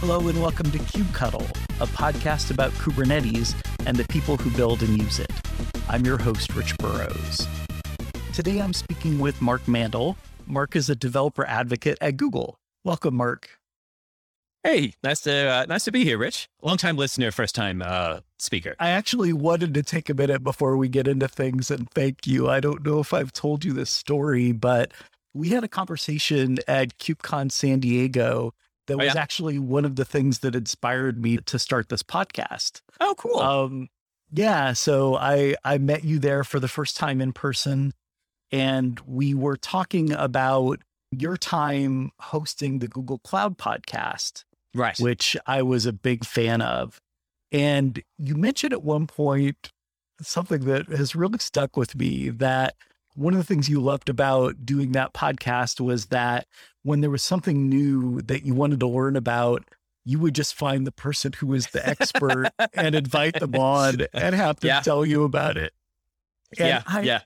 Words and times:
Hello 0.00 0.28
and 0.28 0.40
welcome 0.40 0.70
to 0.70 0.78
KubeCuddle, 0.78 1.42
a 1.80 1.86
podcast 1.88 2.52
about 2.52 2.70
Kubernetes 2.74 3.60
and 3.84 3.96
the 3.96 4.04
people 4.04 4.36
who 4.36 4.48
build 4.56 4.80
and 4.80 4.96
use 4.96 5.18
it. 5.18 5.28
I'm 5.88 6.06
your 6.06 6.16
host, 6.16 6.54
Rich 6.54 6.78
Burrows. 6.78 7.48
Today 8.32 8.60
I'm 8.60 8.72
speaking 8.72 9.18
with 9.18 9.42
Mark 9.42 9.66
Mandel. 9.66 10.16
Mark 10.46 10.76
is 10.76 10.88
a 10.88 10.94
developer 10.94 11.44
advocate 11.44 11.98
at 12.00 12.16
Google. 12.16 12.60
Welcome, 12.84 13.16
Mark. 13.16 13.58
Hey, 14.62 14.94
nice 15.02 15.18
to 15.22 15.32
uh, 15.32 15.66
nice 15.68 15.82
to 15.86 15.90
be 15.90 16.04
here, 16.04 16.16
Rich. 16.16 16.48
Long 16.62 16.76
time 16.76 16.96
listener, 16.96 17.32
first 17.32 17.56
time 17.56 17.82
uh, 17.84 18.20
speaker. 18.38 18.76
I 18.78 18.90
actually 18.90 19.32
wanted 19.32 19.74
to 19.74 19.82
take 19.82 20.08
a 20.08 20.14
minute 20.14 20.44
before 20.44 20.76
we 20.76 20.88
get 20.88 21.08
into 21.08 21.26
things 21.26 21.72
and 21.72 21.90
thank 21.90 22.24
you. 22.24 22.48
I 22.48 22.60
don't 22.60 22.86
know 22.86 23.00
if 23.00 23.12
I've 23.12 23.32
told 23.32 23.64
you 23.64 23.72
this 23.72 23.90
story, 23.90 24.52
but 24.52 24.92
we 25.34 25.48
had 25.48 25.64
a 25.64 25.68
conversation 25.68 26.58
at 26.68 26.98
KubeCon 26.98 27.50
San 27.50 27.80
Diego 27.80 28.54
that 28.88 28.94
Oh, 28.94 28.96
was 28.98 29.14
yeah? 29.14 29.20
actually 29.20 29.58
one 29.58 29.84
of 29.84 29.96
the 29.96 30.04
things 30.04 30.40
that 30.40 30.54
inspired 30.54 31.22
me 31.22 31.36
to 31.38 31.58
start 31.58 31.88
this 31.88 32.02
podcast. 32.02 32.82
Oh, 33.00 33.14
cool. 33.16 33.38
Um, 33.38 33.88
yeah, 34.32 34.72
so 34.74 35.14
I 35.16 35.54
I 35.64 35.78
met 35.78 36.04
you 36.04 36.18
there 36.18 36.44
for 36.44 36.60
the 36.60 36.68
first 36.68 36.96
time 36.96 37.20
in 37.20 37.32
person, 37.32 37.94
and 38.52 39.00
we 39.06 39.32
were 39.34 39.56
talking 39.56 40.12
about 40.12 40.80
your 41.10 41.36
time 41.38 42.10
hosting 42.20 42.80
the 42.80 42.88
Google 42.88 43.18
Cloud 43.20 43.56
podcast, 43.56 44.44
right. 44.74 44.98
which 44.98 45.36
I 45.46 45.62
was 45.62 45.86
a 45.86 45.92
big 45.92 46.26
fan 46.26 46.60
of. 46.60 47.00
And 47.50 48.02
you 48.18 48.34
mentioned 48.34 48.74
at 48.74 48.82
one 48.82 49.06
point 49.06 49.70
something 50.20 50.64
that 50.66 50.88
has 50.88 51.14
really 51.14 51.38
stuck 51.38 51.76
with 51.78 51.94
me 51.94 52.28
that 52.28 52.74
one 53.18 53.34
of 53.34 53.38
the 53.38 53.44
things 53.44 53.68
you 53.68 53.80
loved 53.80 54.08
about 54.08 54.64
doing 54.64 54.92
that 54.92 55.12
podcast 55.12 55.80
was 55.80 56.06
that 56.06 56.46
when 56.82 57.00
there 57.00 57.10
was 57.10 57.22
something 57.22 57.68
new 57.68 58.20
that 58.22 58.44
you 58.44 58.54
wanted 58.54 58.80
to 58.80 58.86
learn 58.88 59.16
about, 59.16 59.64
you 60.04 60.18
would 60.18 60.34
just 60.34 60.54
find 60.54 60.86
the 60.86 60.92
person 60.92 61.32
who 61.32 61.48
was 61.48 61.66
the 61.68 61.86
expert 61.86 62.50
and 62.74 62.94
invite 62.94 63.34
them 63.40 63.54
on 63.56 64.06
and 64.14 64.34
have 64.34 64.60
them 64.60 64.68
Yeah. 64.68 64.80
tell 64.80 65.04
you 65.04 65.24
about 65.24 65.56
it. 65.56 65.72
And 66.58 66.68
yeah, 66.68 66.82
I, 66.86 67.00
yeah. 67.02 67.20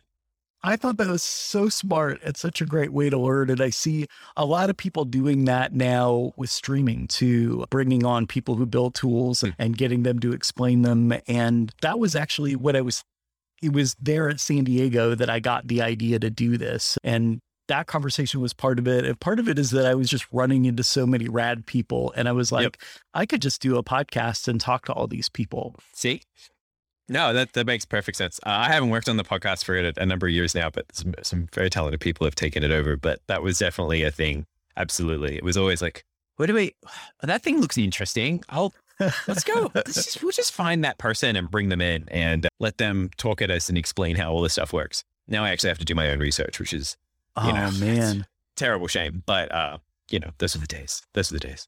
I 0.64 0.76
thought 0.76 0.96
that 0.96 1.08
was 1.08 1.22
so 1.22 1.68
smart 1.68 2.20
and 2.22 2.36
such 2.36 2.60
a 2.60 2.64
great 2.66 2.92
way 2.92 3.10
to 3.10 3.18
learn. 3.18 3.50
And 3.50 3.60
I 3.60 3.70
see 3.70 4.06
a 4.36 4.44
lot 4.44 4.70
of 4.70 4.76
people 4.76 5.04
doing 5.04 5.44
that 5.44 5.72
now 5.72 6.32
with 6.36 6.50
streaming 6.50 7.06
to 7.08 7.66
bringing 7.70 8.04
on 8.04 8.26
people 8.26 8.54
who 8.54 8.64
build 8.66 8.94
tools 8.94 9.42
and, 9.42 9.54
and 9.58 9.76
getting 9.76 10.04
them 10.04 10.20
to 10.20 10.32
explain 10.32 10.82
them. 10.82 11.12
And 11.28 11.72
that 11.82 11.98
was 11.98 12.14
actually 12.16 12.54
what 12.56 12.76
I 12.76 12.80
was, 12.80 13.04
it 13.62 13.72
was 13.72 13.96
there 14.00 14.28
at 14.28 14.40
San 14.40 14.64
Diego 14.64 15.14
that 15.14 15.30
I 15.30 15.40
got 15.40 15.68
the 15.68 15.80
idea 15.80 16.18
to 16.18 16.30
do 16.30 16.58
this. 16.58 16.98
And 17.04 17.40
that 17.68 17.86
conversation 17.86 18.40
was 18.40 18.52
part 18.52 18.78
of 18.78 18.88
it. 18.88 19.04
And 19.04 19.18
part 19.18 19.38
of 19.38 19.48
it 19.48 19.58
is 19.58 19.70
that 19.70 19.86
I 19.86 19.94
was 19.94 20.10
just 20.10 20.26
running 20.32 20.64
into 20.64 20.82
so 20.82 21.06
many 21.06 21.28
rad 21.28 21.64
people. 21.64 22.12
And 22.16 22.28
I 22.28 22.32
was 22.32 22.50
like, 22.50 22.64
Yep. 22.64 22.76
I 23.14 23.24
could 23.24 23.40
just 23.40 23.62
do 23.62 23.78
a 23.78 23.84
podcast 23.84 24.48
and 24.48 24.60
talk 24.60 24.84
to 24.86 24.92
all 24.92 25.06
these 25.06 25.28
people. 25.28 25.76
See, 25.94 26.22
no, 27.08 27.32
that 27.32 27.52
that 27.52 27.66
makes 27.66 27.84
perfect 27.84 28.16
sense. 28.16 28.40
Uh, 28.44 28.50
I 28.50 28.72
haven't 28.72 28.90
worked 28.90 29.08
on 29.08 29.16
the 29.16 29.24
podcast 29.24 29.64
for 29.64 29.76
a, 29.76 29.92
a 29.96 30.06
number 30.06 30.26
of 30.26 30.32
years 30.32 30.54
now, 30.54 30.70
but 30.70 30.86
some, 30.94 31.14
some 31.22 31.46
very 31.52 31.70
talented 31.70 32.00
people 32.00 32.26
have 32.26 32.34
taken 32.34 32.62
it 32.62 32.70
over. 32.70 32.96
But 32.96 33.20
that 33.28 33.42
was 33.42 33.58
definitely 33.58 34.02
a 34.02 34.10
thing. 34.10 34.46
Absolutely, 34.76 35.36
it 35.36 35.44
was 35.44 35.56
always 35.56 35.82
like, 35.82 36.04
what 36.36 36.46
do 36.46 36.54
we? 36.54 36.74
That 37.22 37.42
thing 37.42 37.60
looks 37.60 37.78
interesting. 37.78 38.42
I'll 38.48 38.74
let's 39.00 39.44
go. 39.44 39.70
Let's 39.74 39.94
just, 39.94 40.22
we'll 40.22 40.32
just 40.32 40.52
find 40.52 40.84
that 40.84 40.98
person 40.98 41.36
and 41.36 41.50
bring 41.50 41.68
them 41.68 41.80
in 41.80 42.04
and 42.08 42.46
let 42.60 42.78
them 42.78 43.10
talk 43.16 43.42
at 43.42 43.50
us 43.50 43.68
and 43.68 43.76
explain 43.78 44.16
how 44.16 44.32
all 44.32 44.40
this 44.42 44.52
stuff 44.52 44.72
works. 44.72 45.04
Now 45.28 45.44
I 45.44 45.50
actually 45.50 45.68
have 45.70 45.78
to 45.78 45.84
do 45.84 45.94
my 45.94 46.10
own 46.10 46.18
research, 46.18 46.58
which 46.58 46.72
is 46.72 46.96
Oh, 47.36 47.46
You 47.46 47.52
know, 47.54 47.70
man. 47.80 48.26
terrible 48.56 48.86
shame. 48.88 49.22
But 49.24 49.50
uh, 49.52 49.78
you 50.10 50.18
know, 50.20 50.30
those 50.38 50.54
are 50.54 50.58
the 50.58 50.66
days. 50.66 51.02
Those 51.14 51.30
are 51.30 51.34
the 51.34 51.40
days. 51.40 51.66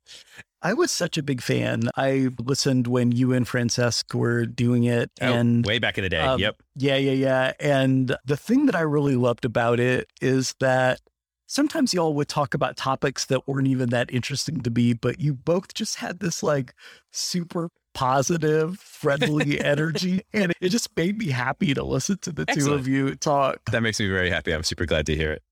I 0.60 0.72
was 0.74 0.90
such 0.90 1.18
a 1.18 1.22
big 1.22 1.40
fan. 1.42 1.88
I 1.96 2.28
listened 2.38 2.86
when 2.86 3.12
you 3.12 3.32
and 3.32 3.46
Francesc 3.46 4.14
were 4.14 4.46
doing 4.46 4.84
it. 4.84 5.10
Oh, 5.20 5.32
and 5.32 5.64
way 5.64 5.78
back 5.78 5.98
in 5.98 6.04
the 6.04 6.08
day. 6.10 6.20
um, 6.20 6.40
yep. 6.40 6.56
yeah, 6.74 6.96
yeah, 6.96 7.12
yeah. 7.12 7.52
And 7.60 8.16
the 8.24 8.36
thing 8.36 8.66
that 8.66 8.74
I 8.74 8.80
really 8.80 9.16
loved 9.16 9.44
about 9.44 9.78
it 9.80 10.08
is 10.22 10.54
that 10.60 11.00
sometimes 11.46 11.94
y'all 11.94 12.14
would 12.14 12.28
talk 12.28 12.54
about 12.54 12.76
topics 12.76 13.26
that 13.26 13.46
weren't 13.46 13.68
even 13.68 13.90
that 13.90 14.12
interesting 14.12 14.60
to 14.62 14.70
me, 14.70 14.92
but 14.92 15.20
you 15.20 15.34
both 15.34 15.74
just 15.74 15.96
had 15.96 16.20
this 16.20 16.42
like 16.42 16.74
super 17.10 17.70
positive, 17.94 18.78
friendly 18.78 19.60
energy. 19.64 20.22
And 20.32 20.52
it 20.60 20.68
just 20.70 20.94
made 20.96 21.18
me 21.18 21.28
happy 21.28 21.74
to 21.74 21.82
listen 21.82 22.18
to 22.22 22.32
the 22.32 22.44
two 22.46 22.72
of 22.72 22.88
you 22.88 23.14
talk. 23.14 23.58
That 23.70 23.82
makes 23.82 24.00
me 24.00 24.08
very 24.08 24.30
happy. 24.30 24.52
I'm 24.52 24.64
super 24.64 24.86
glad 24.86 25.06
to 25.06 25.16
hear 25.16 25.32
it. 25.32 25.42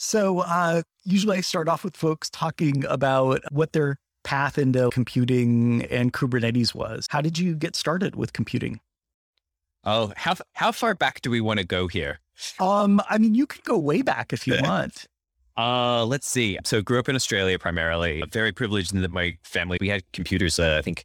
So, 0.00 0.40
uh, 0.40 0.82
usually 1.04 1.38
I 1.38 1.40
start 1.40 1.68
off 1.68 1.82
with 1.82 1.96
folks 1.96 2.30
talking 2.30 2.84
about 2.86 3.40
what 3.50 3.72
their 3.72 3.96
path 4.22 4.56
into 4.56 4.90
computing 4.90 5.84
and 5.86 6.12
Kubernetes 6.12 6.74
was. 6.74 7.06
How 7.10 7.20
did 7.20 7.38
you 7.38 7.56
get 7.56 7.74
started 7.74 8.14
with 8.14 8.32
computing? 8.32 8.80
Oh, 9.84 10.12
how 10.16 10.36
how 10.54 10.72
far 10.72 10.94
back 10.94 11.20
do 11.22 11.30
we 11.30 11.40
want 11.40 11.60
to 11.60 11.66
go 11.66 11.88
here? 11.88 12.20
Um, 12.58 13.00
I 13.08 13.18
mean, 13.18 13.34
you 13.34 13.46
could 13.46 13.64
go 13.64 13.78
way 13.78 14.02
back 14.02 14.32
if 14.32 14.46
you 14.46 14.56
want. 14.62 15.06
Uh, 15.56 16.04
let's 16.04 16.28
see. 16.28 16.56
So, 16.64 16.82
grew 16.82 17.00
up 17.00 17.08
in 17.08 17.16
Australia 17.16 17.58
primarily. 17.58 18.22
Very 18.30 18.52
privileged 18.52 18.94
in 18.94 19.02
that 19.02 19.10
my 19.10 19.36
family 19.42 19.78
we 19.80 19.88
had 19.88 20.04
computers. 20.12 20.58
Uh, 20.58 20.76
I 20.78 20.82
think 20.82 21.04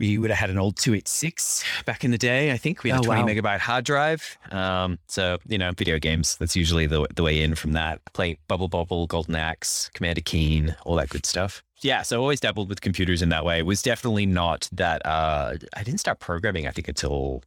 we 0.00 0.18
would 0.18 0.30
have 0.30 0.38
had 0.38 0.50
an 0.50 0.58
old 0.58 0.76
two 0.76 0.94
eight 0.94 1.06
six 1.06 1.62
back 1.84 2.02
in 2.04 2.10
the 2.10 2.18
day. 2.18 2.50
I 2.50 2.56
think 2.56 2.82
we 2.82 2.90
had 2.90 2.98
Oh, 2.98 3.02
a 3.02 3.04
twenty 3.04 3.22
wow. 3.22 3.28
megabyte 3.28 3.60
hard 3.60 3.84
drive. 3.84 4.36
Um, 4.50 4.98
so 5.06 5.38
you 5.46 5.58
know, 5.58 5.70
video 5.70 5.98
games. 6.00 6.36
That's 6.36 6.56
usually 6.56 6.86
the 6.86 7.06
the 7.14 7.22
way 7.22 7.40
in 7.40 7.54
from 7.54 7.72
that. 7.72 8.00
Play 8.14 8.38
Bubble 8.48 8.66
Bobble, 8.68 9.06
Golden 9.06 9.36
Axe, 9.36 9.90
Commander 9.94 10.22
Keen, 10.22 10.74
all 10.84 10.96
that 10.96 11.10
good 11.10 11.24
stuff. 11.24 11.62
Yeah, 11.82 12.02
so 12.02 12.16
I 12.16 12.20
always 12.20 12.40
dabbled 12.40 12.68
with 12.68 12.80
computers 12.80 13.22
in 13.22 13.28
that 13.30 13.44
way. 13.44 13.60
It 13.60 13.66
Was 13.66 13.80
definitely 13.82 14.26
not 14.26 14.68
that. 14.72 15.04
Uh, 15.06 15.54
I 15.76 15.82
didn't 15.82 16.00
start 16.00 16.18
programming. 16.18 16.66
I 16.66 16.70
think 16.72 16.88
until 16.88 17.42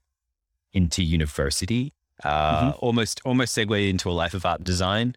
into 0.73 1.03
university. 1.03 1.93
Uh, 2.23 2.73
Almost 2.79 3.21
almost 3.25 3.53
segued 3.53 3.71
into 3.73 4.09
a 4.09 4.13
life 4.13 4.33
of 4.33 4.45
art 4.45 4.63
design. 4.63 5.15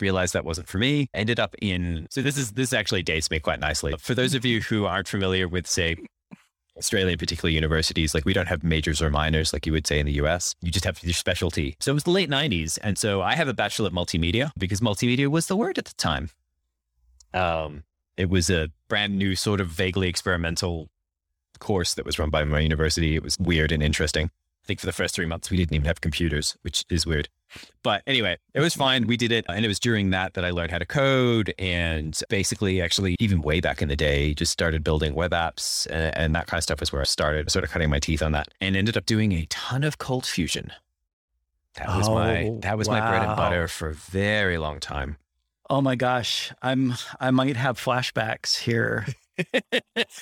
Realized 0.00 0.32
that 0.32 0.44
wasn't 0.46 0.66
for 0.68 0.78
me. 0.78 1.08
Ended 1.14 1.38
up 1.38 1.54
in. 1.60 2.06
So 2.10 2.22
this 2.22 2.36
is 2.38 2.52
this 2.52 2.72
actually 2.72 3.02
dates 3.02 3.30
me 3.30 3.38
quite 3.38 3.60
nicely. 3.60 3.94
For 3.98 4.14
those 4.14 4.34
of 4.34 4.44
you 4.46 4.60
who 4.62 4.86
aren't 4.86 5.08
familiar 5.08 5.46
with, 5.46 5.66
say, 5.66 5.96
Australia, 6.80 7.16
particularly 7.16 7.54
universities, 7.54 8.14
like 8.14 8.24
we 8.24 8.32
don't 8.32 8.48
have 8.48 8.64
majors 8.64 9.00
or 9.00 9.10
minors 9.10 9.52
like 9.52 9.66
you 9.66 9.72
would 9.72 9.86
say 9.86 10.00
in 10.00 10.06
the 10.06 10.14
US. 10.14 10.56
You 10.60 10.72
just 10.72 10.84
have 10.84 11.02
your 11.04 11.12
specialty. 11.12 11.76
So 11.78 11.92
it 11.92 11.94
was 11.94 12.04
the 12.04 12.10
late 12.10 12.30
90s. 12.30 12.78
And 12.82 12.98
so 12.98 13.22
I 13.22 13.36
have 13.36 13.48
a 13.48 13.54
bachelor 13.54 13.86
of 13.86 13.92
multimedia 13.92 14.50
because 14.58 14.80
multimedia 14.80 15.28
was 15.28 15.46
the 15.46 15.56
word 15.56 15.78
at 15.78 15.84
the 15.84 15.94
time. 15.94 16.30
Um, 17.32 17.84
it 18.16 18.28
was 18.28 18.50
a 18.50 18.70
brand 18.88 19.16
new, 19.16 19.36
sort 19.36 19.60
of 19.60 19.68
vaguely 19.68 20.08
experimental 20.08 20.88
course 21.58 21.94
that 21.94 22.04
was 22.04 22.18
run 22.18 22.30
by 22.30 22.42
my 22.44 22.60
university. 22.60 23.14
It 23.14 23.22
was 23.22 23.38
weird 23.38 23.70
and 23.70 23.82
interesting. 23.82 24.26
I 24.26 24.66
think 24.66 24.80
for 24.80 24.86
the 24.86 24.92
first 24.92 25.14
three 25.14 25.26
months, 25.26 25.50
we 25.50 25.56
didn't 25.56 25.74
even 25.74 25.86
have 25.86 26.00
computers, 26.00 26.56
which 26.62 26.84
is 26.90 27.06
weird. 27.06 27.28
But 27.82 28.02
anyway, 28.06 28.36
it 28.54 28.60
was 28.60 28.74
fine. 28.74 29.06
We 29.06 29.16
did 29.16 29.32
it. 29.32 29.44
And 29.48 29.64
it 29.64 29.68
was 29.68 29.80
during 29.80 30.10
that 30.10 30.34
that 30.34 30.44
I 30.44 30.50
learned 30.50 30.70
how 30.70 30.78
to 30.78 30.86
code 30.86 31.54
and 31.58 32.18
basically, 32.28 32.80
actually, 32.80 33.16
even 33.18 33.42
way 33.42 33.60
back 33.60 33.82
in 33.82 33.88
the 33.88 33.96
day, 33.96 34.34
just 34.34 34.52
started 34.52 34.84
building 34.84 35.14
web 35.14 35.32
apps 35.32 35.86
and, 35.90 36.16
and 36.16 36.34
that 36.34 36.46
kind 36.46 36.58
of 36.58 36.62
stuff 36.62 36.80
was 36.80 36.92
where 36.92 37.00
I 37.00 37.04
started 37.04 37.50
sort 37.50 37.64
of 37.64 37.70
cutting 37.70 37.90
my 37.90 37.98
teeth 37.98 38.22
on 38.22 38.32
that 38.32 38.48
and 38.60 38.76
ended 38.76 38.96
up 38.96 39.06
doing 39.06 39.32
a 39.32 39.46
ton 39.46 39.82
of 39.84 39.98
cold 39.98 40.26
fusion. 40.26 40.72
That 41.74 41.88
was 41.96 42.08
my 42.08 42.44
Oh, 42.44 42.58
that 42.62 42.76
was 42.76 42.88
my 42.88 43.00
bread 43.00 43.22
and 43.22 43.36
butter 43.36 43.68
for 43.68 43.88
a 43.88 43.94
very 43.94 44.58
long 44.58 44.80
time. 44.80 45.16
Oh 45.68 45.80
my 45.80 45.94
gosh, 45.94 46.52
I'm 46.62 46.94
I 47.20 47.30
might 47.30 47.56
have 47.56 47.78
flashbacks 47.78 48.58
here. 48.58 49.06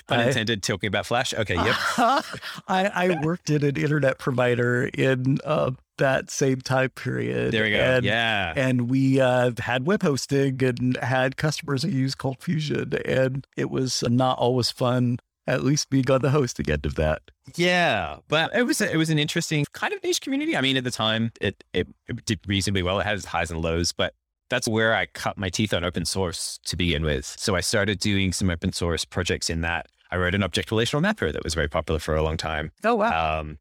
Pun 0.06 0.20
I- 0.20 0.26
intended, 0.28 0.62
talking 0.62 0.88
about 0.88 1.06
Flash. 1.06 1.34
Okay, 1.34 1.54
yep. 1.54 1.76
I, 1.98 2.24
I 2.68 3.18
worked 3.22 3.50
at 3.50 3.62
an 3.62 3.76
internet 3.76 4.18
provider 4.18 4.90
in 4.94 5.38
uh, 5.44 5.72
that 5.98 6.30
same 6.30 6.60
time 6.60 6.90
period. 6.90 7.52
There 7.52 7.64
we 7.64 7.70
go. 7.70 7.78
And, 7.78 8.04
yeah. 8.04 8.52
And 8.56 8.90
we 8.90 9.20
uh, 9.20 9.52
had 9.58 9.86
web 9.86 10.02
hosting 10.02 10.62
and 10.62 10.96
had 10.98 11.36
customers 11.36 11.82
who 11.82 11.90
used 11.90 12.18
Cold 12.18 12.38
Fusion, 12.40 12.92
and 13.04 13.46
it 13.56 13.70
was 13.70 14.02
not 14.08 14.38
always 14.38 14.70
fun. 14.70 15.18
At 15.46 15.64
least 15.64 15.88
being 15.88 16.10
on 16.10 16.20
the 16.20 16.28
hosting 16.28 16.70
end 16.70 16.84
of 16.84 16.96
that. 16.96 17.22
Yeah, 17.56 18.18
but 18.28 18.54
it 18.54 18.64
was 18.64 18.82
a, 18.82 18.92
it 18.92 18.98
was 18.98 19.08
an 19.08 19.18
interesting 19.18 19.64
kind 19.72 19.94
of 19.94 20.04
niche 20.04 20.20
community. 20.20 20.54
I 20.54 20.60
mean, 20.60 20.76
at 20.76 20.84
the 20.84 20.90
time, 20.90 21.32
it, 21.40 21.64
it 21.72 21.88
it 22.06 22.22
did 22.26 22.40
reasonably 22.46 22.82
well. 22.82 23.00
It 23.00 23.04
had 23.04 23.16
its 23.16 23.24
highs 23.24 23.50
and 23.50 23.62
lows, 23.62 23.92
but 23.92 24.12
that's 24.48 24.68
where 24.68 24.94
I 24.94 25.06
cut 25.06 25.36
my 25.36 25.48
teeth 25.48 25.74
on 25.74 25.84
open 25.84 26.04
source 26.04 26.58
to 26.66 26.76
begin 26.76 27.04
with. 27.04 27.36
So 27.38 27.56
I 27.56 27.60
started 27.60 27.98
doing 27.98 28.32
some 28.32 28.50
open 28.50 28.72
source 28.72 29.04
projects 29.04 29.50
in 29.50 29.60
that. 29.62 29.86
I 30.10 30.16
wrote 30.16 30.34
an 30.34 30.42
object 30.42 30.70
relational 30.70 31.02
mapper 31.02 31.32
that 31.32 31.44
was 31.44 31.54
very 31.54 31.68
popular 31.68 32.00
for 32.00 32.16
a 32.16 32.22
long 32.22 32.36
time. 32.36 32.72
Oh 32.82 32.94
wow! 32.94 33.40
Um, 33.40 33.58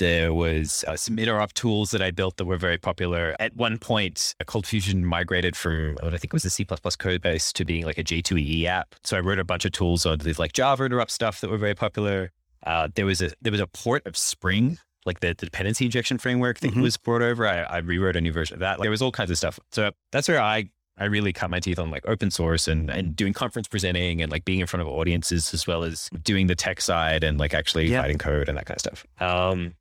there 0.00 0.32
was 0.32 0.82
uh, 0.88 0.96
some 0.96 1.18
interop 1.18 1.52
tools 1.52 1.90
that 1.90 2.00
I 2.00 2.10
built 2.10 2.38
that 2.38 2.46
were 2.46 2.56
very 2.56 2.78
popular. 2.78 3.36
At 3.38 3.54
one 3.54 3.76
point, 3.76 4.34
Cold 4.46 4.66
Fusion 4.66 5.04
migrated 5.04 5.54
from 5.54 5.96
what 6.00 6.14
I 6.14 6.16
think 6.16 6.32
was 6.32 6.44
a 6.46 6.50
C++ 6.50 6.64
code 6.64 7.20
base 7.20 7.52
to 7.52 7.66
being 7.66 7.84
like 7.84 7.98
a 7.98 8.02
J2EE 8.02 8.64
app. 8.64 8.94
So 9.04 9.18
I 9.18 9.20
wrote 9.20 9.38
a 9.38 9.44
bunch 9.44 9.66
of 9.66 9.72
tools 9.72 10.06
on 10.06 10.18
these 10.18 10.38
like 10.38 10.54
Java 10.54 10.88
interop 10.88 11.10
stuff 11.10 11.42
that 11.42 11.50
were 11.50 11.58
very 11.58 11.74
popular. 11.74 12.32
Uh, 12.64 12.88
there 12.94 13.04
was 13.04 13.20
a 13.20 13.32
there 13.42 13.52
was 13.52 13.60
a 13.60 13.66
port 13.66 14.06
of 14.06 14.16
Spring, 14.16 14.78
like 15.06 15.20
the, 15.20 15.28
the 15.28 15.46
dependency 15.46 15.84
injection 15.86 16.18
framework 16.18 16.60
that 16.60 16.72
Mhm. 16.74 16.82
was 16.82 16.96
brought 16.96 17.22
over. 17.22 17.46
I, 17.46 17.62
I 17.62 17.78
rewrote 17.78 18.16
a 18.16 18.20
new 18.20 18.32
version 18.32 18.54
of 18.54 18.60
that. 18.60 18.78
Like, 18.78 18.84
there 18.84 18.90
was 18.90 19.02
all 19.02 19.12
kinds 19.12 19.30
of 19.30 19.38
stuff. 19.38 19.58
So 19.72 19.90
that's 20.12 20.28
where 20.28 20.40
I 20.40 20.70
I 20.98 21.04
really 21.06 21.32
cut 21.32 21.48
my 21.48 21.60
teeth 21.60 21.78
on 21.78 21.90
like 21.90 22.06
open 22.06 22.30
source 22.30 22.68
and, 22.68 22.90
and 22.90 23.16
doing 23.16 23.32
conference 23.32 23.66
presenting 23.66 24.20
and 24.20 24.30
like 24.30 24.44
being 24.44 24.60
in 24.60 24.66
front 24.66 24.82
of 24.82 24.88
audiences 24.88 25.54
as 25.54 25.66
well 25.66 25.82
as 25.82 26.10
doing 26.22 26.46
the 26.46 26.54
tech 26.54 26.82
side 26.82 27.24
and 27.24 27.38
like 27.38 27.54
actually 27.54 27.86
Yeah. 27.86 28.00
writing 28.00 28.18
code 28.18 28.50
and 28.50 28.58
that 28.58 28.66
kind 28.66 28.76
of 28.76 28.80
stuff. 28.80 29.06
Um, 29.18 29.76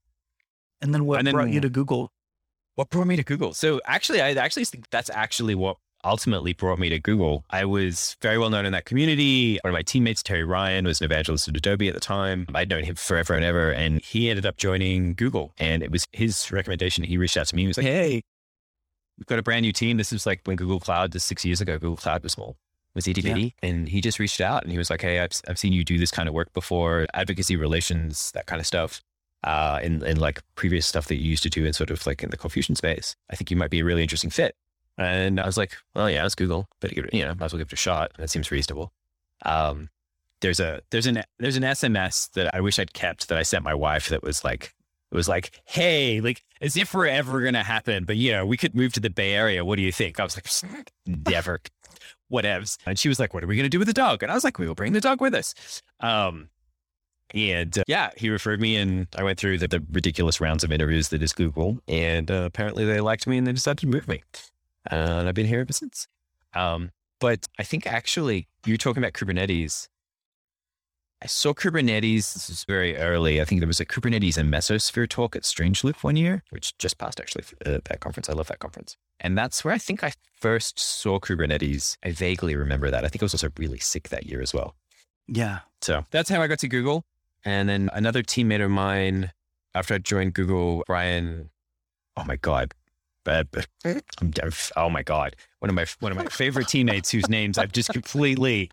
And 0.81 0.94
then 0.94 1.04
what 1.04 1.18
And 1.19 1.27
then- 1.27 1.33
brought 1.36 1.50
you 1.50 1.60
to 1.60 1.69
Google? 1.69 2.13
what 2.75 2.89
brought 2.89 3.07
me 3.07 3.18
to 3.18 3.24
Google? 3.24 3.54
So 3.54 3.81
actually, 3.83 4.21
I 4.21 4.31
actually 4.31 4.63
think 4.63 4.89
that's 4.89 5.10
actually 5.10 5.54
what 5.56 5.75
ultimately 6.04 6.54
brought 6.54 6.80
me 6.80 6.90
to 6.90 7.00
Google. 7.00 7.44
I 7.50 7.66
was 7.66 8.16
very 8.22 8.38
well 8.38 8.50
known 8.50 8.66
in 8.66 8.72
that 8.74 8.86
community. 8.86 9.60
One 9.63 9.72
of 9.72 9.74
my 9.74 9.81
teammates, 9.81 10.24
Terry 10.24 10.44
Ryan, 10.44 10.86
was 10.86 11.01
an 11.01 11.06
evangelist 11.06 11.48
at 11.48 11.57
Adobe 11.57 11.88
at 11.88 11.94
the 11.94 12.00
time. 12.00 12.48
I'd 12.54 12.69
known 12.69 12.84
him 12.84 12.96
forever 12.96 13.34
and 13.34 13.44
ever, 13.44 13.72
and 13.72 14.01
he 14.01 14.30
ended 14.30 14.46
up 14.46 14.57
joining 14.57 15.13
Google. 15.13 15.54
And 15.57 15.84
it 15.84 15.92
was 15.92 16.07
his 16.12 16.51
recommendation. 16.51 17.04
He 17.04 17.18
reached 17.18 17.38
out 17.38 17.48
to 17.48 17.56
me. 17.56 17.63
He 17.63 17.68
was 17.68 17.78
like, 17.78 17.86
"Hey, 17.86 18.22
we've 19.18 19.28
got 19.28 19.40
a 19.40 19.44
brand 19.44 19.63
new 19.63 19.74
team. 19.74 19.98
This 19.98 20.13
is 20.13 20.25
like 20.25 20.42
when 20.46 20.56
Google 20.56 20.80
Cloud, 20.80 21.12
just 21.12 21.28
six 21.28 21.44
years 21.46 21.62
ago, 21.62 21.78
Google 21.78 21.98
Cloud 21.98 22.24
was 22.24 22.34
small." 22.34 22.57
Was 22.95 23.07
itty 23.07 23.22
bitty, 23.22 23.56
and 23.62 23.88
he 23.88 24.02
just 24.02 24.18
reached 24.18 24.42
out 24.42 24.63
and 24.63 24.72
he 24.72 24.78
was 24.80 24.90
like, 24.90 25.02
"Hey, 25.02 25.19
I've, 25.19 25.31
I've 25.48 25.60
seen 25.60 25.74
you 25.74 25.84
do 25.84 26.00
this 26.00 26.10
kind 26.10 26.28
of 26.28 26.34
work 26.34 26.52
before, 26.54 27.06
advocacy, 27.13 27.56
relations, 27.56 28.31
that 28.31 28.48
kind 28.48 28.60
of 28.60 28.66
stuff 28.66 29.04
uh, 29.44 29.80
in, 29.81 30.04
in 30.04 30.19
like 30.19 30.42
previous 30.56 30.88
stuff 30.88 31.07
that 31.07 31.16
you 31.16 31.30
used 31.30 31.44
to 31.44 31.50
do 31.50 31.66
in 31.66 31.74
sort 31.74 31.92
of 31.92 32.06
like 32.06 32.24
in 32.24 32.30
the 32.30 32.38
Cold 32.38 32.54
Fusion 32.54 32.75
space. 32.75 33.16
I 33.30 33.36
think 33.36 33.52
you 33.52 33.57
might 33.57 33.69
be 33.69 33.80
a 33.80 33.86
really 33.86 34.02
interesting 34.02 34.30
fit. 34.31 34.56
And 35.00 35.40
I 35.40 35.46
was 35.46 35.57
like, 35.57 35.78
well, 35.96 36.10
yeah, 36.10 36.25
it's 36.25 36.36
Google, 36.36 36.68
but 36.81 36.92
you 36.96 37.25
know, 37.25 37.34
might 37.40 37.46
as 37.46 37.54
well 37.54 37.60
give 37.60 37.69
it 37.69 37.74
a 37.74 37.78
shot. 37.78 38.12
That 38.18 38.30
seems 38.30 38.51
reasonable. 38.51 38.92
Um, 39.46 39.90
there's 40.42 40.60
a 40.60 40.81
there's 40.92 41.07
an 41.07 41.24
there's 41.40 41.56
an 41.56 41.63
SMS 41.63 42.30
that 42.34 42.54
I 42.54 42.60
wish 42.60 42.80
I'd 42.80 42.94
kept 42.94 43.30
that 43.30 43.38
I 43.38 43.44
sent 43.44 43.63
my 43.63 43.74
wife 43.74 44.10
that 44.10 44.24
was 44.24 44.44
like 44.44 44.74
it 45.12 45.16
was 45.16 45.30
like, 45.30 45.62
hey, 45.63 46.19
like 46.19 46.44
as 46.62 46.75
if 46.75 46.94
we're 46.94 47.07
ever 47.07 47.42
gonna 47.42 47.63
happen, 47.63 48.04
but 48.04 48.18
you 48.18 48.34
know, 48.34 48.46
we 48.46 48.57
could 48.57 48.75
move 48.75 48.92
to 48.94 49.00
the 49.00 49.10
Bay 49.10 49.34
Area. 49.34 49.63
What 49.63 49.78
do 49.78 49.84
you 49.84 49.92
think? 49.94 50.19
I 50.19 50.24
was 50.24 50.36
like, 50.36 50.92
never, 51.07 51.62
whatevs. 52.30 52.78
And 52.86 53.00
she 53.00 53.07
was 53.07 53.22
like, 53.22 53.34
what 53.34 53.42
are 53.42 53.48
we 53.48 53.56
gonna 53.56 53.69
do 53.69 53.80
with 53.80 53.88
the 53.88 53.94
dog? 53.94 54.22
And 54.22 54.30
I 54.30 54.36
was 54.36 54.44
like, 54.44 54.60
we 54.60 54.68
will 54.68 54.75
bring 54.75 54.92
the 54.92 55.02
dog 55.02 55.22
with 55.22 55.34
us. 55.34 55.81
Um, 56.02 56.50
and 57.34 57.78
uh, 57.78 57.84
yeah, 57.88 58.10
he 58.18 58.30
referred 58.30 58.60
me, 58.60 58.75
and 58.75 59.07
I 59.16 59.24
went 59.24 59.40
through 59.40 59.60
the, 59.60 59.68
the 59.69 59.81
ridiculous 59.92 60.42
rounds 60.42 60.63
of 60.66 60.74
interviews 60.74 61.07
that 61.10 61.22
is 61.22 61.31
Google, 61.31 61.80
and 61.88 62.30
uh, 62.30 62.44
apparently 62.45 62.86
they 62.86 63.00
liked 63.00 63.28
me, 63.28 63.38
and 63.38 63.45
they 63.45 63.54
decided 63.54 63.80
to 63.80 63.88
move 63.88 64.07
me, 64.07 64.24
and 64.86 65.28
I've 65.28 65.36
been 65.36 65.46
here 65.46 65.62
ever 65.62 65.74
since. 65.74 66.08
Um, 66.54 66.92
but 67.20 67.48
I 67.58 67.64
think 67.64 67.86
actually, 67.86 68.48
you're 68.66 68.78
talking 68.78 69.04
about 69.04 69.14
Kubernetes. 69.14 69.88
I 71.22 71.28
saw 71.28 71.54
Kubernetes. 71.54 72.34
This 72.34 72.50
is 72.50 72.64
very 72.64 72.96
early. 72.96 73.42
I 73.42 73.46
think 73.46 73.60
there 73.60 73.68
was 73.68 73.81
a 73.81 73.86
Kubernetes 73.86 74.38
and 74.38 74.52
Mesosphere 74.52 75.08
talk 75.08 75.36
at 75.36 75.44
Strange 75.44 75.84
Loop 75.84 76.02
one 76.02 76.16
year, 76.16 76.44
which 76.50 76.78
just 76.78 76.98
passed 76.98 77.20
actually 77.20 77.44
uh, 77.66 77.80
that 77.86 78.00
conference. 78.00 78.30
I 78.30 78.34
love 78.34 78.48
that 78.48 78.60
conference, 78.60 78.96
and 79.20 79.38
that's 79.38 79.66
where 79.66 79.74
I 79.74 79.78
think 79.78 80.04
I 80.04 80.14
first 80.36 80.80
saw 80.80 81.20
Kubernetes. 81.20 81.98
I 82.04 82.12
vaguely 82.12 82.56
remember 82.56 82.90
that. 82.90 83.04
I 83.04 83.10
think 83.10 83.22
I 83.22 83.26
was 83.26 83.34
also 83.34 83.50
really 83.58 83.80
sick 83.80 84.10
that 84.10 84.28
year 84.28 84.42
as 84.42 84.54
well. 84.54 84.76
Yeah. 85.28 85.60
So 85.81 86.06
that's 86.12 86.30
how 86.30 86.42
I 86.42 86.48
got 86.48 86.60
to 86.60 86.68
Google. 86.68 87.04
And 87.46 87.70
then 87.70 87.90
another 87.94 88.24
teammate 88.24 88.64
of 88.64 88.72
mine, 88.72 89.31
after 89.74 89.94
I 89.94 90.00
joined 90.00 90.34
Google, 90.34 90.84
Brian, 90.88 91.50
oh 92.18 92.24
my 92.26 92.36
God. 92.36 92.74
But 93.52 93.68
I'm, 93.86 94.52
oh 94.76 94.90
my 94.90 95.04
God. 95.04 95.36
One 95.60 95.70
of 95.70 95.76
my, 95.76 95.86
one 96.00 96.12
of 96.12 96.18
my 96.18 96.26
favorite 96.26 96.68
teammates 96.68 97.12
whose 97.12 97.30
names 97.30 97.58
I've 97.58 97.72
just 97.72 97.90
completely, 97.90 98.72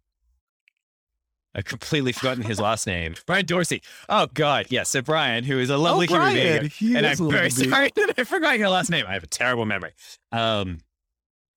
I've 1.54 1.64
completely 1.64 2.12
forgotten 2.12 2.42
his 2.42 2.60
last 2.60 2.86
name. 2.86 3.14
Brian 3.26 3.46
Dorsey. 3.46 3.82
Oh 4.08 4.28
God. 4.34 4.66
Yes. 4.68 4.90
So 4.90 5.02
Brian, 5.02 5.44
who 5.44 5.58
is 5.58 5.70
a 5.70 5.76
lovely 5.76 6.06
oh, 6.10 6.14
human 6.14 6.32
Brian. 6.32 6.70
being. 6.78 6.96
And 6.96 7.06
I'm 7.06 7.30
very 7.30 7.50
sorry 7.50 7.90
that 7.96 8.14
I 8.18 8.24
forgot 8.24 8.58
your 8.58 8.68
last 8.68 8.90
name. 8.90 9.06
I 9.08 9.14
have 9.14 9.24
a 9.24 9.28
terrible 9.28 9.64
memory. 9.64 9.92
Um, 10.32 10.78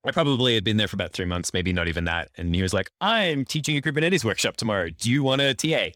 I 0.06 0.12
probably 0.12 0.56
had 0.56 0.64
been 0.64 0.78
there 0.78 0.88
for 0.88 0.96
about 0.96 1.12
three 1.12 1.26
months, 1.26 1.54
maybe 1.54 1.74
not 1.74 1.88
even 1.88 2.06
that. 2.06 2.30
And 2.38 2.56
he 2.56 2.62
was 2.62 2.74
like, 2.74 2.90
I'm 3.02 3.44
teaching 3.44 3.78
a 3.78 3.82
Kubernetes 3.82 4.24
workshop 4.24 4.56
tomorrow. 4.56 4.90
Do 4.90 5.12
you 5.12 5.24
want 5.24 5.42
a 5.42 5.54
TA? 5.54 5.90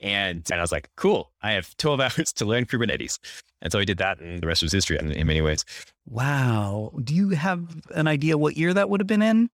And, 0.00 0.46
and 0.50 0.60
I 0.60 0.60
was 0.60 0.70
like, 0.70 0.90
cool. 0.96 1.32
I 1.42 1.52
have 1.52 1.76
12 1.76 2.00
hours 2.18 2.32
to 2.34 2.44
learn 2.44 2.66
Kubernetes. 2.66 3.18
And 3.60 3.72
so 3.72 3.78
I 3.80 3.84
did 3.84 3.98
that, 3.98 4.20
and 4.20 4.40
the 4.40 4.46
rest 4.46 4.62
was 4.62 4.72
history 4.72 4.98
in, 4.98 5.10
in 5.12 5.26
many 5.26 5.40
ways. 5.40 5.64
Wow. 6.08 6.92
Do 7.02 7.14
you 7.14 7.30
have 7.30 7.64
an 7.94 8.06
idea 8.06 8.38
what 8.38 8.56
year 8.56 8.72
that 8.72 8.88
would 8.88 9.00
have 9.00 9.06
been 9.06 9.22
in? 9.22 9.50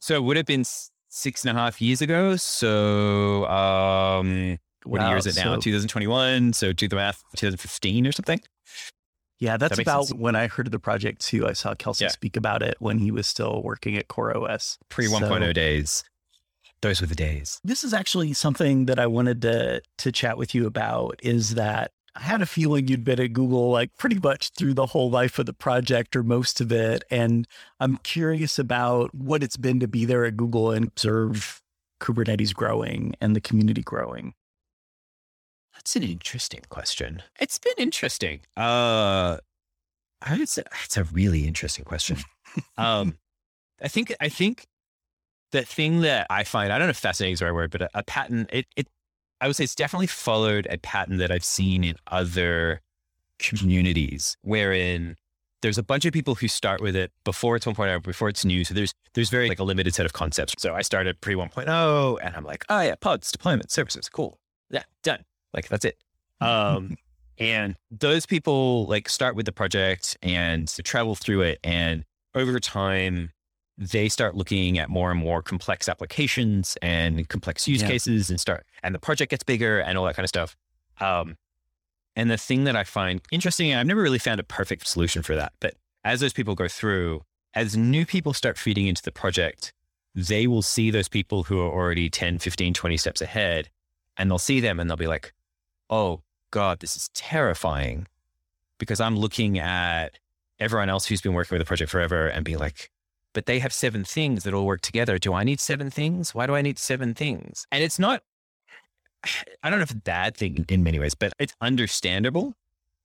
So 0.00 0.14
it 0.16 0.22
would 0.24 0.36
have 0.36 0.46
been 0.46 0.64
six 1.08 1.44
and 1.44 1.56
a 1.56 1.60
half 1.60 1.80
years 1.80 2.02
ago. 2.02 2.36
So, 2.36 3.46
um, 3.46 4.58
what 4.84 5.00
Wow, 5.00 5.08
year 5.10 5.16
is 5.18 5.26
it 5.26 5.36
now? 5.36 5.54
so- 5.54 5.60
2021. 5.60 6.52
So 6.52 6.72
do 6.72 6.88
the 6.88 6.96
math, 6.96 7.22
2015 7.36 8.06
or 8.06 8.12
something. 8.12 8.40
Yeah, 9.38 9.56
that's 9.56 9.76
makes 9.78 9.88
about 9.88 10.06
sense. 10.06 10.20
when 10.20 10.36
I 10.36 10.46
heard 10.46 10.66
of 10.66 10.72
the 10.72 10.78
project 10.78 11.20
too. 11.20 11.46
I 11.48 11.52
saw 11.52 11.74
Kelsey 11.74 12.04
Yeah. 12.04 12.10
speak 12.10 12.36
about 12.36 12.62
it 12.62 12.76
when 12.78 12.98
he 12.98 13.10
was 13.10 13.26
still 13.26 13.60
working 13.62 13.96
at 13.96 14.06
Core 14.08 14.36
OS. 14.36 14.78
Pre 14.88 15.06
So- 15.06 15.12
1.0 15.18 15.52
days. 15.52 16.04
Those 16.80 17.00
were 17.00 17.06
the 17.06 17.14
days. 17.14 17.60
This 17.62 17.84
is 17.84 17.94
actually 17.94 18.32
something 18.32 18.86
that 18.86 18.98
I 18.98 19.06
wanted 19.06 19.40
to 19.42 19.82
to 19.98 20.12
chat 20.12 20.36
with 20.36 20.52
you 20.54 20.66
about 20.66 21.18
is 21.22 21.54
that 21.54 21.92
I 22.14 22.20
had 22.20 22.42
a 22.42 22.46
feeling 22.46 22.88
you'd 22.88 23.04
been 23.04 23.20
at 23.20 23.32
Google 23.32 23.70
like 23.70 23.96
pretty 23.96 24.18
much 24.22 24.50
through 24.50 24.74
the 24.74 24.86
whole 24.86 25.10
life 25.10 25.38
of 25.38 25.46
the 25.46 25.54
project 25.54 26.14
or 26.14 26.22
most 26.22 26.60
of 26.60 26.70
it. 26.70 27.04
And 27.10 27.46
I'm 27.80 27.96
curious 27.98 28.58
about 28.58 29.14
what 29.14 29.42
it's 29.42 29.56
been 29.56 29.80
to 29.80 29.88
be 29.88 30.04
there 30.04 30.24
at 30.24 30.36
Google 30.36 30.70
and 30.70 30.88
observe 30.88 31.62
Kubernetes 32.00 32.54
growing 32.54 33.14
and 33.20 33.34
the 33.34 33.40
community 33.40 33.82
growing. 33.82 34.34
That's 35.74 35.96
an 35.96 36.02
interesting 36.02 36.60
question. 36.68 37.22
It's 37.40 37.58
been 37.58 37.74
interesting. 37.78 38.40
Uh, 38.56 39.38
I 40.20 40.38
would 40.38 40.48
say 40.48 40.62
it's 40.84 40.96
a 40.96 41.04
really 41.04 41.46
interesting 41.46 41.84
question. 41.84 42.18
um, 42.76 43.18
I 43.82 43.88
think 43.88 44.14
I 44.20 44.28
think 44.28 44.66
the 45.50 45.62
thing 45.62 46.02
that 46.02 46.26
I 46.30 46.44
find 46.44 46.72
I 46.72 46.78
don't 46.78 46.86
know 46.86 46.90
if 46.90 46.98
fascinating 46.98 47.32
is 47.32 47.38
the 47.40 47.46
right 47.46 47.54
word, 47.54 47.70
but 47.70 47.82
a, 47.82 47.90
a 47.94 48.02
pattern. 48.04 48.46
It 48.50 48.66
it 48.76 48.86
I 49.42 49.48
would 49.48 49.56
say 49.56 49.64
it's 49.64 49.74
definitely 49.74 50.06
followed 50.06 50.68
a 50.70 50.78
pattern 50.78 51.16
that 51.16 51.32
I've 51.32 51.44
seen 51.44 51.82
in 51.82 51.96
other 52.06 52.80
communities, 53.40 54.36
wherein 54.42 55.16
there's 55.62 55.78
a 55.78 55.82
bunch 55.82 56.04
of 56.04 56.12
people 56.12 56.36
who 56.36 56.46
start 56.46 56.80
with 56.80 56.94
it 56.94 57.10
before 57.24 57.56
it's 57.56 57.66
1.0, 57.66 58.04
before 58.04 58.28
it's 58.28 58.44
new. 58.44 58.64
So 58.64 58.72
there's 58.72 58.94
there's 59.14 59.30
very 59.30 59.48
like 59.48 59.58
a 59.58 59.64
limited 59.64 59.96
set 59.96 60.06
of 60.06 60.12
concepts. 60.12 60.54
So 60.58 60.74
I 60.74 60.82
started 60.82 61.20
pre 61.20 61.34
1.0, 61.34 62.18
and 62.22 62.36
I'm 62.36 62.44
like, 62.44 62.64
oh 62.68 62.80
yeah, 62.82 62.94
pods, 62.94 63.32
deployment, 63.32 63.72
services, 63.72 64.08
cool, 64.08 64.38
yeah, 64.70 64.84
done. 65.02 65.24
Like 65.52 65.68
that's 65.68 65.84
it. 65.84 65.98
Um, 66.42 66.96
and 67.38 67.76
those 67.92 68.26
people 68.26 68.86
like 68.86 69.08
start 69.08 69.36
with 69.36 69.46
the 69.46 69.52
project 69.52 70.16
and 70.22 70.66
travel 70.84 71.14
through 71.14 71.42
it, 71.42 71.60
and 71.62 72.04
over 72.34 72.58
time, 72.58 73.30
they 73.90 74.08
start 74.08 74.34
looking 74.36 74.78
at 74.78 74.88
more 74.88 75.10
and 75.10 75.18
more 75.18 75.42
complex 75.42 75.88
applications 75.88 76.76
and 76.82 77.28
complex 77.28 77.66
use 77.66 77.82
Yeah. 77.82 77.88
cases, 77.88 78.30
and 78.30 78.38
start 78.40 78.64
and 78.82 78.94
the 78.94 78.98
project 78.98 79.30
gets 79.30 79.42
bigger 79.44 79.80
and 79.80 79.96
all 79.98 80.04
that 80.06 80.14
kind 80.16 80.24
of 80.24 80.28
stuff. 80.28 80.56
Um, 81.00 81.36
and 82.14 82.30
the 82.30 82.36
thing 82.36 82.64
that 82.64 82.76
I 82.76 82.84
find 82.84 83.20
interesting, 83.30 83.70
and 83.70 83.80
I've 83.80 83.86
never 83.86 84.02
really 84.02 84.18
found 84.18 84.38
a 84.38 84.44
perfect 84.44 84.86
solution 84.86 85.22
for 85.22 85.34
that, 85.36 85.52
but 85.60 85.74
as 86.04 86.20
those 86.20 86.32
people 86.32 86.54
go 86.54 86.68
through, 86.68 87.22
as 87.54 87.76
new 87.76 88.04
people 88.06 88.32
start 88.34 88.58
feeding 88.58 88.86
into 88.86 89.02
the 89.02 89.12
project, 89.12 89.72
they 90.14 90.46
will 90.46 90.62
see 90.62 90.90
those 90.90 91.08
people 91.08 91.44
who 91.44 91.58
are 91.60 91.70
already 91.70 92.10
10, 92.10 92.38
15, 92.38 92.74
20 92.74 92.96
steps 92.96 93.20
ahead, 93.22 93.70
and 94.16 94.30
they'll 94.30 94.38
see 94.38 94.60
them 94.60 94.78
and 94.78 94.88
they'll 94.90 94.96
be 94.96 95.06
like, 95.06 95.32
oh 95.88 96.22
God, 96.50 96.80
this 96.80 96.96
is 96.96 97.08
terrifying 97.14 98.06
because 98.78 99.00
I'm 99.00 99.16
looking 99.16 99.58
at 99.58 100.18
everyone 100.58 100.90
else 100.90 101.06
who's 101.06 101.22
been 101.22 101.32
working 101.32 101.56
with 101.56 101.64
the 101.64 101.68
project 101.68 101.90
forever 101.90 102.26
and 102.28 102.44
being 102.44 102.58
like, 102.58 102.90
but 103.32 103.46
they 103.46 103.58
have 103.58 103.72
seven 103.72 104.04
things 104.04 104.44
that 104.44 104.54
all 104.54 104.66
work 104.66 104.80
together. 104.80 105.18
Do 105.18 105.34
I 105.34 105.44
need 105.44 105.60
seven 105.60 105.90
things? 105.90 106.34
Why 106.34 106.46
do 106.46 106.54
I 106.54 106.62
need 106.62 106.78
seven 106.78 107.14
things? 107.14 107.66
And 107.72 107.82
it's 107.82 107.98
not, 107.98 108.22
I 109.62 109.70
don't 109.70 109.78
know 109.78 109.84
if 109.84 109.90
it's 109.90 109.98
a 109.98 110.02
bad 110.02 110.36
thing 110.36 110.64
in 110.68 110.82
many 110.82 110.98
ways, 110.98 111.14
but 111.14 111.32
it's 111.38 111.54
understandable 111.60 112.54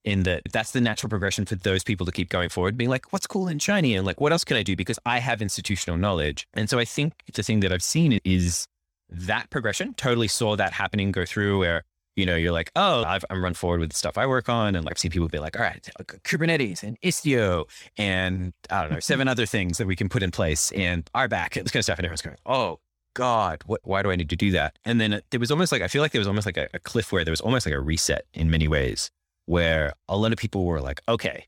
in 0.03 0.23
that 0.23 0.41
that's 0.53 0.71
the 0.71 0.79
natural 0.79 1.09
progression 1.09 1.45
for 1.45 1.55
those 1.55 1.83
people 1.83 2.05
to 2.05 2.11
keep 2.11 2.29
going 2.29 2.47
forward, 2.47 2.77
being 2.77 2.89
like, 2.89 3.11
what's 3.11 3.27
cool 3.27 3.47
and 3.47 3.61
shiny? 3.61 3.93
And 3.93 4.05
like, 4.05 4.21
what 4.21 4.31
else 4.31 4.45
can 4.45 4.55
I 4.55 4.63
do? 4.63 4.75
Because 4.75 4.97
I 5.05 5.19
have 5.19 5.41
institutional 5.41 5.97
knowledge. 5.97 6.47
And 6.53 6.69
so 6.69 6.79
I 6.79 6.85
think 6.85 7.13
the 7.33 7.43
thing 7.43 7.59
that 7.59 7.73
I've 7.73 7.83
seen 7.83 8.19
is 8.23 8.67
that 9.09 9.49
progression, 9.49 9.93
totally 9.95 10.29
saw 10.29 10.55
that 10.55 10.73
happening 10.73 11.11
go 11.11 11.25
through 11.25 11.59
where, 11.59 11.83
you 12.17 12.25
know, 12.25 12.35
you're 12.35 12.51
like, 12.51 12.71
oh, 12.75 13.03
I've, 13.05 13.23
I'm 13.29 13.41
run 13.43 13.53
forward 13.53 13.79
with 13.79 13.91
the 13.91 13.95
stuff 13.95 14.17
I 14.17 14.25
work 14.25 14.49
on. 14.49 14.75
And 14.75 14.83
like, 14.83 14.97
I've 14.97 15.09
people 15.11 15.29
be 15.29 15.39
like, 15.39 15.55
all 15.55 15.61
right, 15.61 15.87
Kubernetes 16.23 16.83
and 16.83 16.99
Istio 17.01 17.65
and 17.95 18.51
I 18.69 18.81
don't 18.81 18.91
know, 18.91 18.99
seven 19.01 19.27
other 19.29 19.45
things 19.45 19.77
that 19.77 19.87
we 19.87 19.95
can 19.95 20.09
put 20.09 20.23
in 20.23 20.31
place 20.31 20.71
and 20.73 21.05
RBAC 21.15 21.55
and 21.57 21.65
this 21.65 21.71
kind 21.71 21.79
of 21.79 21.83
stuff. 21.85 21.99
And 21.99 22.05
everyone's 22.05 22.21
going, 22.23 22.37
oh, 22.45 22.79
God, 23.13 23.61
what, 23.65 23.81
why 23.83 24.01
do 24.03 24.11
I 24.11 24.15
need 24.15 24.29
to 24.29 24.35
do 24.35 24.51
that? 24.51 24.77
And 24.83 24.99
then 24.99 25.21
there 25.29 25.39
was 25.39 25.51
almost 25.51 25.71
like, 25.71 25.81
I 25.81 25.87
feel 25.87 26.01
like 26.01 26.11
there 26.11 26.19
was 26.19 26.27
almost 26.27 26.45
like 26.45 26.57
a, 26.57 26.67
a 26.73 26.79
cliff 26.79 27.11
where 27.11 27.23
there 27.23 27.31
was 27.31 27.41
almost 27.41 27.65
like 27.65 27.73
a 27.75 27.79
reset 27.79 28.25
in 28.33 28.49
many 28.49 28.67
ways 28.67 29.09
where 29.45 29.93
a 30.09 30.17
lot 30.17 30.33
of 30.33 30.37
people 30.39 30.65
were 30.65 30.81
like, 30.81 31.01
okay, 31.07 31.45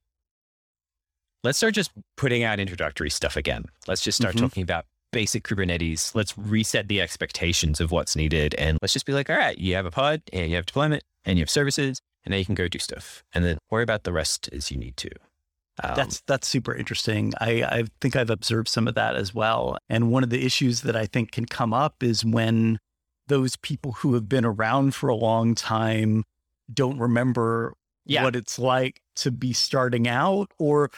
let's 1.44 1.58
start 1.58 1.74
just 1.74 1.92
putting 2.18 2.44
out 2.44 2.60
introductory 2.60 3.10
stuff 3.10 3.36
again. 3.36 3.66
Let's 3.88 4.02
just 4.02 4.18
start 4.20 4.36
Mhm. 4.36 4.40
talking 4.42 4.64
about 4.64 4.86
basic 5.12 5.44
Kubernetes. 5.44 6.16
Let's 6.16 6.38
reset 6.38 6.88
the 6.88 7.02
expectations 7.02 7.80
of 7.80 7.92
what's 7.92 8.16
needed. 8.16 8.56
And 8.56 8.78
let's 8.82 8.94
just 8.94 9.06
be 9.06 9.14
like, 9.14 9.30
all 9.30 9.38
right, 9.38 9.58
you 9.58 9.76
have 9.76 9.86
a 9.86 9.92
pod 9.92 10.22
and 10.34 10.50
you 10.50 10.56
have 10.56 10.66
deployment 10.66 11.04
and 11.26 11.38
you 11.38 11.44
have 11.44 11.50
services 11.50 12.02
and 12.24 12.32
now 12.32 12.38
you 12.38 12.46
can 12.46 12.56
go 12.56 12.68
do 12.68 12.80
stuff 12.80 13.24
and 13.34 13.46
then 13.46 13.58
worry 13.70 13.84
about 13.84 14.04
the 14.04 14.14
rest 14.14 14.50
as 14.52 14.72
you 14.72 14.78
need 14.78 14.98
to. 14.98 15.10
Um, 15.82 15.94
that's 15.96 16.22
that's 16.28 16.48
super 16.48 16.76
interesting. 16.76 17.34
I, 17.40 17.64
I 17.64 17.84
think 18.02 18.16
I've 18.16 18.30
observed 18.30 18.68
some 18.68 18.88
of 18.88 18.96
that 18.96 19.16
as 19.16 19.34
well. 19.34 19.78
And 19.88 20.12
one 20.12 20.24
of 20.24 20.30
the 20.30 20.46
issues 20.46 20.82
that 20.82 20.96
I 20.96 21.06
think 21.06 21.32
can 21.32 21.46
come 21.46 21.74
up 21.74 22.04
is 22.04 22.26
when 22.26 22.80
those 23.28 23.56
people 23.56 23.94
who 23.94 24.14
have 24.16 24.28
been 24.28 24.44
around 24.44 24.94
for 24.94 25.08
a 25.08 25.16
long 25.16 25.56
time 25.56 26.26
don't 26.74 27.00
remember 27.00 27.74
yeah. 28.06 28.24
what 28.24 28.36
it's 28.36 28.60
like 28.60 29.02
to 29.16 29.32
be 29.32 29.54
starting 29.54 30.08
out 30.08 30.52
or 30.58 30.92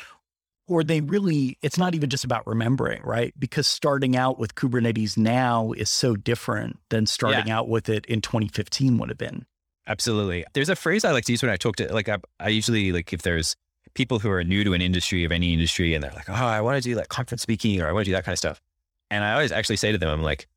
or 0.72 0.86
they 0.86 1.02
really 1.02 1.58
it's 1.62 1.78
not 1.78 1.94
even 1.94 2.10
just 2.10 2.24
about 2.24 2.48
remembering 2.48 3.02
right? 3.04 3.34
Because 3.38 3.68
starting 3.68 4.16
out 4.16 4.40
with 4.40 4.56
kubernetes 4.56 5.18
now 5.18 5.74
is 5.74 5.90
so 5.90 6.16
different 6.16 6.80
than 6.90 7.06
starting 7.06 7.48
yeah. 7.48 7.58
out 7.58 7.68
with 7.68 7.90
it 7.90 8.06
in 8.06 8.22
2015 8.22 8.98
would 8.98 9.10
have 9.10 9.18
been. 9.18 9.46
Absolutely. 9.86 10.46
There's 10.54 10.70
a 10.70 10.76
phrase 10.76 11.04
i 11.04 11.12
like 11.12 11.26
to 11.26 11.34
use 11.34 11.44
when 11.44 11.52
i 11.52 11.58
talk 11.58 11.76
to 11.76 11.94
like 11.94 12.08
I, 12.08 12.18
I 12.40 12.50
usually 12.50 12.92
like 12.92 13.12
if 13.12 13.22
there's 13.24 13.56
people 13.94 14.20
who 14.20 14.32
are 14.32 14.44
new 14.44 14.64
to 14.64 14.74
an 14.74 14.82
industry 14.82 15.26
of 15.26 15.34
any 15.34 15.52
industry 15.52 15.94
and 15.94 16.02
they're 16.04 16.14
like 16.14 16.30
oh 16.30 16.34
i 16.34 16.62
want 16.62 16.82
to 16.82 16.90
do 16.90 16.96
like 16.96 17.10
conference 17.10 17.42
speaking 17.42 17.82
or 17.82 17.88
i 17.90 17.92
want 17.92 18.06
to 18.06 18.12
do 18.12 18.16
that 18.16 18.24
kind 18.24 18.34
of 18.34 18.40
stuff. 18.40 18.62
And 19.10 19.24
i 19.26 19.34
always 19.34 19.52
actually 19.52 19.76
say 19.76 19.92
to 19.92 19.98
them 19.98 20.10
i'm 20.10 20.24
like 20.24 20.48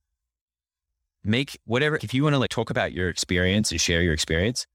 make 1.25 1.59
whatever 1.65 1.99
if 2.03 2.15
you 2.15 2.23
want 2.23 2.35
to 2.35 2.39
like 2.39 2.51
talk 2.51 2.71
about 2.71 2.93
your 2.93 3.09
experience 3.09 3.73
and 3.73 3.81
share 3.81 4.03
your 4.03 4.13
experience 4.13 4.67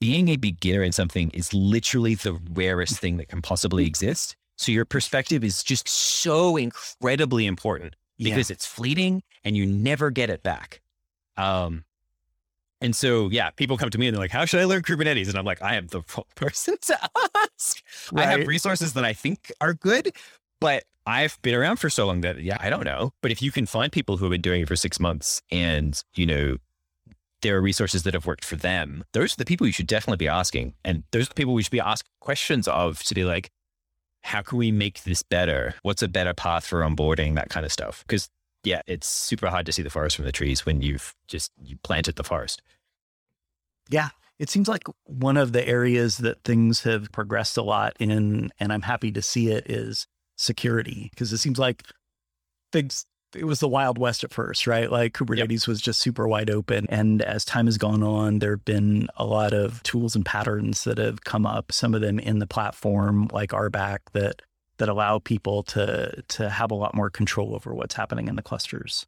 being 0.00 0.28
a 0.28 0.36
beginner 0.36 0.82
in 0.82 0.92
something 0.92 1.30
is 1.30 1.54
literally 1.54 2.14
the 2.14 2.38
rarest 2.52 2.98
thing 2.98 3.16
that 3.16 3.28
can 3.28 3.40
possibly 3.40 3.84
mm. 3.84 3.86
exist 3.86 4.36
so 4.56 4.72
your 4.72 4.84
perspective 4.84 5.44
is 5.44 5.62
just 5.62 5.88
so 5.88 6.56
incredibly 6.56 7.46
important 7.46 7.96
because 8.18 8.50
yeah. 8.50 8.54
it's 8.54 8.66
fleeting 8.66 9.22
and 9.44 9.56
you 9.56 9.66
never 9.66 10.10
get 10.10 10.30
it 10.30 10.42
back. 10.42 10.80
Um, 11.36 11.84
and 12.80 12.94
so, 12.94 13.30
yeah, 13.30 13.50
people 13.50 13.76
come 13.76 13.90
to 13.90 13.98
me 13.98 14.06
and 14.06 14.14
they're 14.14 14.22
like, 14.22 14.30
how 14.30 14.44
should 14.44 14.60
I 14.60 14.64
learn 14.64 14.82
Kubernetes? 14.82 15.28
And 15.28 15.38
I'm 15.38 15.44
like, 15.44 15.62
I 15.62 15.76
am 15.76 15.86
the 15.86 16.02
wrong 16.16 16.26
person 16.34 16.76
to 16.82 16.98
ask. 17.34 17.82
Right. 18.12 18.26
I 18.26 18.30
have 18.30 18.46
resources 18.46 18.92
that 18.92 19.04
I 19.04 19.12
think 19.12 19.50
are 19.60 19.74
good, 19.74 20.14
but 20.60 20.84
I've 21.06 21.40
been 21.42 21.54
around 21.54 21.76
for 21.76 21.90
so 21.90 22.06
long 22.06 22.20
that, 22.22 22.42
yeah, 22.42 22.58
I 22.60 22.70
don't 22.70 22.84
know. 22.84 23.12
But 23.22 23.30
if 23.30 23.42
you 23.42 23.50
can 23.50 23.66
find 23.66 23.90
people 23.90 24.16
who 24.16 24.26
have 24.26 24.30
been 24.30 24.40
doing 24.40 24.62
it 24.62 24.68
for 24.68 24.76
six 24.76 25.00
months 25.00 25.42
and, 25.50 26.02
you 26.14 26.26
know, 26.26 26.56
there 27.42 27.56
are 27.56 27.60
resources 27.60 28.04
that 28.04 28.14
have 28.14 28.26
worked 28.26 28.44
for 28.44 28.56
them, 28.56 29.04
those 29.12 29.34
are 29.34 29.36
the 29.36 29.44
people 29.44 29.66
you 29.66 29.72
should 29.72 29.86
definitely 29.86 30.16
be 30.16 30.28
asking. 30.28 30.74
And 30.84 31.04
those 31.10 31.26
are 31.26 31.28
the 31.30 31.34
people 31.34 31.54
we 31.54 31.62
should 31.62 31.70
be 31.70 31.80
asking 31.80 32.10
questions 32.20 32.68
of 32.68 33.02
to 33.04 33.14
be 33.14 33.24
like, 33.24 33.50
how 34.24 34.40
can 34.40 34.56
we 34.56 34.72
make 34.72 35.04
this 35.04 35.22
better? 35.22 35.74
What's 35.82 36.02
a 36.02 36.08
better 36.08 36.32
path 36.32 36.64
for 36.64 36.80
onboarding? 36.80 37.34
That 37.34 37.50
kind 37.50 37.66
of 37.66 37.70
stuff. 37.70 38.02
Because 38.06 38.30
yeah, 38.64 38.80
it's 38.86 39.06
super 39.06 39.48
hard 39.48 39.66
to 39.66 39.72
see 39.72 39.82
the 39.82 39.90
forest 39.90 40.16
from 40.16 40.24
the 40.24 40.32
trees 40.32 40.64
when 40.64 40.80
you've 40.80 41.14
just 41.28 41.52
you 41.62 41.76
planted 41.84 42.16
the 42.16 42.24
forest. 42.24 42.62
Yeah. 43.90 44.08
It 44.38 44.48
seems 44.50 44.66
like 44.66 44.84
one 45.04 45.36
of 45.36 45.52
the 45.52 45.66
areas 45.68 46.16
that 46.18 46.42
things 46.42 46.82
have 46.82 47.12
progressed 47.12 47.56
a 47.56 47.62
lot 47.62 47.94
in, 48.00 48.50
and 48.58 48.72
I'm 48.72 48.82
happy 48.82 49.12
to 49.12 49.22
see 49.22 49.50
it, 49.50 49.70
is 49.70 50.08
security. 50.36 51.08
Because 51.10 51.32
it 51.32 51.38
seems 51.38 51.58
like 51.58 51.84
things 52.72 53.04
it 53.34 53.44
was 53.44 53.60
the 53.60 53.68
wild 53.68 53.98
west 53.98 54.24
at 54.24 54.32
first, 54.32 54.66
right? 54.66 54.90
Like 54.90 55.14
Kubernetes 55.14 55.62
yep. 55.62 55.68
was 55.68 55.80
just 55.80 56.00
super 56.00 56.26
wide 56.28 56.50
open. 56.50 56.86
And 56.88 57.22
as 57.22 57.44
time 57.44 57.66
has 57.66 57.78
gone 57.78 58.02
on, 58.02 58.38
there 58.38 58.52
have 58.52 58.64
been 58.64 59.08
a 59.16 59.24
lot 59.24 59.52
of 59.52 59.82
tools 59.82 60.14
and 60.14 60.24
patterns 60.24 60.84
that 60.84 60.98
have 60.98 61.24
come 61.24 61.46
up, 61.46 61.72
some 61.72 61.94
of 61.94 62.00
them 62.00 62.18
in 62.18 62.38
the 62.38 62.46
platform 62.46 63.28
like 63.32 63.50
RBAC 63.50 63.98
that 64.12 64.42
that 64.78 64.88
allow 64.88 65.18
people 65.18 65.62
to 65.62 66.22
to 66.28 66.48
have 66.48 66.70
a 66.70 66.74
lot 66.74 66.94
more 66.94 67.10
control 67.10 67.54
over 67.54 67.74
what's 67.74 67.94
happening 67.94 68.28
in 68.28 68.36
the 68.36 68.42
clusters. 68.42 69.06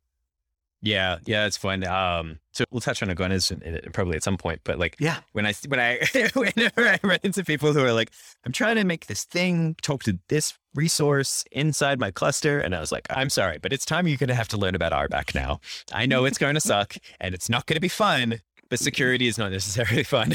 Yeah, 0.82 1.18
yeah, 1.24 1.46
it's 1.46 1.56
fun. 1.56 1.84
Um, 1.86 2.38
so 2.52 2.64
we'll 2.70 2.80
touch 2.80 3.02
on 3.02 3.08
Agones 3.08 3.92
probably 3.92 4.16
at 4.16 4.22
some 4.22 4.36
point, 4.36 4.60
but 4.62 4.78
like, 4.78 4.96
yeah, 4.98 5.18
when 5.32 5.46
I 5.46 5.54
when 5.68 5.80
I 5.80 6.00
whenever 6.34 6.86
I 6.86 6.98
run 7.02 7.18
into 7.22 7.44
people 7.44 7.72
who 7.72 7.84
are 7.84 7.92
like, 7.92 8.12
I'm 8.44 8.52
trying 8.52 8.76
to 8.76 8.84
make 8.84 9.06
this 9.06 9.24
thing 9.24 9.76
talk 9.82 10.04
to 10.04 10.18
this 10.28 10.54
resource 10.74 11.44
inside 11.50 11.98
my 11.98 12.10
cluster, 12.10 12.60
and 12.60 12.74
I 12.74 12.80
was 12.80 12.92
like, 12.92 13.06
I'm 13.10 13.30
sorry, 13.30 13.58
but 13.58 13.72
it's 13.72 13.84
time 13.84 14.06
you're 14.06 14.18
going 14.18 14.28
to 14.28 14.34
have 14.34 14.48
to 14.48 14.56
learn 14.56 14.74
about 14.74 14.92
RBAC 14.92 15.34
now. 15.34 15.60
I 15.92 16.06
know 16.06 16.24
it's 16.24 16.38
going 16.38 16.54
to 16.54 16.60
suck 16.60 16.96
and 17.20 17.34
it's 17.34 17.48
not 17.48 17.66
going 17.66 17.76
to 17.76 17.80
be 17.80 17.88
fun, 17.88 18.40
but 18.68 18.78
security 18.78 19.26
is 19.26 19.38
not 19.38 19.50
necessarily 19.50 20.02
fun. 20.04 20.34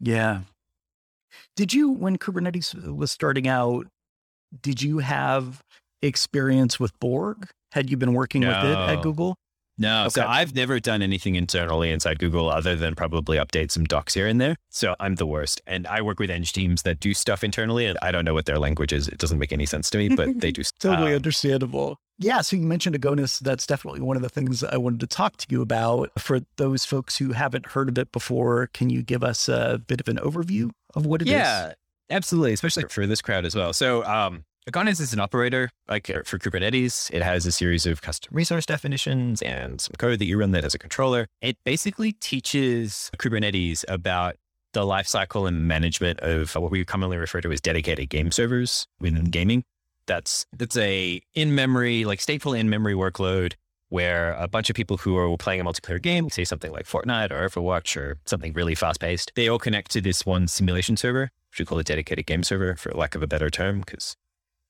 Yeah. 0.00 0.42
Did 1.56 1.74
you, 1.74 1.90
when 1.90 2.16
Kubernetes 2.16 2.74
was 2.94 3.10
starting 3.10 3.46
out, 3.46 3.86
did 4.60 4.82
you 4.82 4.98
have 4.98 5.62
experience 6.00 6.80
with 6.80 6.98
Borg? 7.00 7.48
Had 7.72 7.90
you 7.90 7.96
been 7.96 8.12
working 8.12 8.42
no. 8.42 8.48
with 8.48 8.70
it 8.70 8.78
at 8.78 9.02
Google? 9.02 9.36
No. 9.78 10.02
Okay. 10.02 10.10
So 10.10 10.26
I've 10.26 10.54
never 10.54 10.78
done 10.78 11.02
anything 11.02 11.34
internally 11.34 11.90
inside 11.90 12.18
Google 12.18 12.50
other 12.50 12.76
than 12.76 12.94
probably 12.94 13.38
update 13.38 13.70
some 13.70 13.84
docs 13.84 14.14
here 14.14 14.26
and 14.26 14.40
there. 14.40 14.56
So 14.70 14.94
I'm 15.00 15.14
the 15.16 15.26
worst. 15.26 15.60
And 15.66 15.86
I 15.86 16.02
work 16.02 16.18
with 16.18 16.30
eng 16.30 16.42
teams 16.42 16.82
that 16.82 17.00
do 17.00 17.14
stuff 17.14 17.42
internally 17.42 17.86
and 17.86 17.98
I 18.02 18.12
don't 18.12 18.24
know 18.24 18.34
what 18.34 18.46
their 18.46 18.58
language 18.58 18.92
is. 18.92 19.08
It 19.08 19.18
doesn't 19.18 19.38
make 19.38 19.52
any 19.52 19.66
sense 19.66 19.88
to 19.90 19.98
me, 19.98 20.10
but 20.10 20.40
they 20.40 20.52
do. 20.52 20.62
totally 20.78 21.12
um, 21.12 21.16
understandable. 21.16 21.98
Yeah. 22.18 22.42
So 22.42 22.56
you 22.56 22.62
mentioned 22.62 23.00
Agones. 23.00 23.40
That's 23.40 23.66
definitely 23.66 24.00
one 24.00 24.16
of 24.16 24.22
the 24.22 24.28
things 24.28 24.62
I 24.62 24.76
wanted 24.76 25.00
to 25.00 25.06
talk 25.06 25.38
to 25.38 25.46
you 25.48 25.62
about. 25.62 26.10
For 26.18 26.40
those 26.56 26.84
folks 26.84 27.16
who 27.16 27.32
haven't 27.32 27.66
heard 27.66 27.88
of 27.88 27.98
it 27.98 28.12
before, 28.12 28.68
can 28.74 28.90
you 28.90 29.02
give 29.02 29.24
us 29.24 29.48
a 29.48 29.80
bit 29.86 30.00
of 30.00 30.08
an 30.08 30.18
overview 30.18 30.70
of 30.94 31.06
what 31.06 31.22
it 31.22 31.28
yeah, 31.28 31.36
is? 31.36 31.74
yeah, 32.10 32.16
absolutely. 32.16 32.52
Especially 32.52 32.84
for 32.84 33.06
this 33.06 33.22
crowd 33.22 33.46
as 33.46 33.56
well. 33.56 33.72
So, 33.72 34.04
um, 34.04 34.44
Agones 34.70 35.00
is 35.00 35.12
an 35.12 35.18
operator 35.18 35.70
like 35.88 36.06
for 36.06 36.38
Kubernetes. 36.38 37.10
It 37.12 37.20
has 37.20 37.46
a 37.46 37.52
series 37.52 37.84
of 37.84 38.00
custom 38.00 38.30
resource 38.32 38.64
definitions 38.64 39.42
and 39.42 39.80
some 39.80 39.94
code 39.98 40.20
that 40.20 40.26
you 40.26 40.38
run 40.38 40.52
that 40.52 40.64
as 40.64 40.72
a 40.72 40.78
controller. 40.78 41.26
It 41.40 41.56
basically 41.64 42.12
teaches 42.12 43.10
Kubernetes 43.18 43.84
about 43.88 44.36
the 44.72 44.82
lifecycle 44.82 45.48
and 45.48 45.66
management 45.66 46.20
of 46.20 46.54
what 46.54 46.70
we 46.70 46.84
commonly 46.84 47.16
refer 47.16 47.40
to 47.40 47.50
as 47.50 47.60
dedicated 47.60 48.08
game 48.08 48.30
servers 48.30 48.86
within 49.00 49.24
gaming. 49.24 49.64
That's 50.06 50.46
that's 50.56 50.76
a 50.76 51.20
in-memory, 51.34 52.04
like 52.04 52.20
stateful 52.20 52.56
in-memory 52.56 52.94
workload 52.94 53.54
where 53.88 54.32
a 54.34 54.46
bunch 54.46 54.70
of 54.70 54.76
people 54.76 54.96
who 54.96 55.16
are 55.16 55.36
playing 55.38 55.60
a 55.60 55.64
multiplayer 55.64 56.00
game, 56.00 56.30
say 56.30 56.44
something 56.44 56.70
like 56.70 56.86
Fortnite 56.86 57.32
or 57.32 57.48
Overwatch 57.48 57.96
or 57.96 58.18
something 58.26 58.52
really 58.52 58.76
fast-paced, 58.76 59.32
they 59.34 59.48
all 59.48 59.58
connect 59.58 59.90
to 59.90 60.00
this 60.00 60.24
one 60.24 60.46
simulation 60.46 60.96
server, 60.96 61.30
which 61.50 61.58
we 61.58 61.64
call 61.64 61.78
a 61.80 61.84
dedicated 61.84 62.26
game 62.26 62.44
server 62.44 62.76
for 62.76 62.92
lack 62.92 63.14
of 63.14 63.22
a 63.22 63.26
better 63.26 63.50
term, 63.50 63.80
because 63.80 64.16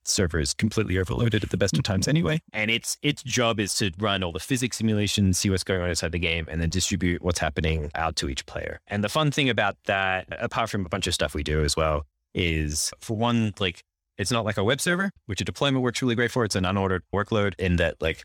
server 0.05 0.39
is 0.39 0.55
completely 0.55 0.99
overloaded 0.99 1.45
at 1.45 1.51
the 1.51 1.57
best 1.57 1.77
of 1.77 1.85
times 1.85 2.09
anyway. 2.09 2.41
And 2.53 2.71
its 2.71 2.99
its 3.03 3.23
job 3.23 3.61
is 3.61 3.75
to 3.75 3.91
run 3.99 4.23
all 4.23 4.33
the 4.33 4.41
physics 4.41 4.79
simulations, 4.79 5.39
see 5.39 5.51
what's 5.51 5.65
going 5.65 5.81
on 5.81 5.89
inside 5.89 6.13
the 6.13 6.19
game, 6.19 6.47
and 6.51 6.61
then 6.61 6.69
distribute 6.69 7.23
what's 7.23 7.39
happening 7.39 7.91
out 7.95 8.17
to 8.17 8.29
each 8.29 8.47
player. 8.47 8.81
And 8.89 9.03
the 9.03 9.09
fun 9.09 9.31
thing 9.31 9.49
about 9.49 9.77
that, 9.87 10.27
apart 10.31 10.71
from 10.71 10.85
a 10.87 10.89
bunch 10.89 11.07
of 11.07 11.15
stuff 11.15 11.35
we 11.35 11.43
do 11.43 11.63
as 11.65 11.77
well, 11.77 12.07
is 12.35 12.93
for 13.01 13.17
one, 13.17 13.53
like 13.59 13.83
it's 14.19 14.31
not 14.31 14.45
like 14.45 14.57
a 14.57 14.65
web 14.65 14.81
server, 14.81 15.11
which 15.27 15.41
a 15.41 15.45
deployment 15.45 15.83
works 15.83 16.03
really 16.03 16.15
great 16.15 16.31
for. 16.31 16.45
It's 16.45 16.57
an 16.57 16.65
unordered 16.65 17.01
workload 17.15 17.55
in 17.59 17.77
that 17.77 18.01
like 18.01 18.25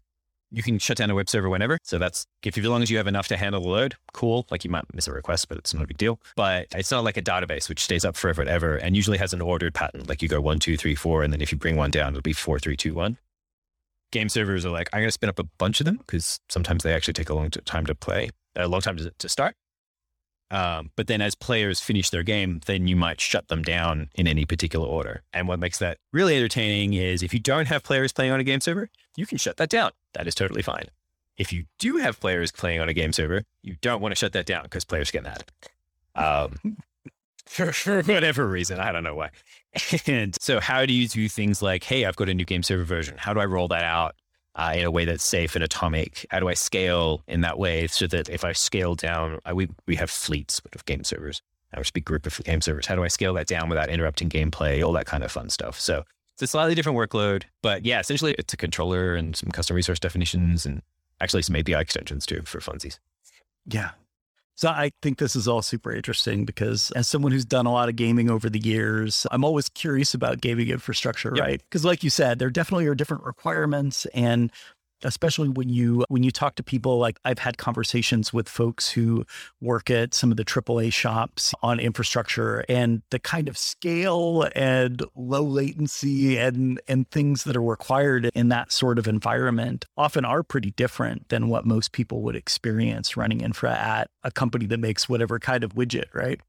you 0.51 0.63
can 0.63 0.80
shut 0.80 0.98
down 0.98 1.10
a 1.10 1.16
web 1.16 1.30
server 1.30 1.50
whenever. 1.50 1.77
So 1.84 1.98
that's 1.98 2.25
if 2.44 2.58
as 2.58 2.66
long 2.66 2.82
as 2.82 2.89
you 2.89 2.98
have 2.98 3.08
enough 3.08 3.27
to 3.30 3.38
handle 3.38 3.62
the 3.62 3.70
load, 3.70 3.96
cool. 4.13 4.46
Like 4.50 4.63
you 4.63 4.70
might 4.70 4.86
miss 4.94 5.08
a 5.08 5.12
request, 5.12 5.50
but 5.50 5.58
it's 5.58 5.74
not 5.74 5.84
a 5.84 5.88
big 5.88 5.98
deal. 5.98 6.20
But 6.36 6.68
it's 6.75 6.92
not 6.92 7.04
like 7.04 7.18
a 7.18 7.22
database 7.22 7.70
which 7.70 7.84
stays 7.84 8.06
up 8.06 8.16
forever 8.16 8.42
and 8.42 8.50
ever 8.50 8.77
and 8.77 8.96
usually 8.96 9.18
has 9.18 9.34
an 9.34 9.42
ordered 9.42 9.74
pattern. 9.74 10.04
Like 10.08 10.22
you 10.22 10.30
go 10.30 10.42
one, 10.42 10.60
two, 10.60 10.77
three, 10.77 10.96
four, 10.96 11.24
and 11.24 11.34
then 11.34 11.42
if 11.42 11.51
you 11.51 11.58
bring 11.58 11.75
one 11.75 11.92
down, 11.92 12.13
it'll 12.13 12.22
be 12.22 12.34
four, 12.34 12.60
three, 12.60 12.77
two, 12.77 12.94
one. 12.94 13.18
Game 14.12 14.30
servers 14.30 14.66
are 14.66 14.70
like, 14.70 14.89
I'm 14.94 15.01
going 15.01 15.10
to 15.10 15.12
spin 15.12 15.30
up 15.30 15.39
a 15.39 15.44
bunch 15.44 15.82
of 15.82 15.86
them 15.86 15.98
because 15.98 16.39
sometimes 16.48 16.84
they 16.84 16.94
actually 16.94 17.13
take 17.13 17.30
a 17.30 17.34
long 17.34 17.50
time 17.50 17.86
to 17.88 17.96
play, 17.96 18.30
a 18.56 18.68
long 18.68 18.80
time 18.80 18.96
to, 18.98 19.12
to 19.12 19.30
start. 19.30 19.56
Um, 20.50 20.92
but 20.96 21.08
then 21.08 21.22
as 21.22 21.36
players 21.36 21.80
finish 21.80 22.10
their 22.10 22.24
game, 22.24 22.62
then 22.66 22.88
you 22.88 22.96
might 22.96 23.20
shut 23.20 23.50
them 23.50 23.63
down 23.63 24.10
in 24.16 24.27
any 24.27 24.46
particular 24.46 24.88
order. 24.88 25.24
And 25.34 25.48
what 25.48 25.60
makes 25.60 25.80
that 25.80 25.98
really 26.13 26.38
entertaining 26.38 26.94
is 26.94 27.22
if 27.22 27.34
you 27.34 27.39
don't 27.39 27.68
have 27.68 27.84
players 27.84 28.13
playing 28.13 28.32
on 28.32 28.39
a 28.39 28.44
game 28.44 28.62
server, 28.62 28.89
you 29.16 29.25
can 29.25 29.38
shut 29.38 29.58
that 29.58 29.70
down. 29.70 29.92
That 30.13 30.27
is 30.27 30.36
totally 30.36 30.62
fine. 30.62 30.86
If 31.38 31.51
you 31.51 31.66
do 31.80 31.98
have 31.98 32.20
players 32.20 32.51
playing 32.51 32.80
on 32.80 32.89
a 32.89 32.94
game 32.94 33.13
server, 33.13 33.44
you 33.62 33.75
don't 33.82 34.01
want 34.01 34.12
to 34.12 34.16
shut 34.16 34.34
that 34.34 34.46
down 34.46 34.63
because 34.63 34.86
players 34.86 35.12
get 35.12 35.24
mad. 35.24 35.44
Um, 36.16 36.77
for, 37.46 37.72
for 37.72 38.01
whatever 38.04 38.48
reason. 38.48 38.80
I 38.80 38.92
don't 38.92 39.04
know 39.04 39.16
why. 39.16 39.30
And 40.08 40.36
so, 40.42 40.60
how 40.60 40.88
do 40.88 40.94
you 40.94 41.08
do 41.08 41.30
things 41.30 41.62
like, 41.62 41.84
hey, 41.84 42.06
I've 42.06 42.16
got 42.16 42.30
a 42.30 42.34
new 42.34 42.46
game 42.46 42.63
server 42.63 42.84
version. 42.84 43.16
How 43.20 43.34
do 43.34 43.39
I 43.39 43.46
roll 43.46 43.68
that 43.68 43.84
out? 43.84 44.16
Uh, 44.57 44.73
in 44.75 44.83
a 44.83 44.91
way 44.91 45.05
that's 45.05 45.23
safe 45.23 45.55
and 45.55 45.63
atomic? 45.63 46.25
How 46.29 46.39
do 46.39 46.49
I 46.49 46.53
scale 46.53 47.23
in 47.27 47.41
that 47.41 47.57
way 47.57 47.87
so 47.87 48.07
that 48.07 48.29
if 48.29 48.43
I 48.43 48.51
scale 48.51 48.95
down, 48.95 49.39
I, 49.45 49.53
we, 49.53 49.69
we 49.85 49.95
have 49.95 50.09
fleets 50.09 50.61
of 50.73 50.83
game 50.85 51.03
servers, 51.03 51.41
our 51.73 51.83
big 51.93 52.05
group 52.05 52.25
of 52.25 52.43
game 52.43 52.61
servers. 52.61 52.85
How 52.85 52.95
do 52.95 53.03
I 53.03 53.07
scale 53.07 53.33
that 53.35 53.47
down 53.47 53.69
without 53.69 53.89
interrupting 53.89 54.29
gameplay? 54.29 54.85
All 54.85 54.93
that 54.93 55.05
kind 55.05 55.23
of 55.23 55.31
fun 55.31 55.49
stuff. 55.49 55.79
So 55.79 56.03
it's 56.35 56.41
a 56.41 56.47
slightly 56.47 56.75
different 56.75 56.97
workload, 56.97 57.43
but 57.61 57.85
yeah, 57.85 57.99
essentially 57.99 58.35
it's 58.37 58.53
a 58.53 58.57
controller 58.57 59.15
and 59.15 59.35
some 59.35 59.49
custom 59.49 59.75
resource 59.75 59.99
definitions 59.99 60.65
and 60.65 60.81
actually 61.21 61.41
some 61.41 61.55
API 61.55 61.73
extensions 61.75 62.25
too 62.25 62.41
for 62.43 62.59
funsies. 62.59 62.99
Yeah. 63.65 63.91
So 64.57 64.69
I 64.69 64.89
think 65.03 65.19
this 65.19 65.35
is 65.35 65.47
all 65.47 65.61
super 65.61 65.93
interesting 65.93 66.43
because 66.43 66.89
as 66.95 67.07
someone 67.07 67.31
who's 67.31 67.45
done 67.45 67.67
a 67.67 67.71
lot 67.71 67.89
of 67.89 67.95
gaming 67.95 68.27
over 68.27 68.49
the 68.49 68.57
years, 68.57 69.27
I'm 69.29 69.45
always 69.45 69.69
curious 69.69 70.15
about 70.15 70.41
gaming 70.41 70.69
infrastructure, 70.69 71.31
yep. 71.35 71.45
right? 71.45 71.61
Because 71.69 71.85
like 71.85 72.03
you 72.03 72.09
said, 72.09 72.39
there 72.39 72.49
definitely 72.49 72.87
are 72.87 72.95
different 72.95 73.23
requirements 73.23 74.07
and 74.15 74.51
especially 75.04 75.50
when 75.50 75.70
you 75.70 76.04
when 76.10 76.24
you 76.24 76.32
talk 76.32 76.56
to 76.56 76.63
people 76.63 76.98
like 76.98 77.20
I've 77.25 77.39
had 77.39 77.58
conversations 77.58 78.34
with 78.34 78.50
folks 78.50 78.89
who 78.89 79.25
work 79.62 79.89
at 79.89 80.13
some 80.13 80.32
of 80.32 80.38
the 80.38 80.46
AAA 80.46 80.94
shops 80.94 81.54
on 81.62 81.80
infrastructure 81.80 82.63
and 82.68 83.01
the 83.12 83.20
kind 83.20 83.48
of 83.48 83.58
scale 83.58 84.48
and 84.56 85.04
low 85.16 85.44
latency 85.44 86.38
and 86.38 86.82
and 86.88 87.10
things 87.12 87.44
that 87.44 87.56
are 87.56 87.62
required 87.62 88.30
in 88.34 88.50
that 88.50 88.72
sort 88.72 89.00
of 89.00 89.08
environment 89.08 89.86
often 89.98 90.25
are 90.25 90.44
pretty 90.44 90.72
different 90.72 91.30
than 91.30 91.48
what 91.50 91.66
most 91.66 91.92
people 91.92 92.22
would 92.22 92.36
experience 92.36 93.18
running 93.18 93.42
infra 93.42 93.72
at 93.72 94.10
a 94.24 94.32
company 94.32 94.66
that 94.66 94.80
makes 94.80 95.08
whatever 95.08 95.39
kind 95.39 95.63
of 95.63 95.74
widget, 95.74 96.13
right? 96.13 96.42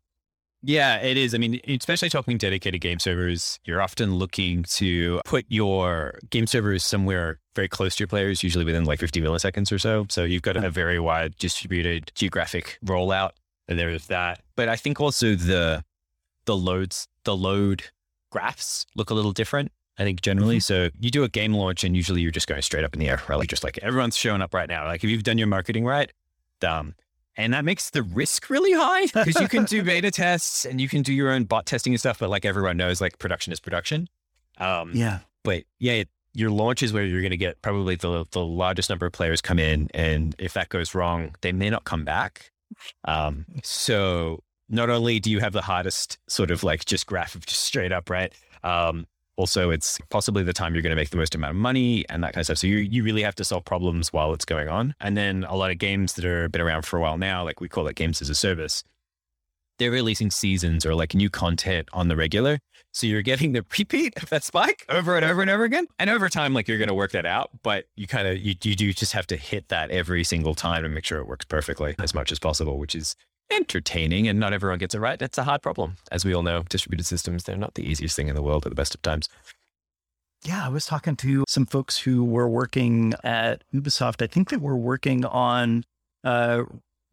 Yeah, 0.63 0.97
it 0.97 1.17
is. 1.17 1.35
I 1.35 1.39
mean, 1.39 1.61
especially 1.69 2.09
talking 2.09 2.37
dedicated 2.37 2.81
game 2.81 2.99
servers, 2.99 3.61
you're 3.65 3.81
often 3.81 4.17
looking 4.17 4.65
to 4.65 5.21
put 5.25 5.45
your 5.49 6.19
game 6.31 6.47
servers 6.47 6.85
somewhere 6.85 7.39
very 7.55 7.69
close 7.69 7.97
to 7.97 8.03
your 8.03 8.09
players, 8.09 8.43
usually 8.43 8.65
within 8.65 8.85
like 8.85 8.99
50 8.99 9.21
milliseconds 9.21 9.71
or 9.71 9.79
so. 9.79 10.07
So 10.09 10.25
you've 10.25 10.43
got 10.43 10.57
a 10.57 10.71
very 10.71 10.99
wide 10.99 11.37
distributed 11.37 12.11
geographic 12.15 12.79
rollout. 12.85 13.31
And 13.69 13.79
there's 13.79 14.07
that. 14.07 14.43
But 14.57 14.69
I 14.69 14.77
think 14.77 15.01
also 15.01 15.35
the 15.35 15.85
the 16.47 16.57
loads, 16.57 17.07
the 17.25 17.37
load 17.37 17.85
graphs 18.31 18.87
look 18.97 19.11
a 19.11 19.15
little 19.15 19.33
different. 19.33 19.71
I 19.99 20.05
think 20.05 20.23
generally. 20.23 20.57
Mm-hmm. 20.59 20.89
So 20.89 20.91
you 20.99 21.11
do 21.11 21.25
a 21.25 21.29
game 21.29 21.53
launch 21.53 21.85
and 21.85 21.95
usually 21.97 22.23
you're 22.23 22.31
just 22.31 22.47
going 22.47 22.63
straight 22.63 22.85
up 22.85 22.95
in 22.95 23.01
the 23.01 23.09
air, 23.09 23.21
right? 23.29 23.37
Like 23.37 23.49
just 23.49 23.65
like 23.65 23.79
everyone's 23.79 24.17
showing 24.17 24.43
up 24.43 24.55
right 24.55 24.69
now. 24.69 24.87
Like 24.87 25.05
if 25.05 25.11
you've 25.11 25.25
done 25.25 25.39
your 25.39 25.49
marketing 25.49 25.85
right, 25.85 26.11
um, 26.67 26.95
and 27.39 27.55
that 27.55 27.65
makes 27.65 27.91
the 27.91 28.03
risk 28.03 28.51
really 28.51 28.73
high 28.73 29.07
because 29.07 29.41
you 29.41 29.49
can 29.49 29.65
do 29.65 29.83
beta 29.85 30.11
tests 30.11 30.67
and 30.67 30.81
you 30.81 30.89
can 30.89 31.03
do 31.03 31.15
your 31.15 31.31
own 31.31 31.45
bot 31.45 31.67
testing 31.67 31.93
and 31.93 32.01
stuff. 32.01 32.19
But 32.19 32.31
like 32.31 32.45
everyone 32.45 32.77
knows, 32.77 33.01
like 33.01 33.19
production 33.21 33.53
is 33.53 33.61
production. 33.61 34.09
Um, 34.59 34.91
yeah. 34.93 35.21
But 35.45 35.63
yeah, 35.79 35.93
it, 35.93 36.09
your 36.35 36.51
launch 36.51 36.83
is 36.83 36.93
where 36.93 37.05
you're 37.05 37.23
going 37.23 37.31
to 37.31 37.37
get 37.37 37.63
probably 37.63 37.95
the, 37.95 38.27
the 38.33 38.45
largest 38.45 38.91
number 38.91 39.07
of 39.07 39.13
players 39.13 39.41
come 39.41 39.61
in. 39.61 39.89
And 39.95 40.35
if 40.39 40.53
that 40.55 40.69
goes 40.69 40.97
wrong, 40.97 41.35
they 41.41 41.53
may 41.53 41.71
not 41.71 41.85
come 41.85 42.05
back. 42.05 42.51
Um, 43.05 43.47
so 43.63 44.43
not 44.69 44.91
only 44.91 45.21
do 45.21 45.31
you 45.31 45.39
have 45.39 45.53
the 45.53 45.63
hardest 45.63 46.19
sort 46.27 46.51
of 46.51 46.65
like 46.65 46.85
just 46.85 47.07
graph 47.07 47.37
of 47.37 47.47
just 47.47 47.61
straight 47.61 47.93
up, 47.93 48.11
right? 48.11 48.33
Um, 48.65 49.07
also, 49.39 49.71
it's 49.71 49.99
possibly 50.11 50.43
the 50.43 50.53
time 50.53 50.75
you're 50.75 50.83
going 50.83 50.91
to 50.91 50.97
make 50.97 51.11
the 51.11 51.17
most 51.17 51.35
amount 51.35 51.51
of 51.51 51.57
money 51.57 52.05
and 52.09 52.25
that 52.25 52.35
kind 52.35 52.41
of 52.41 52.47
stuff. 52.47 52.59
So 52.59 52.67
you, 52.67 52.79
you 52.79 53.05
really 53.05 53.23
have 53.23 53.37
to 53.37 53.45
solve 53.45 53.65
problems 53.65 54.13
while 54.13 54.35
it's 54.35 54.45
going 54.45 54.69
on. 54.69 54.97
And 55.01 55.17
then 55.17 55.45
a 55.49 55.55
lot 55.55 55.71
of 55.71 55.79
games 55.79 56.15
that 56.15 56.25
are 56.25 56.49
been 56.49 56.61
around 56.61 56.85
for 56.85 56.99
a 56.99 57.01
while 57.01 57.17
now, 57.17 57.45
like 57.45 57.61
we 57.61 57.69
call 57.69 57.87
it 57.87 57.95
games 57.95 58.21
as 58.21 58.29
a 58.29 58.35
service, 58.35 58.83
they're 59.79 59.93
releasing 59.93 60.33
seasons 60.33 60.85
or 60.85 60.97
like 60.97 61.15
new 61.15 61.31
content 61.31 61.89
on 61.93 62.09
the 62.09 62.17
regular. 62.17 62.59
So 62.93 63.07
you're 63.07 63.23
getting 63.23 63.53
the 63.53 63.65
repeat 63.79 64.21
of 64.21 64.29
that 64.31 64.43
spike 64.43 64.85
over 64.89 65.15
and 65.15 65.25
over 65.25 65.41
and 65.41 65.51
over 65.51 65.63
again. 65.63 65.87
And 66.01 66.11
over 66.11 66.29
time, 66.29 66.53
like 66.53 66.67
you're 66.67 66.79
going 66.79 66.89
to 66.89 66.95
work 66.95 67.13
that 67.13 67.25
out, 67.25 67.51
but 67.63 67.85
you 67.95 68.09
kind 68.09 68.27
of, 68.27 68.39
you, 68.39 68.57
you 68.65 68.75
do 68.75 68.93
just 68.93 69.13
have 69.13 69.29
to 69.29 69.37
hit 69.37 69.69
that 69.69 69.93
every 69.93 70.25
single 70.25 70.57
time 70.57 70.85
and 70.85 70.93
make 70.93 71.05
sure 71.05 71.21
it 71.21 71.29
works 71.29 71.45
perfectly 71.45 71.95
as 72.01 72.13
much 72.13 72.33
as 72.33 72.41
possible, 72.41 72.77
which 72.77 72.97
is 72.97 73.15
entertaining 73.51 74.29
and 74.29 74.39
not 74.39 74.53
everyone 74.53 74.79
gets 74.79 74.95
it 74.95 75.01
right. 75.01 75.21
It's 75.21 75.39
a 75.39 75.45
hard 75.45 75.63
problem. 75.63 75.97
As 76.13 76.25
we 76.25 76.35
all 76.35 76.43
know, 76.43 76.63
distributed 76.69 77.05
systems, 77.05 77.45
they're 77.45 77.57
not 77.57 77.75
the 77.75 77.89
easiest 77.89 78.17
thing 78.17 78.29
in 78.29 78.35
the 78.35 78.43
world 78.43 78.67
at 78.67 78.71
the 78.71 78.77
best 78.77 78.95
of 78.95 79.03
times. 79.03 79.29
Yeah, 80.45 80.65
I 80.65 80.69
was 80.69 80.87
talking 80.87 81.17
to 81.17 81.45
some 81.49 81.67
folks 81.67 81.99
who 81.99 82.25
were 82.25 82.49
working 82.49 83.15
at 83.25 83.65
Ubisoft. 83.75 84.23
I 84.23 84.29
think 84.29 84.51
they 84.51 84.57
were 84.57 84.77
working 84.77 85.25
on 85.25 85.85
uh, 86.23 86.63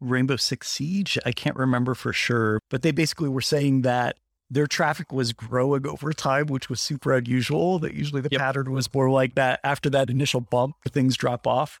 Rainbow 0.00 0.36
Six 0.36 0.70
Siege. 0.70 1.18
I 1.26 1.32
can't 1.32 1.56
remember 1.56 1.94
for 1.94 2.12
sure, 2.12 2.60
but 2.70 2.82
they 2.82 2.92
basically 2.92 3.28
were 3.28 3.40
saying 3.40 3.82
that 3.82 4.16
their 4.48 4.68
traffic 4.68 5.12
was 5.12 5.32
growing 5.32 5.86
over 5.86 6.12
time, 6.12 6.46
which 6.46 6.70
was 6.70 6.80
super 6.80 7.12
unusual. 7.14 7.80
That 7.80 7.94
usually 7.94 8.20
the 8.20 8.28
yep. 8.30 8.40
pattern 8.40 8.70
was 8.70 8.92
more 8.94 9.10
like 9.10 9.34
that 9.34 9.58
after 9.64 9.90
that 9.90 10.08
initial 10.08 10.40
bump, 10.40 10.76
things 10.88 11.16
drop 11.16 11.48
off. 11.48 11.80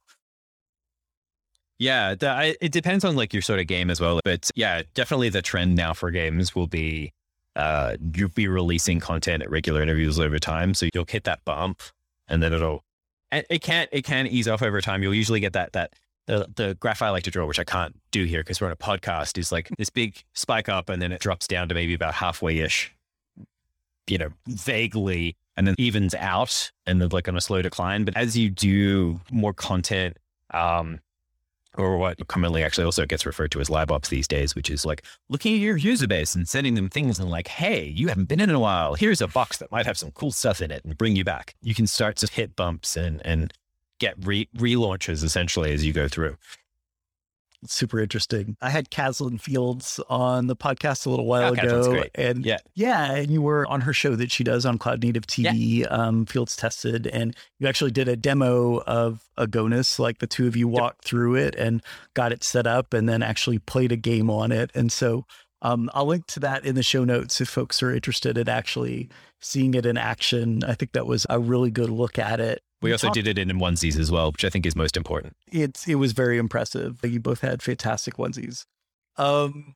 Yeah, 1.78 2.14
the, 2.14 2.30
I, 2.30 2.56
it 2.60 2.72
depends 2.72 3.04
on 3.04 3.16
like 3.16 3.32
your 3.34 3.42
sort 3.42 3.60
of 3.60 3.66
game 3.66 3.90
as 3.90 4.00
well. 4.00 4.20
But 4.24 4.50
yeah, 4.54 4.82
definitely 4.94 5.28
the 5.28 5.42
trend 5.42 5.76
now 5.76 5.92
for 5.92 6.10
games 6.10 6.54
will 6.54 6.66
be 6.66 7.12
uh, 7.54 7.96
you'll 8.14 8.28
be 8.28 8.48
releasing 8.48 9.00
content 9.00 9.42
at 9.42 9.50
regular 9.50 9.82
intervals 9.82 10.20
over 10.20 10.38
time. 10.38 10.74
So 10.74 10.88
you'll 10.94 11.06
hit 11.08 11.24
that 11.24 11.44
bump, 11.44 11.82
and 12.28 12.42
then 12.42 12.52
it'll 12.52 12.84
and 13.30 13.44
it 13.50 13.62
can't 13.62 13.88
it 13.92 14.04
can 14.04 14.26
ease 14.26 14.48
off 14.48 14.62
over 14.62 14.80
time. 14.80 15.02
You'll 15.02 15.14
usually 15.14 15.40
get 15.40 15.54
that 15.54 15.72
that 15.72 15.94
the 16.26 16.46
the 16.54 16.76
graph 16.80 17.02
I 17.02 17.10
like 17.10 17.24
to 17.24 17.30
draw, 17.30 17.46
which 17.46 17.58
I 17.58 17.64
can't 17.64 17.98
do 18.10 18.24
here 18.24 18.40
because 18.40 18.60
we're 18.60 18.68
on 18.68 18.72
a 18.72 18.76
podcast, 18.76 19.38
is 19.38 19.52
like 19.52 19.68
this 19.78 19.90
big 19.90 20.22
spike 20.34 20.68
up, 20.68 20.88
and 20.88 21.00
then 21.00 21.12
it 21.12 21.20
drops 21.20 21.46
down 21.46 21.68
to 21.68 21.74
maybe 21.74 21.94
about 21.94 22.14
halfway 22.14 22.58
ish. 22.58 22.92
You 24.06 24.18
know, 24.18 24.28
vaguely, 24.46 25.36
and 25.56 25.66
then 25.66 25.74
evens 25.78 26.14
out, 26.14 26.70
and 26.86 27.02
then 27.02 27.08
like 27.08 27.28
on 27.28 27.36
a 27.36 27.40
slow 27.40 27.60
decline. 27.62 28.04
But 28.04 28.16
as 28.16 28.36
you 28.36 28.50
do 28.50 29.20
more 29.30 29.52
content, 29.52 30.16
um, 30.54 31.00
or 31.76 31.96
what 31.96 32.26
commonly 32.28 32.62
actually 32.62 32.84
also 32.84 33.06
gets 33.06 33.26
referred 33.26 33.50
to 33.52 33.60
as 33.60 33.70
live 33.70 33.90
ops 33.90 34.08
these 34.08 34.28
days, 34.28 34.54
which 34.54 34.70
is 34.70 34.84
like 34.84 35.04
looking 35.28 35.54
at 35.54 35.60
your 35.60 35.76
user 35.76 36.06
base 36.06 36.34
and 36.34 36.48
sending 36.48 36.74
them 36.74 36.88
things 36.88 37.18
and 37.18 37.30
like, 37.30 37.48
hey, 37.48 37.84
you 37.84 38.08
haven't 38.08 38.28
been 38.28 38.40
in 38.40 38.50
a 38.50 38.60
while. 38.60 38.94
Here's 38.94 39.20
a 39.20 39.28
box 39.28 39.58
that 39.58 39.70
might 39.70 39.86
have 39.86 39.98
some 39.98 40.10
cool 40.12 40.32
stuff 40.32 40.60
in 40.60 40.70
it 40.70 40.84
and 40.84 40.96
bring 40.98 41.16
you 41.16 41.24
back. 41.24 41.54
You 41.62 41.74
can 41.74 41.86
start 41.86 42.16
to 42.16 42.32
hit 42.32 42.56
bumps 42.56 42.96
and 42.96 43.20
and 43.24 43.52
get 43.98 44.14
re- 44.26 44.48
relaunches 44.56 45.24
essentially 45.24 45.72
as 45.72 45.84
you 45.84 45.92
go 45.92 46.06
through 46.08 46.36
super 47.72 48.00
interesting. 48.00 48.56
I 48.60 48.70
had 48.70 48.90
Kaslin 48.90 49.40
Fields 49.40 50.00
on 50.08 50.46
the 50.46 50.56
podcast 50.56 51.06
a 51.06 51.10
little 51.10 51.26
while 51.26 51.50
oh, 51.50 51.52
ago, 51.52 52.04
and 52.14 52.44
yeah, 52.44 52.58
yeah, 52.74 53.12
and 53.12 53.30
you 53.30 53.42
were 53.42 53.66
on 53.66 53.82
her 53.82 53.92
show 53.92 54.16
that 54.16 54.30
she 54.30 54.44
does 54.44 54.66
on 54.66 54.78
Cloud 54.78 55.02
Native 55.02 55.26
TV, 55.26 55.80
yeah. 55.80 55.86
um, 55.86 56.26
Fields 56.26 56.56
Tested, 56.56 57.06
and 57.06 57.34
you 57.58 57.66
actually 57.66 57.90
did 57.90 58.08
a 58.08 58.16
demo 58.16 58.80
of 58.82 59.28
Agones. 59.38 59.98
Like 59.98 60.18
the 60.18 60.26
two 60.26 60.46
of 60.46 60.56
you 60.56 60.68
walked 60.68 61.04
yep. 61.04 61.08
through 61.08 61.36
it 61.36 61.54
and 61.56 61.82
got 62.14 62.32
it 62.32 62.44
set 62.44 62.66
up, 62.66 62.94
and 62.94 63.08
then 63.08 63.22
actually 63.22 63.58
played 63.58 63.92
a 63.92 63.96
game 63.96 64.30
on 64.30 64.52
it. 64.52 64.70
And 64.74 64.90
so 64.90 65.26
um, 65.62 65.90
I'll 65.94 66.06
link 66.06 66.26
to 66.28 66.40
that 66.40 66.64
in 66.64 66.74
the 66.74 66.82
show 66.82 67.04
notes 67.04 67.40
if 67.40 67.48
folks 67.48 67.82
are 67.82 67.92
interested 67.92 68.38
in 68.38 68.48
actually 68.48 69.08
seeing 69.40 69.74
it 69.74 69.86
in 69.86 69.96
action. 69.96 70.62
I 70.64 70.74
think 70.74 70.92
that 70.92 71.06
was 71.06 71.26
a 71.28 71.40
really 71.40 71.70
good 71.70 71.90
look 71.90 72.18
at 72.18 72.40
it. 72.40 72.62
We 72.82 72.92
also 72.92 73.10
did 73.10 73.26
it 73.26 73.38
in 73.38 73.48
onesies 73.48 73.98
as 73.98 74.10
well, 74.10 74.32
which 74.32 74.44
I 74.44 74.50
think 74.50 74.66
is 74.66 74.76
most 74.76 74.96
important. 74.96 75.34
It's 75.50 75.88
it 75.88 75.94
was 75.96 76.12
very 76.12 76.38
impressive. 76.38 77.00
You 77.02 77.20
both 77.20 77.40
had 77.40 77.62
fantastic 77.62 78.16
onesies. 78.16 78.64
Um, 79.16 79.74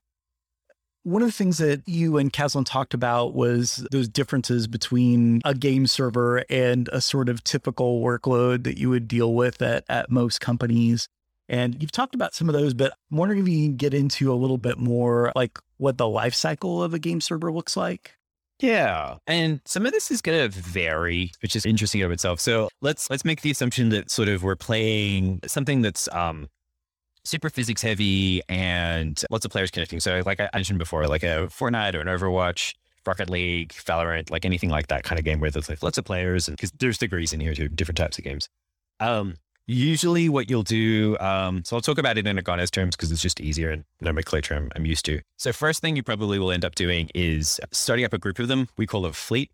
one 1.03 1.23
of 1.23 1.29
the 1.29 1.33
things 1.33 1.59
that 1.59 1.83
you 1.89 2.19
and 2.19 2.33
Kaslin 2.33 2.65
talked 2.65 2.93
about 2.93 3.35
was 3.35 3.87
those 3.91 4.09
differences 4.09 4.67
between 4.67 5.41
a 5.45 5.55
game 5.55 5.87
server 5.87 6.45
and 6.51 6.89
a 6.93 7.01
sort 7.01 7.31
of 7.31 7.43
typical 7.43 8.03
workload 8.03 8.65
that 8.65 8.79
you 8.79 8.91
would 8.91 9.09
deal 9.09 9.35
with 9.35 9.63
at, 9.63 9.85
at 9.89 10.11
most 10.11 10.41
companies. 10.41 11.09
And 11.49 11.81
you've 11.81 11.91
talked 11.91 12.15
about 12.15 12.35
some 12.35 12.49
of 12.49 12.53
those, 12.53 12.75
but 12.75 12.93
I'm 13.11 13.17
wondering 13.17 13.41
if 13.41 13.49
you 13.49 13.67
can 13.67 13.77
get 13.77 13.95
into 13.95 14.33
a 14.33 14.37
little 14.37 14.59
bit 14.59 14.79
more 14.79 15.33
like 15.35 15.59
what 15.79 15.97
the 15.97 16.07
life 16.07 16.35
cycle 16.35 16.83
of 16.83 16.93
a 16.93 16.99
game 16.99 17.21
server 17.21 17.51
looks 17.51 17.77
like. 17.77 18.17
Yeah. 18.61 19.16
And 19.27 19.61
some 19.64 19.87
of 19.87 19.92
this 19.92 20.11
is 20.11 20.20
going 20.20 20.51
to 20.51 20.61
vary, 20.61 21.33
which 21.42 21.57
is 21.57 21.64
interesting 21.64 22.03
of 22.03 22.11
itself. 22.11 22.40
So 22.40 22.68
let's 22.81 23.09
let's 23.11 23.25
make 23.25 23.40
the 23.40 23.51
assumption 23.51 23.88
that 23.90 24.11
sort 24.11 24.29
of 24.29 24.42
we're 24.42 24.57
playing 24.57 25.40
something 25.46 25.83
that's 25.83 26.09
um 26.12 26.49
super 27.25 27.51
physics 27.51 27.83
heavy 27.83 28.42
and 28.49 29.23
lots 29.31 29.44
of 29.44 29.51
players 29.51 29.70
connecting. 29.70 30.01
So 30.01 30.23
like 30.25 30.40
I 30.40 30.51
mentioned 30.55 30.79
before, 30.79 31.07
like 31.07 31.23
a 31.23 31.49
Fortnite 31.49 31.94
or 31.94 32.01
an 32.01 32.07
Overwatch, 32.07 32.75
Rocket 33.07 33.31
League, 33.31 33.70
Valorant, 33.73 34.31
like 34.31 34.44
anything 34.44 34.70
like 34.70 34.88
that 34.88 35.05
kind 35.05 35.18
of 35.18 35.25
game 35.25 35.40
where 35.40 35.51
there's 35.51 35.68
like 35.68 35.83
lots 35.83 35.99
of 35.99 36.05
players 36.05 36.49
and 36.49 36.57
because 36.57 36.70
there's 36.73 36.99
degrees 36.99 37.33
in 37.33 37.40
here 37.40 37.55
too, 37.55 37.68
different 37.68 37.99
types 37.99 38.18
of 38.18 38.25
games. 38.25 38.49
Um 39.01 39.37
Usually, 39.72 40.28
what 40.28 40.50
you'll 40.50 40.64
do, 40.64 41.16
um, 41.20 41.62
so 41.64 41.76
I'll 41.76 41.80
talk 41.80 41.98
about 41.98 42.18
it 42.18 42.26
in 42.26 42.37
a 42.37 42.42
Agones 42.42 42.72
terms 42.72 42.96
because 42.96 43.12
it's 43.12 43.22
just 43.22 43.40
easier 43.40 43.70
and 43.70 43.85
nomenclature 44.00 44.56
I'm, 44.56 44.68
I'm 44.74 44.85
used 44.85 45.04
to. 45.04 45.20
So, 45.37 45.52
first 45.52 45.80
thing 45.80 45.94
you 45.94 46.02
probably 46.02 46.40
will 46.40 46.50
end 46.50 46.64
up 46.64 46.74
doing 46.74 47.09
is 47.14 47.61
starting 47.70 48.04
up 48.04 48.12
a 48.12 48.18
group 48.18 48.40
of 48.40 48.48
them. 48.48 48.68
We 48.76 48.88
call 48.88 49.06
it 49.06 49.11
a 49.11 49.12
fleet. 49.12 49.52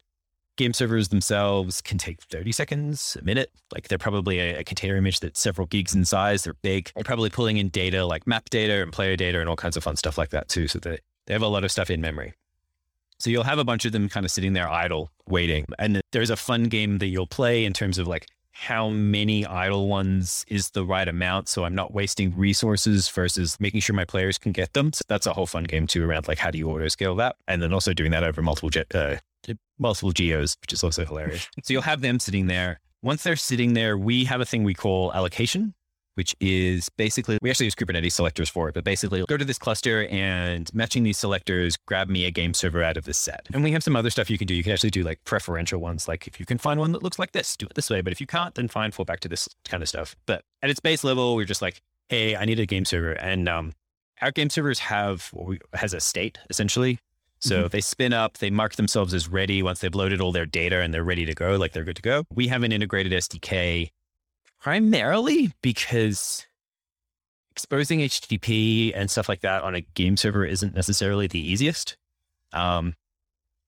Game 0.56 0.72
servers 0.72 1.08
themselves 1.08 1.82
can 1.82 1.98
take 1.98 2.22
30 2.22 2.50
seconds, 2.52 3.18
a 3.20 3.24
minute. 3.26 3.50
Like 3.74 3.88
they're 3.88 3.98
probably 3.98 4.38
a, 4.38 4.60
a, 4.60 4.64
container 4.64 4.96
image 4.96 5.20
that's 5.20 5.38
several 5.38 5.66
gigs 5.66 5.94
in 5.94 6.06
size. 6.06 6.44
They're 6.44 6.54
big. 6.62 6.90
They're 6.94 7.04
probably 7.04 7.28
pulling 7.28 7.58
in 7.58 7.68
data 7.68 8.06
like 8.06 8.26
map 8.26 8.48
data 8.48 8.82
and 8.82 8.90
player 8.90 9.16
data 9.16 9.38
and 9.38 9.50
all 9.50 9.56
kinds 9.56 9.76
of 9.76 9.84
fun 9.84 9.96
stuff 9.96 10.16
like 10.16 10.30
that 10.30 10.48
too. 10.48 10.66
So 10.66 10.78
they, 10.78 10.98
they 11.26 11.34
have 11.34 11.42
a 11.42 11.46
lot 11.46 11.62
of 11.62 11.70
stuff 11.70 11.90
in 11.90 12.00
memory. 12.00 12.32
So 13.18 13.28
you'll 13.28 13.44
have 13.44 13.58
a 13.58 13.64
bunch 13.64 13.84
of 13.84 13.92
them 13.92 14.08
kind 14.08 14.24
of 14.24 14.32
sitting 14.32 14.54
there 14.54 14.68
idle, 14.68 15.10
waiting. 15.28 15.66
And 15.78 16.00
there's 16.12 16.30
a 16.30 16.36
fun 16.36 16.64
game 16.64 16.98
that 16.98 17.08
you'll 17.08 17.26
play 17.26 17.66
in 17.66 17.74
terms 17.74 17.98
of 17.98 18.08
like 18.08 18.26
how 18.58 18.88
many 18.88 19.44
idle 19.44 19.86
ones 19.86 20.46
is 20.48 20.70
the 20.70 20.82
right 20.82 21.06
amount 21.08 21.46
so 21.46 21.64
I'm 21.64 21.74
not 21.74 21.92
wasting 21.92 22.34
resources 22.34 23.06
versus 23.08 23.58
making 23.60 23.80
sure 23.80 23.94
my 23.94 24.06
players 24.06 24.38
can 24.38 24.52
get 24.52 24.72
them. 24.72 24.94
So 24.94 25.02
that's 25.08 25.26
a 25.26 25.34
whole 25.34 25.46
fun 25.46 25.64
game 25.64 25.86
too 25.86 26.08
around 26.08 26.26
like 26.26 26.38
how 26.38 26.50
do 26.50 26.56
you 26.56 26.70
auto 26.70 26.88
scale 26.88 27.14
that? 27.16 27.36
And 27.46 27.60
then 27.60 27.74
also 27.74 27.92
doing 27.92 28.12
that 28.12 28.24
over 28.24 28.40
multiple 28.40 28.70
jet, 28.70 28.86
uh, 28.94 29.16
multiple 29.78 30.10
geos, 30.10 30.56
which 30.62 30.72
is 30.72 30.82
also 30.82 31.04
hilarious. 31.04 31.46
so 31.62 31.72
you'll 31.74 31.82
have 31.82 32.00
them 32.00 32.18
sitting 32.18 32.46
there. 32.46 32.80
Once 33.02 33.22
they're 33.22 33.36
sitting 33.36 33.74
there, 33.74 33.98
we 33.98 34.24
have 34.24 34.40
a 34.40 34.46
thing 34.46 34.64
we 34.64 34.74
call 34.74 35.12
allocation. 35.12 35.74
Which 36.16 36.34
is 36.40 36.88
basically, 36.88 37.38
we 37.42 37.50
actually 37.50 37.66
use 37.66 37.74
Kubernetes 37.74 38.12
selectors 38.12 38.48
for 38.48 38.68
it, 38.68 38.74
but 38.74 38.84
basically 38.84 39.24
go 39.28 39.36
to 39.36 39.44
this 39.44 39.58
cluster 39.58 40.06
and 40.06 40.72
matching 40.74 41.02
these 41.02 41.18
selectors, 41.18 41.76
grab 41.86 42.08
me 42.08 42.24
a 42.24 42.30
game 42.30 42.54
server 42.54 42.82
out 42.82 42.96
of 42.96 43.04
this 43.04 43.18
set. 43.18 43.46
And 43.52 43.62
we 43.62 43.72
have 43.72 43.84
some 43.84 43.96
other 43.96 44.10
stuff 44.10 44.30
you 44.30 44.38
can 44.38 44.46
do. 44.46 44.54
You 44.54 44.62
can 44.62 44.72
actually 44.72 44.90
do 44.90 45.02
like 45.02 45.22
preferential 45.24 45.78
ones, 45.78 46.08
like 46.08 46.26
if 46.26 46.40
you 46.40 46.46
can 46.46 46.58
find 46.58 46.80
one 46.80 46.92
that 46.92 47.02
looks 47.02 47.18
like 47.18 47.32
this, 47.32 47.56
do 47.56 47.66
it 47.66 47.74
this 47.74 47.90
way. 47.90 48.00
But 48.00 48.12
if 48.12 48.20
you 48.20 48.26
can't, 48.26 48.54
then 48.54 48.68
fine, 48.68 48.92
fall 48.92 49.04
back 49.04 49.20
to 49.20 49.28
this 49.28 49.48
kind 49.66 49.82
of 49.82 49.88
stuff. 49.88 50.16
But 50.26 50.42
at 50.62 50.70
its 50.70 50.80
base 50.80 51.04
level, 51.04 51.36
we're 51.36 51.44
just 51.44 51.62
like, 51.62 51.82
hey, 52.08 52.34
I 52.34 52.46
need 52.46 52.60
a 52.60 52.66
game 52.66 52.86
server. 52.86 53.12
And 53.12 53.48
um, 53.48 53.72
our 54.22 54.30
game 54.30 54.48
servers 54.48 54.78
have 54.78 55.32
has 55.74 55.92
a 55.92 56.00
state 56.00 56.38
essentially. 56.48 56.98
So 57.38 57.64
mm-hmm. 57.64 57.68
they 57.68 57.80
spin 57.82 58.12
up, 58.14 58.38
they 58.38 58.48
mark 58.48 58.76
themselves 58.76 59.12
as 59.12 59.28
ready 59.28 59.62
once 59.62 59.80
they've 59.80 59.94
loaded 59.94 60.22
all 60.22 60.32
their 60.32 60.46
data 60.46 60.80
and 60.80 60.94
they're 60.94 61.04
ready 61.04 61.26
to 61.26 61.34
go, 61.34 61.56
like 61.56 61.72
they're 61.72 61.84
good 61.84 61.96
to 61.96 62.02
go. 62.02 62.24
We 62.34 62.48
have 62.48 62.62
an 62.62 62.72
integrated 62.72 63.12
SDK 63.12 63.90
primarily 64.66 65.52
because 65.62 66.44
exposing 67.52 68.00
HTTP 68.00 68.90
and 68.96 69.08
stuff 69.08 69.28
like 69.28 69.42
that 69.42 69.62
on 69.62 69.76
a 69.76 69.80
game 69.80 70.16
server 70.16 70.44
isn't 70.44 70.74
necessarily 70.74 71.28
the 71.28 71.38
easiest. 71.38 71.96
Um, 72.52 72.96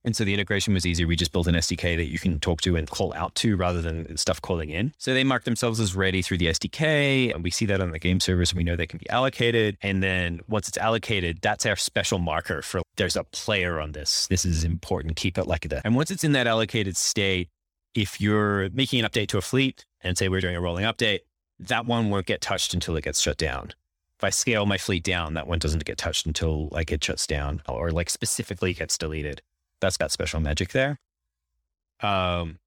and 0.04 0.16
so 0.16 0.24
the 0.24 0.34
integration 0.34 0.74
was 0.74 0.84
easy. 0.84 1.04
We 1.04 1.14
just 1.14 1.30
built 1.30 1.46
an 1.46 1.54
SDK 1.54 1.96
that 1.98 2.10
you 2.10 2.18
can 2.18 2.40
talk 2.40 2.62
to 2.62 2.74
and 2.74 2.90
call 2.90 3.14
out 3.14 3.36
to 3.36 3.56
rather 3.56 3.80
than 3.80 4.16
stuff 4.16 4.42
calling 4.42 4.70
in. 4.70 4.92
So 4.98 5.14
they 5.14 5.22
mark 5.22 5.44
themselves 5.44 5.78
as 5.78 5.94
ready 5.94 6.20
through 6.20 6.38
the 6.38 6.46
SDK. 6.46 7.32
And 7.32 7.44
we 7.44 7.52
see 7.52 7.66
that 7.66 7.80
on 7.80 7.92
the 7.92 8.00
game 8.00 8.18
servers. 8.18 8.52
We 8.52 8.64
know 8.64 8.74
they 8.74 8.86
can 8.86 8.98
be 8.98 9.08
allocated. 9.08 9.76
And 9.80 10.02
then 10.02 10.40
once 10.48 10.66
it's 10.66 10.78
allocated, 10.78 11.38
that's 11.42 11.64
our 11.64 11.76
special 11.76 12.18
marker 12.18 12.60
for 12.60 12.82
there's 12.96 13.14
a 13.14 13.22
player 13.22 13.78
on 13.78 13.92
this. 13.92 14.26
This 14.26 14.44
is 14.44 14.64
important. 14.64 15.14
Keep 15.14 15.38
it 15.38 15.46
like 15.46 15.68
that. 15.68 15.82
And 15.84 15.94
once 15.94 16.10
it's 16.10 16.24
in 16.24 16.32
that 16.32 16.48
allocated 16.48 16.96
state, 16.96 17.50
if 17.94 18.20
you're 18.20 18.70
making 18.70 19.00
an 19.00 19.08
update 19.08 19.28
to 19.28 19.38
a 19.38 19.42
fleet 19.42 19.84
and 20.02 20.16
say 20.16 20.28
we're 20.28 20.40
doing 20.40 20.56
a 20.56 20.60
rolling 20.60 20.84
update, 20.84 21.20
that 21.58 21.86
one 21.86 22.10
won't 22.10 22.26
get 22.26 22.40
touched 22.40 22.74
until 22.74 22.96
it 22.96 23.04
gets 23.04 23.20
shut 23.20 23.36
down. 23.36 23.72
If 24.18 24.24
I 24.24 24.30
scale 24.30 24.66
my 24.66 24.78
fleet 24.78 25.04
down, 25.04 25.34
that 25.34 25.46
one 25.46 25.58
doesn't 25.58 25.84
get 25.84 25.98
touched 25.98 26.26
until 26.26 26.68
like 26.70 26.90
it 26.90 27.02
shuts 27.02 27.26
down 27.26 27.62
or 27.68 27.90
like 27.90 28.10
specifically 28.10 28.74
gets 28.74 28.98
deleted. 28.98 29.42
That's 29.80 29.96
got 29.96 30.10
special 30.10 30.40
magic 30.40 30.70
there. 30.70 30.98
Um, 32.00 32.58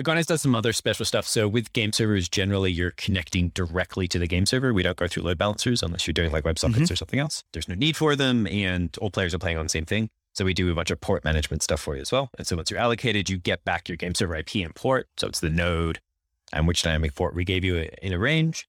Agones 0.00 0.26
does 0.26 0.42
some 0.42 0.54
other 0.54 0.72
special 0.72 1.04
stuff. 1.04 1.26
So 1.26 1.48
with 1.48 1.72
game 1.72 1.92
servers, 1.92 2.28
generally 2.28 2.70
you're 2.70 2.92
connecting 2.92 3.48
directly 3.48 4.06
to 4.08 4.18
the 4.18 4.28
game 4.28 4.46
server. 4.46 4.72
We 4.72 4.84
don't 4.84 4.96
go 4.96 5.08
through 5.08 5.24
load 5.24 5.38
balancers 5.38 5.82
unless 5.82 6.06
you're 6.06 6.14
doing 6.14 6.30
like 6.30 6.44
WebSockets 6.44 6.74
mm-hmm. 6.74 6.92
or 6.92 6.96
something 6.96 7.18
else. 7.18 7.42
There's 7.52 7.68
no 7.68 7.74
need 7.74 7.96
for 7.96 8.14
them, 8.14 8.46
and 8.46 8.96
all 9.00 9.10
players 9.10 9.34
are 9.34 9.38
playing 9.38 9.58
on 9.58 9.64
the 9.64 9.70
same 9.70 9.84
thing. 9.84 10.10
So 10.38 10.44
we 10.44 10.54
do 10.54 10.70
a 10.70 10.74
bunch 10.74 10.92
of 10.92 11.00
port 11.00 11.24
management 11.24 11.64
stuff 11.64 11.80
for 11.80 11.96
you 11.96 12.00
as 12.00 12.12
well. 12.12 12.30
And 12.38 12.46
so 12.46 12.54
once 12.54 12.70
you're 12.70 12.78
allocated, 12.78 13.28
you 13.28 13.38
get 13.38 13.64
back 13.64 13.88
your 13.88 13.96
game 13.96 14.14
server 14.14 14.36
IP 14.36 14.54
and 14.56 14.72
port. 14.72 15.08
So 15.16 15.26
it's 15.26 15.40
the 15.40 15.50
node 15.50 15.98
and 16.52 16.68
which 16.68 16.80
dynamic 16.80 17.16
port 17.16 17.34
we 17.34 17.44
gave 17.44 17.64
you 17.64 17.88
in 18.00 18.12
a 18.12 18.20
range. 18.20 18.68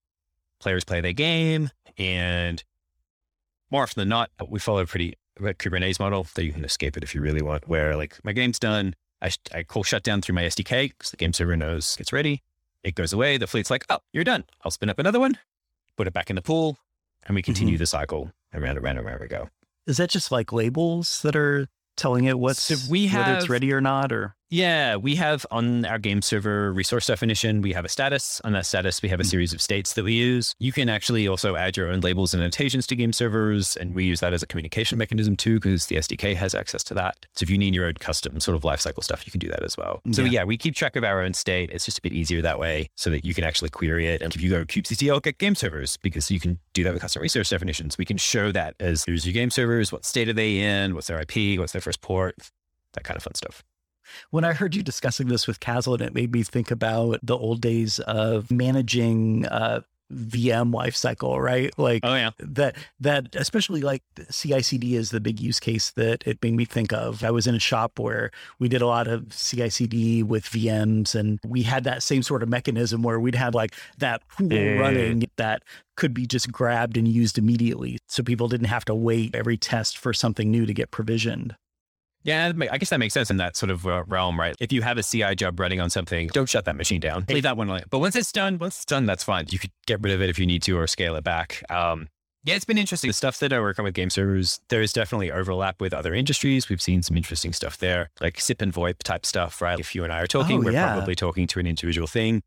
Players 0.59 0.83
play 0.83 0.99
their 0.99 1.13
game, 1.13 1.69
and 1.95 2.63
more 3.69 3.83
often 3.83 4.01
than 4.01 4.09
not, 4.09 4.31
we 4.49 4.57
follow 4.57 4.79
a 4.79 4.87
pretty 4.87 5.13
Kubernetes 5.39 5.99
model 5.99 6.25
that 6.33 6.43
you 6.43 6.51
can 6.51 6.65
escape 6.65 6.97
it 6.97 7.03
if 7.03 7.13
you 7.13 7.21
really 7.21 7.43
want. 7.43 7.67
Where 7.67 7.95
like 7.95 8.17
my 8.23 8.31
game's 8.31 8.57
done, 8.57 8.95
I, 9.21 9.29
I 9.53 9.61
call 9.61 9.83
shutdown 9.83 10.23
through 10.23 10.35
my 10.35 10.45
SDK 10.45 10.89
because 10.89 11.11
the 11.11 11.17
game 11.17 11.33
server 11.33 11.55
knows 11.55 11.97
it's 11.99 12.11
ready. 12.11 12.41
It 12.83 12.95
goes 12.95 13.13
away. 13.13 13.37
The 13.37 13.45
fleet's 13.45 13.69
like, 13.69 13.85
oh, 13.91 13.99
you're 14.11 14.23
done. 14.23 14.43
I'll 14.65 14.71
spin 14.71 14.89
up 14.89 14.97
another 14.97 15.19
one, 15.19 15.37
put 15.97 16.07
it 16.07 16.13
back 16.13 16.31
in 16.31 16.35
the 16.35 16.41
pool, 16.41 16.79
and 17.27 17.35
we 17.35 17.43
continue 17.43 17.75
mm-hmm. 17.75 17.83
the 17.83 17.85
cycle 17.85 18.31
around 18.55 18.75
and 18.75 18.83
around 18.83 18.97
and 18.97 19.05
around 19.05 19.21
we 19.21 19.27
go. 19.27 19.49
Is 19.89 19.97
that 19.97 20.09
just 20.11 20.31
like 20.31 20.53
labels 20.53 21.21
that 21.23 21.35
are 21.35 21.67
telling 21.97 22.25
it 22.25 22.37
what's 22.37 22.61
so 22.61 22.91
we 22.91 23.07
have, 23.07 23.25
whether 23.25 23.37
it's 23.39 23.49
ready 23.49 23.73
or 23.73 23.81
not 23.81 24.11
or 24.13 24.35
yeah 24.49 24.95
we 24.95 25.15
have 25.15 25.45
on 25.51 25.85
our 25.85 25.99
game 25.99 26.21
server 26.21 26.73
resource 26.73 27.05
definition 27.05 27.61
we 27.61 27.71
have 27.71 27.85
a 27.85 27.89
status 27.89 28.41
on 28.43 28.53
that 28.53 28.65
status 28.65 29.01
we 29.01 29.09
have 29.09 29.19
a 29.19 29.23
hmm. 29.23 29.29
series 29.29 29.53
of 29.53 29.61
states 29.61 29.93
that 29.93 30.03
we 30.03 30.13
use 30.13 30.55
you 30.59 30.71
can 30.71 30.89
actually 30.89 31.27
also 31.27 31.55
add 31.55 31.77
your 31.77 31.91
own 31.91 31.99
labels 31.99 32.33
and 32.33 32.41
annotations 32.41 32.87
to 32.87 32.95
game 32.95 33.13
servers 33.13 33.77
and 33.77 33.93
we 33.93 34.03
use 34.03 34.19
that 34.19 34.33
as 34.33 34.41
a 34.41 34.47
communication 34.47 34.97
mechanism 34.97 35.35
too 35.35 35.55
because 35.55 35.85
the 35.85 35.97
sdk 35.97 36.35
has 36.35 36.55
access 36.55 36.83
to 36.83 36.93
that 36.93 37.25
so 37.35 37.43
if 37.43 37.49
you 37.49 37.57
need 37.57 37.75
your 37.75 37.85
own 37.85 37.93
custom 37.93 38.39
sort 38.39 38.55
of 38.55 38.63
lifecycle 38.63 39.03
stuff 39.03 39.25
you 39.25 39.31
can 39.31 39.39
do 39.39 39.49
that 39.49 39.63
as 39.63 39.77
well 39.77 40.01
so 40.11 40.23
yeah. 40.23 40.31
yeah 40.31 40.43
we 40.43 40.57
keep 40.57 40.73
track 40.73 40.95
of 40.95 41.03
our 41.03 41.21
own 41.21 41.33
state 41.33 41.69
it's 41.71 41.85
just 41.85 41.99
a 41.99 42.01
bit 42.01 42.13
easier 42.13 42.41
that 42.41 42.59
way 42.59 42.89
so 42.95 43.09
that 43.09 43.23
you 43.23 43.33
can 43.33 43.43
actually 43.43 43.69
query 43.69 44.07
it 44.07 44.21
and 44.21 44.33
if 44.35 44.41
you 44.41 44.49
go 44.49 44.63
to 44.63 44.81
kubectl 44.81 45.21
get 45.21 45.37
game 45.37 45.55
servers 45.55 45.97
because 45.97 46.31
you 46.31 46.39
can 46.39 46.57
do 46.73 46.83
that 46.83 46.93
with 46.93 47.01
custom 47.01 47.21
resource 47.21 47.49
definitions 47.49 47.97
we 47.97 48.05
can 48.05 48.17
show 48.17 48.51
that 48.51 48.73
as 48.79 49.03
here's 49.03 49.25
your 49.25 49.33
game 49.33 49.51
servers 49.51 49.91
what 49.91 50.05
state 50.05 50.27
are 50.27 50.33
they 50.33 50.59
in 50.59 50.95
what's 50.95 51.07
their 51.07 51.21
ip 51.21 51.59
what's 51.59 51.73
their 51.73 51.81
first 51.81 52.01
port 52.01 52.35
that 52.93 53.03
kind 53.03 53.17
of 53.17 53.23
fun 53.23 53.35
stuff. 53.35 53.63
When 54.31 54.43
I 54.43 54.53
heard 54.53 54.75
you 54.75 54.83
discussing 54.83 55.27
this 55.27 55.47
with 55.47 55.59
Kaslin, 55.59 56.01
it 56.01 56.13
made 56.13 56.31
me 56.31 56.43
think 56.43 56.71
about 56.71 57.19
the 57.23 57.37
old 57.37 57.61
days 57.61 57.99
of 57.99 58.51
managing 58.51 59.45
uh, 59.47 59.81
VM 60.11 60.73
lifecycle, 60.73 61.39
right? 61.41 61.77
Like, 61.77 62.01
oh 62.03 62.15
yeah, 62.15 62.31
that 62.39 62.75
that 62.99 63.35
especially 63.35 63.81
like 63.81 64.01
CI/CD 64.31 64.95
is 64.95 65.11
the 65.11 65.19
big 65.19 65.39
use 65.39 65.59
case 65.59 65.91
that 65.91 66.23
it 66.25 66.41
made 66.41 66.55
me 66.55 66.65
think 66.65 66.91
of. 66.91 67.23
I 67.23 67.31
was 67.31 67.45
in 67.45 67.55
a 67.55 67.59
shop 67.59 67.99
where 67.99 68.31
we 68.57 68.67
did 68.69 68.81
a 68.81 68.87
lot 68.87 69.07
of 69.07 69.31
CI/CD 69.31 70.23
with 70.23 70.45
VMs, 70.45 71.13
and 71.13 71.39
we 71.45 71.61
had 71.63 71.83
that 71.83 72.01
same 72.01 72.23
sort 72.23 72.41
of 72.41 72.49
mechanism 72.49 73.03
where 73.03 73.19
we'd 73.19 73.35
have 73.35 73.53
like 73.53 73.75
that 73.99 74.27
pool 74.29 74.49
running 74.79 75.29
that 75.37 75.63
could 75.95 76.13
be 76.13 76.25
just 76.25 76.51
grabbed 76.51 76.97
and 76.97 77.07
used 77.07 77.37
immediately, 77.37 77.99
so 78.07 78.23
people 78.23 78.47
didn't 78.47 78.67
have 78.67 78.85
to 78.85 78.95
wait 78.95 79.35
every 79.35 79.57
test 79.57 79.97
for 79.97 80.13
something 80.13 80.49
new 80.49 80.65
to 80.65 80.73
get 80.73 80.89
provisioned. 80.91 81.55
Yeah, 82.23 82.51
I 82.69 82.77
guess 82.77 82.89
that 82.89 82.99
makes 82.99 83.13
sense 83.13 83.31
in 83.31 83.37
that 83.37 83.55
sort 83.55 83.69
of 83.69 83.87
uh, 83.87 84.03
realm, 84.07 84.37
right? 84.39 84.55
If 84.59 84.73
you 84.73 84.81
have 84.81 84.97
a 84.97 85.03
CI 85.03 85.35
job 85.35 85.59
running 85.59 85.79
on 85.79 85.89
something, 85.89 86.27
don't 86.27 86.49
shut 86.49 86.65
that 86.65 86.75
machine 86.75 86.99
down. 86.99 87.25
Leave 87.29 87.43
that 87.43 87.55
one 87.55 87.69
alone. 87.69 87.83
But 87.89 87.99
once 87.99 88.15
it's 88.15 88.31
done, 88.31 88.57
once 88.57 88.77
it's 88.77 88.85
done, 88.85 89.05
that's 89.05 89.23
fine. 89.23 89.45
You 89.49 89.59
could 89.59 89.71
get 89.87 90.01
rid 90.01 90.13
of 90.13 90.21
it 90.21 90.29
if 90.29 90.37
you 90.37 90.45
need 90.45 90.61
to 90.63 90.77
or 90.77 90.85
scale 90.87 91.15
it 91.15 91.23
back. 91.23 91.63
Um, 91.69 92.09
yeah, 92.43 92.55
it's 92.55 92.65
been 92.65 92.77
interesting. 92.77 93.09
The 93.09 93.13
stuff 93.13 93.39
that 93.39 93.53
I 93.53 93.59
work 93.59 93.79
on 93.79 93.85
with 93.85 93.93
game 93.93 94.09
servers, 94.09 94.59
there 94.69 94.81
is 94.81 94.93
definitely 94.93 95.31
overlap 95.31 95.81
with 95.81 95.93
other 95.93 96.13
industries. 96.13 96.69
We've 96.69 96.81
seen 96.81 97.03
some 97.03 97.17
interesting 97.17 97.53
stuff 97.53 97.77
there, 97.77 98.09
like 98.21 98.39
SIP 98.39 98.61
and 98.61 98.73
VoIP 98.73 98.99
type 99.03 99.25
stuff, 99.25 99.61
right? 99.61 99.79
If 99.79 99.93
you 99.93 100.03
and 100.03 100.11
I 100.11 100.21
are 100.21 100.27
talking, 100.27 100.59
oh, 100.59 100.61
we're 100.61 100.71
yeah. 100.71 100.93
probably 100.93 101.15
talking 101.15 101.47
to 101.47 101.59
an 101.59 101.67
individual 101.67 102.07
thing. 102.07 102.41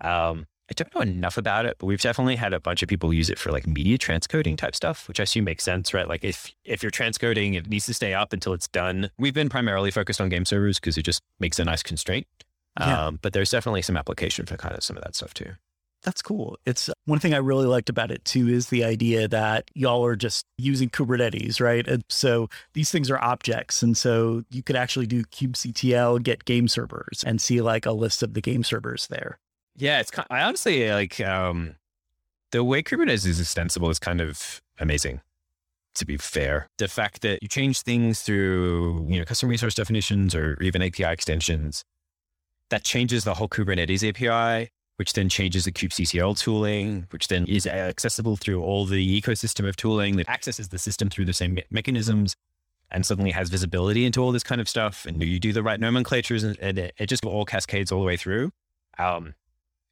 Um, 0.00 0.46
I 0.70 0.74
don't 0.74 0.94
know 0.94 1.00
enough 1.00 1.38
about 1.38 1.64
it, 1.64 1.76
but 1.78 1.86
we've 1.86 2.00
definitely 2.00 2.36
had 2.36 2.52
a 2.52 2.60
bunch 2.60 2.82
of 2.82 2.88
people 2.88 3.12
use 3.12 3.30
it 3.30 3.38
for 3.38 3.50
like 3.50 3.66
media 3.66 3.96
transcoding 3.96 4.56
type 4.56 4.74
stuff, 4.74 5.08
which 5.08 5.18
I 5.18 5.22
assume 5.22 5.44
makes 5.44 5.64
sense, 5.64 5.94
right? 5.94 6.06
Like 6.06 6.24
if 6.24 6.52
if 6.64 6.82
you're 6.82 6.92
transcoding, 6.92 7.56
it 7.56 7.68
needs 7.68 7.86
to 7.86 7.94
stay 7.94 8.12
up 8.12 8.32
until 8.32 8.52
it's 8.52 8.68
done. 8.68 9.10
We've 9.18 9.34
been 9.34 9.48
primarily 9.48 9.90
focused 9.90 10.20
on 10.20 10.28
game 10.28 10.44
servers 10.44 10.78
because 10.78 10.98
it 10.98 11.02
just 11.02 11.22
makes 11.40 11.58
a 11.58 11.64
nice 11.64 11.82
constraint. 11.82 12.26
Yeah. 12.78 13.06
Um, 13.06 13.18
but 13.22 13.32
there's 13.32 13.50
definitely 13.50 13.82
some 13.82 13.96
application 13.96 14.46
for 14.46 14.56
kind 14.56 14.74
of 14.74 14.84
some 14.84 14.96
of 14.96 15.02
that 15.04 15.16
stuff 15.16 15.34
too. 15.34 15.52
That's 16.02 16.22
cool. 16.22 16.58
It's 16.64 16.88
one 17.06 17.18
thing 17.18 17.34
I 17.34 17.38
really 17.38 17.66
liked 17.66 17.88
about 17.88 18.10
it 18.10 18.24
too 18.24 18.46
is 18.48 18.68
the 18.68 18.84
idea 18.84 19.26
that 19.26 19.68
y'all 19.74 20.04
are 20.04 20.14
just 20.14 20.46
using 20.56 20.90
Kubernetes, 20.90 21.60
right? 21.60 21.86
And 21.88 22.04
so 22.08 22.48
these 22.74 22.90
things 22.90 23.10
are 23.10 23.22
objects. 23.22 23.82
And 23.82 23.96
so 23.96 24.44
you 24.50 24.62
could 24.62 24.76
actually 24.76 25.06
do 25.06 25.24
kubectl, 25.24 26.22
get 26.22 26.44
game 26.44 26.68
servers 26.68 27.24
and 27.26 27.40
see 27.40 27.60
like 27.60 27.84
a 27.84 27.92
list 27.92 28.22
of 28.22 28.34
the 28.34 28.40
game 28.40 28.62
servers 28.62 29.08
there. 29.08 29.38
Yeah, 29.78 30.00
it's. 30.00 30.10
kind 30.10 30.26
I 30.30 30.42
honestly 30.42 30.90
like 30.90 31.20
um, 31.20 31.76
the 32.50 32.64
way 32.64 32.82
Kubernetes 32.82 33.26
is 33.26 33.40
extensible 33.40 33.90
is 33.90 33.98
kind 33.98 34.20
of 34.20 34.60
amazing. 34.78 35.20
To 35.94 36.06
be 36.06 36.16
fair, 36.16 36.68
the 36.78 36.86
fact 36.86 37.22
that 37.22 37.42
you 37.42 37.48
change 37.48 37.80
things 37.82 38.20
through 38.22 39.06
you 39.08 39.18
know 39.18 39.24
custom 39.24 39.48
resource 39.48 39.74
definitions 39.74 40.34
or 40.34 40.60
even 40.60 40.82
API 40.82 41.04
extensions, 41.04 41.84
that 42.70 42.84
changes 42.84 43.24
the 43.24 43.34
whole 43.34 43.48
Kubernetes 43.48 44.08
API, 44.08 44.70
which 44.96 45.12
then 45.12 45.28
changes 45.28 45.64
the 45.64 45.72
kubectl 45.72 46.38
tooling, 46.38 47.06
which 47.10 47.28
then 47.28 47.44
is 47.46 47.66
accessible 47.66 48.36
through 48.36 48.62
all 48.62 48.84
the 48.84 49.20
ecosystem 49.20 49.68
of 49.68 49.76
tooling 49.76 50.16
that 50.16 50.28
accesses 50.28 50.68
the 50.68 50.78
system 50.78 51.08
through 51.08 51.24
the 51.24 51.32
same 51.32 51.54
me- 51.54 51.64
mechanisms 51.70 52.36
and 52.90 53.04
suddenly 53.04 53.30
has 53.30 53.48
visibility 53.48 54.04
into 54.04 54.20
all 54.20 54.32
this 54.32 54.42
kind 54.42 54.60
of 54.60 54.68
stuff. 54.68 55.06
And 55.06 55.22
you 55.22 55.38
do 55.38 55.52
the 55.52 55.62
right 55.62 55.78
nomenclatures 55.78 56.42
and, 56.42 56.58
and 56.58 56.78
it, 56.78 56.94
it, 56.98 57.06
just 57.06 57.24
all 57.24 57.44
cascades 57.44 57.92
all 57.92 58.00
the 58.00 58.06
way 58.06 58.16
through. 58.16 58.50
Um, 58.98 59.34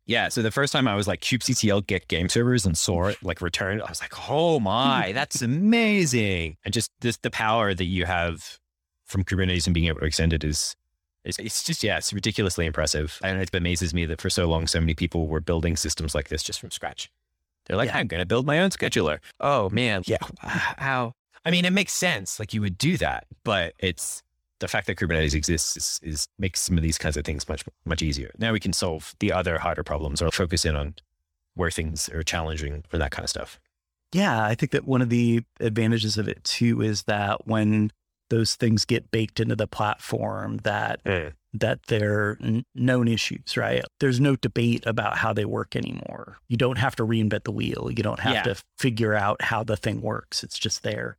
yeah. 0.07 0.29
So 0.29 0.41
the 0.41 0.53
first 0.53 0.73
time 0.73 0.87
I 0.87 0.95
was 0.95 1.09
like 1.09 1.21
kubectl 1.21 1.87
get 1.87 2.09
game 2.09 2.29
servers 2.29 2.65
and 2.65 2.79
saw 2.79 3.07
it 3.07 3.23
like 3.23 3.41
return, 3.41 3.83
I 3.83 3.89
was 3.89 4.01
like, 4.01 4.13
oh 4.31 4.61
my, 4.61 5.13
that's 5.15 5.43
amazing. 5.43 6.57
And 6.65 6.73
just 6.73 6.91
this, 7.01 7.17
the 7.19 7.31
power 7.31 7.75
that 7.75 7.85
you 7.85 8.07
have 8.07 8.59
from 9.05 9.25
Kubernetes 9.25 9.67
and 9.67 9.75
being 9.75 9.87
able 9.87 10.01
to 10.01 10.07
extend 10.07 10.33
it 10.33 10.45
is, 10.45 10.77
it's, 11.25 11.39
it's 11.41 11.65
just, 11.65 11.83
yeah, 11.83 11.99
it's 11.99 12.13
ridiculously 12.13 12.67
impressive. 12.67 13.19
And 13.23 13.41
it 13.41 13.53
amazes 13.53 13.93
me 13.93 14.07
that 14.07 14.21
for 14.21 14.31
so 14.31 14.47
long, 14.47 14.69
so 14.69 14.79
many 14.79 14.95
people 14.95 15.27
were 15.27 15.41
building 15.41 15.77
systems 15.77 16.15
like 16.15 16.29
this 16.29 16.45
just 16.45 16.61
from 16.61 16.71
scratch. 16.71 17.11
They're 17.67 17.77
like, 17.77 17.89
yeah. 17.89 17.99
I'm 17.99 18.07
going 18.07 18.21
to 18.21 18.27
build 18.27 18.47
my 18.47 18.61
own 18.61 18.71
scheduler. 18.71 19.19
Oh 19.41 19.69
man. 19.71 20.03
Yeah. 20.07 20.19
How? 20.41 21.15
I 21.45 21.51
mean, 21.51 21.65
it 21.65 21.73
makes 21.73 21.93
sense. 21.93 22.39
Like 22.39 22.55
you 22.55 22.61
would 22.61 22.79
do 22.79 22.97
that, 22.99 23.27
but 23.43 23.75
it's, 23.81 24.23
the 24.61 24.69
fact 24.69 24.87
that 24.87 24.97
Kubernetes 24.97 25.35
exists 25.35 25.77
is, 25.77 26.01
is, 26.03 26.29
makes 26.39 26.61
some 26.61 26.77
of 26.77 26.83
these 26.83 26.99
kinds 26.99 27.17
of 27.17 27.25
things 27.25 27.49
much 27.49 27.65
much 27.85 28.03
easier. 28.03 28.31
Now 28.39 28.53
we 28.53 28.61
can 28.61 28.73
solve 28.73 29.15
the 29.21 29.33
other 29.33 29.59
harder 29.59 29.83
problems 29.83 30.23
or 30.23 30.31
focus 30.31 30.65
in 30.65 30.77
on 30.77 30.95
where 31.55 31.71
things 31.71 32.09
are 32.11 32.23
challenging 32.23 32.85
for 32.89 32.99
that 32.99 33.11
kind 33.11 33.25
of 33.25 33.31
stuff. 33.31 33.59
Yeah, 34.13 34.45
I 34.45 34.55
think 34.55 34.73
that 34.73 34.87
one 34.87 35.03
of 35.03 35.09
the 35.11 35.43
advantages 35.61 36.17
of 36.17 36.29
it 36.29 36.43
too 36.45 36.81
is 36.81 37.03
that 37.05 37.47
when 37.47 37.91
those 38.31 38.55
things 38.55 38.85
get 38.85 39.11
baked 39.11 39.41
into 39.41 39.57
the 39.57 39.67
platform, 39.67 40.59
that 40.59 41.03
mm. 41.05 41.33
that 41.55 41.81
they're 41.87 42.39
known 42.75 43.09
issues, 43.09 43.57
right? 43.57 43.85
There's 44.01 44.21
no 44.21 44.37
debate 44.37 44.85
about 44.87 45.19
how 45.19 45.33
they 45.33 45.45
work 45.45 45.77
anymore. 45.77 46.39
You 46.49 46.57
don't 46.57 46.79
have 46.79 46.97
to 46.97 47.07
reinvent 47.07 47.45
the 47.45 47.53
wheel. 47.53 47.89
You 47.91 48.03
don't 48.03 48.21
have 48.21 48.35
Yeah. 48.35 48.43
to 48.55 48.63
figure 48.79 49.15
out 49.15 49.43
how 49.43 49.65
the 49.65 49.77
thing 49.77 50.01
works. 50.03 50.43
It's 50.43 50.59
just 50.59 50.83
there. 50.83 51.19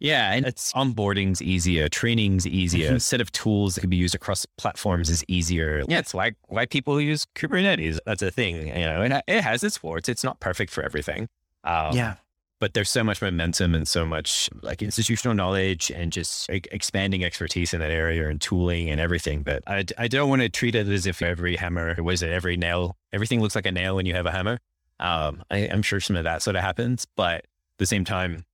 Yeah, 0.00 0.32
and 0.32 0.46
it's 0.46 0.72
onboarding's 0.74 1.42
easier, 1.42 1.88
training's 1.88 2.46
easier, 2.46 2.92
Mhm. 2.92 3.00
set 3.02 3.20
of 3.20 3.32
tools 3.32 3.74
that 3.74 3.80
can 3.80 3.90
be 3.90 3.96
used 3.96 4.14
across 4.14 4.46
platforms 4.56 5.10
is 5.10 5.24
easier. 5.26 5.82
Yeah, 5.88 5.98
it's 5.98 6.14
why 6.14 6.32
why 6.46 6.66
people 6.66 7.00
use 7.00 7.26
Kubernetes. 7.34 7.98
That's 8.06 8.22
a 8.22 8.30
thing, 8.30 8.68
you 8.68 8.74
know, 8.84 9.02
and 9.02 9.22
it 9.26 9.42
has 9.42 9.64
its 9.64 9.82
warts. 9.82 10.08
It's 10.08 10.22
not 10.22 10.38
perfect 10.40 10.72
for 10.72 10.82
everything. 10.84 11.28
Um, 11.64 11.94
yeah. 11.96 12.14
but 12.60 12.74
there's 12.74 12.90
so 12.90 13.04
much 13.04 13.22
momentum 13.22 13.72
and 13.74 13.86
so 13.86 14.04
much 14.04 14.48
like 14.62 14.82
institutional 14.82 15.32
knowledge 15.32 15.90
and 15.92 16.10
just 16.12 16.48
like, 16.50 16.66
expanding 16.72 17.22
expertise 17.22 17.72
in 17.72 17.78
that 17.78 17.92
area 17.92 18.28
and 18.28 18.40
tooling 18.40 18.90
and 18.90 19.00
everything. 19.00 19.42
But 19.44 19.62
I, 19.68 19.84
I 19.96 20.08
don't 20.08 20.28
want 20.28 20.42
to 20.42 20.48
treat 20.48 20.74
it 20.74 20.88
as 20.88 21.06
if 21.06 21.22
every 21.22 21.54
hammer 21.54 21.94
was 22.02 22.20
it 22.22 22.30
every 22.30 22.56
nail, 22.56 22.96
everything 23.12 23.40
looks 23.40 23.54
like 23.54 23.66
a 23.66 23.70
nail 23.70 23.94
when 23.94 24.06
you 24.06 24.14
have 24.14 24.26
a 24.26 24.32
hammer. 24.32 24.58
Um, 24.98 25.42
I, 25.52 25.68
I'm 25.68 25.82
sure 25.82 26.00
some 26.00 26.16
of 26.16 26.24
that 26.24 26.42
sort 26.42 26.56
of 26.56 26.62
happens, 26.62 27.06
but 27.14 27.36
at 27.44 27.44
the 27.78 27.86
same 27.86 28.04
time, 28.04 28.44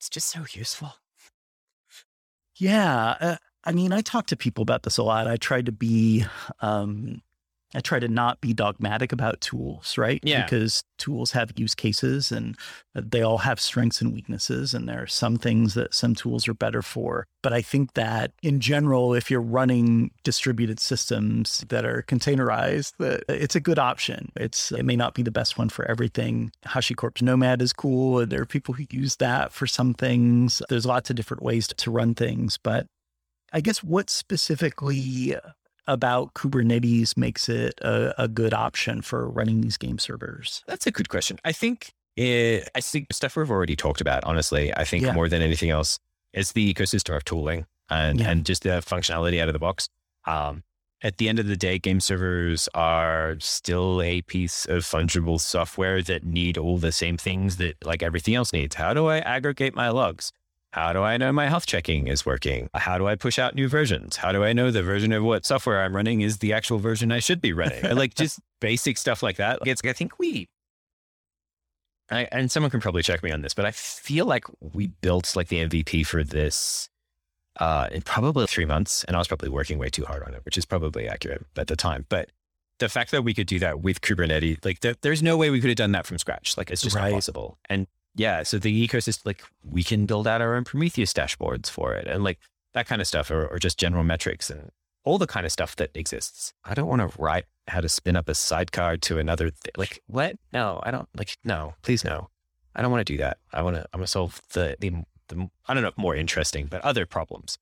it's 0.00 0.08
just 0.08 0.30
so 0.30 0.46
useful. 0.54 0.94
Yeah. 2.56 3.16
Uh, 3.20 3.36
I 3.64 3.72
mean, 3.72 3.92
I 3.92 4.00
talk 4.00 4.24
to 4.28 4.36
people 4.36 4.62
about 4.62 4.82
this 4.82 4.96
a 4.96 5.02
lot. 5.02 5.26
I 5.26 5.36
try 5.36 5.60
to 5.60 5.72
be, 5.72 6.24
um, 6.60 7.20
I 7.74 7.80
try 7.80 8.00
to 8.00 8.08
not 8.08 8.40
be 8.40 8.52
dogmatic 8.52 9.12
about 9.12 9.40
tools, 9.40 9.96
right? 9.96 10.20
Yeah. 10.24 10.42
Because 10.42 10.82
tools 10.98 11.30
have 11.32 11.52
use 11.56 11.74
cases 11.74 12.32
and 12.32 12.56
uh, 12.96 13.02
they 13.04 13.22
all 13.22 13.38
have 13.38 13.60
strengths 13.60 14.00
and 14.00 14.12
weaknesses. 14.12 14.74
And 14.74 14.88
there 14.88 15.02
are 15.02 15.06
some 15.06 15.36
things 15.36 15.74
that 15.74 15.94
some 15.94 16.14
tools 16.14 16.48
are 16.48 16.54
better 16.54 16.82
for. 16.82 17.26
But 17.42 17.52
I 17.52 17.62
think 17.62 17.94
that 17.94 18.32
in 18.42 18.60
general, 18.60 19.14
if 19.14 19.30
you're 19.30 19.40
running 19.40 20.10
distributed 20.24 20.80
systems 20.80 21.64
that 21.68 21.84
are 21.84 22.02
containerized, 22.08 22.94
that 22.98 23.22
it's 23.28 23.54
a 23.54 23.60
good 23.60 23.78
option. 23.78 24.32
It's 24.36 24.72
it 24.72 24.84
may 24.84 24.96
not 24.96 25.14
be 25.14 25.22
the 25.22 25.30
best 25.30 25.56
one 25.56 25.68
for 25.68 25.84
everything. 25.84 26.50
HashiCorp's 26.66 27.22
Nomad 27.22 27.62
is 27.62 27.72
cool. 27.72 28.18
and 28.18 28.32
There 28.32 28.42
are 28.42 28.46
people 28.46 28.74
who 28.74 28.84
use 28.90 29.16
that 29.16 29.52
for 29.52 29.66
some 29.66 29.94
things. 29.94 30.60
There's 30.68 30.86
lots 30.86 31.08
of 31.08 31.16
different 31.16 31.42
ways 31.42 31.68
to, 31.68 31.74
to 31.76 31.90
run 31.90 32.14
things, 32.14 32.58
but 32.60 32.86
I 33.52 33.60
guess 33.60 33.82
what 33.82 34.10
specifically 34.10 35.34
uh, 35.34 35.40
about 35.92 36.34
Kubernetes 36.34 37.16
makes 37.16 37.48
it 37.48 37.78
a, 37.82 38.22
a 38.22 38.28
good 38.28 38.54
option 38.54 39.02
for 39.02 39.28
running 39.28 39.60
these 39.60 39.76
game 39.76 39.98
servers? 39.98 40.62
That's 40.66 40.86
a 40.86 40.90
good 40.90 41.08
question. 41.08 41.38
I 41.44 41.52
think 41.52 41.92
it, 42.16 42.68
I 42.74 42.80
think 42.80 43.12
stuff 43.12 43.36
we've 43.36 43.50
already 43.50 43.76
talked 43.76 44.00
about, 44.00 44.24
honestly, 44.24 44.74
I 44.74 44.84
think 44.84 45.04
Yeah. 45.04 45.12
more 45.12 45.28
than 45.28 45.42
anything 45.42 45.70
else 45.70 45.98
is 46.32 46.52
the 46.52 46.72
ecosystem 46.72 47.16
of 47.16 47.24
tooling 47.24 47.66
and, 47.88 48.20
Yeah. 48.20 48.30
and 48.30 48.46
just 48.46 48.62
the 48.62 48.70
functionality 48.80 49.40
out 49.40 49.48
of 49.48 49.52
the 49.52 49.58
box. 49.58 49.88
Um, 50.26 50.62
at 51.02 51.16
the 51.16 51.28
end 51.30 51.38
of 51.38 51.46
the 51.46 51.56
day, 51.56 51.78
game 51.78 51.98
servers 52.00 52.68
are 52.74 53.36
still 53.40 54.02
a 54.02 54.20
piece 54.22 54.66
of 54.66 54.82
fungible 54.82 55.40
software 55.40 56.02
that 56.02 56.24
need 56.24 56.58
all 56.58 56.76
the 56.76 56.92
same 56.92 57.16
things 57.16 57.56
that 57.56 57.76
like 57.84 58.02
everything 58.02 58.34
else 58.34 58.52
needs. 58.52 58.74
How 58.76 58.92
do 58.92 59.06
I 59.06 59.18
aggregate 59.20 59.74
my 59.74 59.88
logs? 59.88 60.30
How 60.72 60.92
do 60.92 61.00
I 61.02 61.16
know 61.16 61.32
my 61.32 61.48
health 61.48 61.66
checking 61.66 62.06
is 62.06 62.24
working? 62.24 62.70
How 62.74 62.96
do 62.96 63.08
I 63.08 63.16
push 63.16 63.38
out 63.40 63.56
new 63.56 63.68
versions? 63.68 64.16
How 64.16 64.30
do 64.30 64.44
I 64.44 64.52
know 64.52 64.70
the 64.70 64.82
version 64.84 65.12
of 65.12 65.24
what 65.24 65.44
software 65.44 65.82
I'm 65.82 65.96
running 65.96 66.20
is 66.20 66.38
the 66.38 66.52
actual 66.52 66.78
version 66.78 67.10
I 67.10 67.18
should 67.18 67.40
be 67.40 67.52
running? 67.52 67.82
like 67.96 68.14
just 68.14 68.38
basic 68.60 68.96
stuff 68.96 69.20
like 69.22 69.36
that. 69.36 69.58
It's, 69.66 69.82
I 69.84 69.92
think 69.92 70.18
we, 70.20 70.48
I, 72.08 72.28
and 72.30 72.50
someone 72.52 72.70
can 72.70 72.80
probably 72.80 73.02
check 73.02 73.22
me 73.22 73.32
on 73.32 73.42
this, 73.42 73.52
but 73.54 73.64
I 73.64 73.72
feel 73.72 74.26
like 74.26 74.44
we 74.60 74.88
built 74.88 75.34
like 75.34 75.48
the 75.48 75.64
MVP 75.66 76.06
for 76.06 76.22
this 76.22 76.88
uh, 77.58 77.88
in 77.90 78.02
probably 78.02 78.46
three 78.46 78.64
months, 78.64 79.02
and 79.04 79.16
I 79.16 79.18
was 79.18 79.26
probably 79.28 79.48
working 79.48 79.76
way 79.78 79.88
too 79.88 80.04
hard 80.04 80.22
on 80.22 80.34
it, 80.34 80.44
which 80.44 80.56
is 80.56 80.64
probably 80.64 81.08
accurate 81.08 81.44
at 81.56 81.66
the 81.66 81.76
time. 81.76 82.06
But 82.08 82.30
the 82.78 82.88
fact 82.88 83.10
that 83.10 83.22
we 83.22 83.34
could 83.34 83.46
do 83.48 83.58
that 83.58 83.80
with 83.80 84.00
Kubernetes, 84.02 84.64
like 84.64 84.80
there, 84.80 84.94
there's 85.02 85.22
no 85.22 85.36
way 85.36 85.50
we 85.50 85.60
could 85.60 85.68
have 85.70 85.76
done 85.76 85.92
that 85.92 86.06
from 86.06 86.18
scratch. 86.18 86.56
Like 86.56 86.70
it's 86.70 86.80
just 86.82 86.94
Right. 86.96 87.10
not 87.10 87.16
possible. 87.16 87.58
And 87.68 87.86
yeah, 88.14 88.42
so 88.42 88.58
the 88.58 88.88
ecosystem, 88.88 89.26
like 89.26 89.42
we 89.62 89.82
can 89.82 90.06
build 90.06 90.26
out 90.26 90.40
our 90.40 90.54
own 90.54 90.64
Prometheus 90.64 91.12
dashboards 91.12 91.70
for 91.70 91.94
it, 91.94 92.06
and 92.06 92.24
like 92.24 92.38
that 92.74 92.86
kind 92.86 93.00
of 93.00 93.06
stuff, 93.06 93.30
or, 93.30 93.46
or 93.46 93.58
just 93.58 93.78
general 93.78 94.04
metrics 94.04 94.50
and 94.50 94.70
all 95.04 95.18
the 95.18 95.26
kind 95.26 95.46
of 95.46 95.52
stuff 95.52 95.76
that 95.76 95.90
exists. 95.94 96.52
I 96.64 96.74
don't 96.74 96.88
want 96.88 97.00
to 97.00 97.20
write 97.20 97.46
how 97.68 97.80
to 97.80 97.88
spin 97.88 98.16
up 98.16 98.28
a 98.28 98.34
sidecar 98.34 98.96
to 98.98 99.18
another. 99.18 99.50
Th- 99.50 99.76
like 99.76 100.02
what? 100.06 100.36
No, 100.52 100.80
I 100.82 100.90
don't. 100.90 101.08
Like 101.16 101.36
no, 101.44 101.74
please 101.82 102.04
no. 102.04 102.28
I 102.74 102.82
don't 102.82 102.90
want 102.90 103.06
to 103.06 103.12
do 103.12 103.18
that. 103.18 103.38
I 103.52 103.62
want 103.62 103.76
to. 103.76 103.86
I 103.92 103.96
want 103.96 104.06
to 104.06 104.10
solve 104.12 104.40
the 104.52 104.76
the 104.80 104.92
the 105.28 105.48
I 105.68 105.74
don't 105.74 105.82
know 105.82 105.92
more 105.96 106.14
interesting, 106.14 106.66
but 106.66 106.82
other 106.82 107.06
problems. 107.06 107.58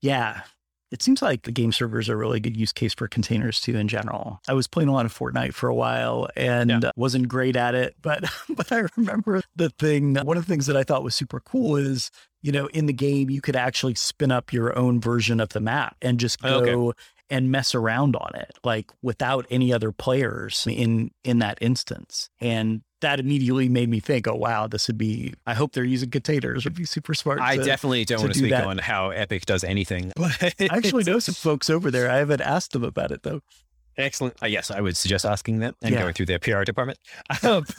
Yeah. 0.00 0.42
It 0.94 1.02
seems 1.02 1.20
like 1.20 1.42
the 1.42 1.50
game 1.50 1.72
servers 1.72 2.08
are 2.08 2.14
a 2.14 2.16
really 2.16 2.38
good 2.38 2.56
use 2.56 2.72
case 2.72 2.94
for 2.94 3.08
containers 3.08 3.60
too 3.60 3.74
in 3.76 3.88
general. 3.88 4.40
I 4.46 4.52
was 4.54 4.68
playing 4.68 4.88
a 4.88 4.92
lot 4.92 5.06
of 5.06 5.12
Fortnite 5.12 5.52
for 5.52 5.68
a 5.68 5.74
while 5.74 6.28
and 6.36 6.70
Yeah. 6.70 6.90
wasn't 6.94 7.26
great 7.26 7.56
at 7.56 7.74
it, 7.74 7.96
but 8.00 8.22
but 8.48 8.70
I 8.70 8.84
remember 8.96 9.42
the 9.56 9.70
thing 9.70 10.14
one 10.14 10.36
of 10.36 10.46
the 10.46 10.48
things 10.52 10.66
that 10.66 10.76
I 10.76 10.84
thought 10.84 11.02
was 11.02 11.16
super 11.16 11.40
cool 11.40 11.74
is, 11.76 12.12
you 12.42 12.52
know, 12.52 12.66
in 12.68 12.86
the 12.86 12.92
game 12.92 13.28
you 13.28 13.40
could 13.40 13.56
actually 13.56 13.96
spin 13.96 14.30
up 14.30 14.52
your 14.52 14.78
own 14.78 15.00
version 15.00 15.40
of 15.40 15.48
the 15.48 15.60
map 15.60 15.96
and 16.00 16.20
just 16.20 16.38
Oh, 16.44 16.64
go 16.64 16.88
okay. 16.90 16.98
and 17.28 17.50
mess 17.50 17.74
around 17.74 18.14
on 18.14 18.30
it 18.36 18.56
like 18.62 18.92
without 19.02 19.46
any 19.50 19.72
other 19.72 19.90
players 19.90 20.64
in 20.70 21.10
in 21.24 21.40
that 21.40 21.58
instance. 21.60 22.30
And 22.40 22.82
that 23.04 23.20
immediately 23.20 23.68
made 23.68 23.88
me 23.88 24.00
think, 24.00 24.26
oh 24.26 24.34
wow, 24.34 24.66
this 24.66 24.88
would 24.88 24.98
be 24.98 25.34
I 25.46 25.54
hope 25.54 25.72
they're 25.72 25.84
using 25.84 26.10
containers. 26.10 26.64
It 26.64 26.70
would 26.70 26.74
be 26.76 26.84
super 26.84 27.14
smart. 27.14 27.40
I 27.40 27.56
to- 27.58 27.62
definitely 27.64 28.04
don't 28.04 28.18
to 28.18 28.24
want 28.24 28.32
to 28.34 28.38
do 28.40 28.46
speak 28.46 28.50
that. 28.50 28.66
on 28.66 28.78
how 28.78 29.10
Epic 29.10 29.46
does 29.46 29.62
anything. 29.64 30.12
But 30.16 30.42
I 30.42 30.52
actually 30.70 31.04
know 31.04 31.18
some 31.18 31.34
folks 31.34 31.68
over 31.70 31.90
there. 31.90 32.10
I 32.10 32.16
haven't 32.16 32.40
asked 32.40 32.72
them 32.72 32.82
about 32.84 33.10
it 33.12 33.22
though. 33.22 33.40
Excellent. 33.96 34.42
Uh, 34.42 34.46
yes, 34.46 34.70
I 34.72 34.80
would 34.80 34.96
suggest 34.96 35.24
asking 35.24 35.60
them 35.60 35.74
and 35.82 35.92
Yeah. 35.94 36.00
going 36.02 36.14
through 36.14 36.26
their 36.26 36.38
PR 36.40 36.62
department. 36.64 36.98
Um, 37.44 37.64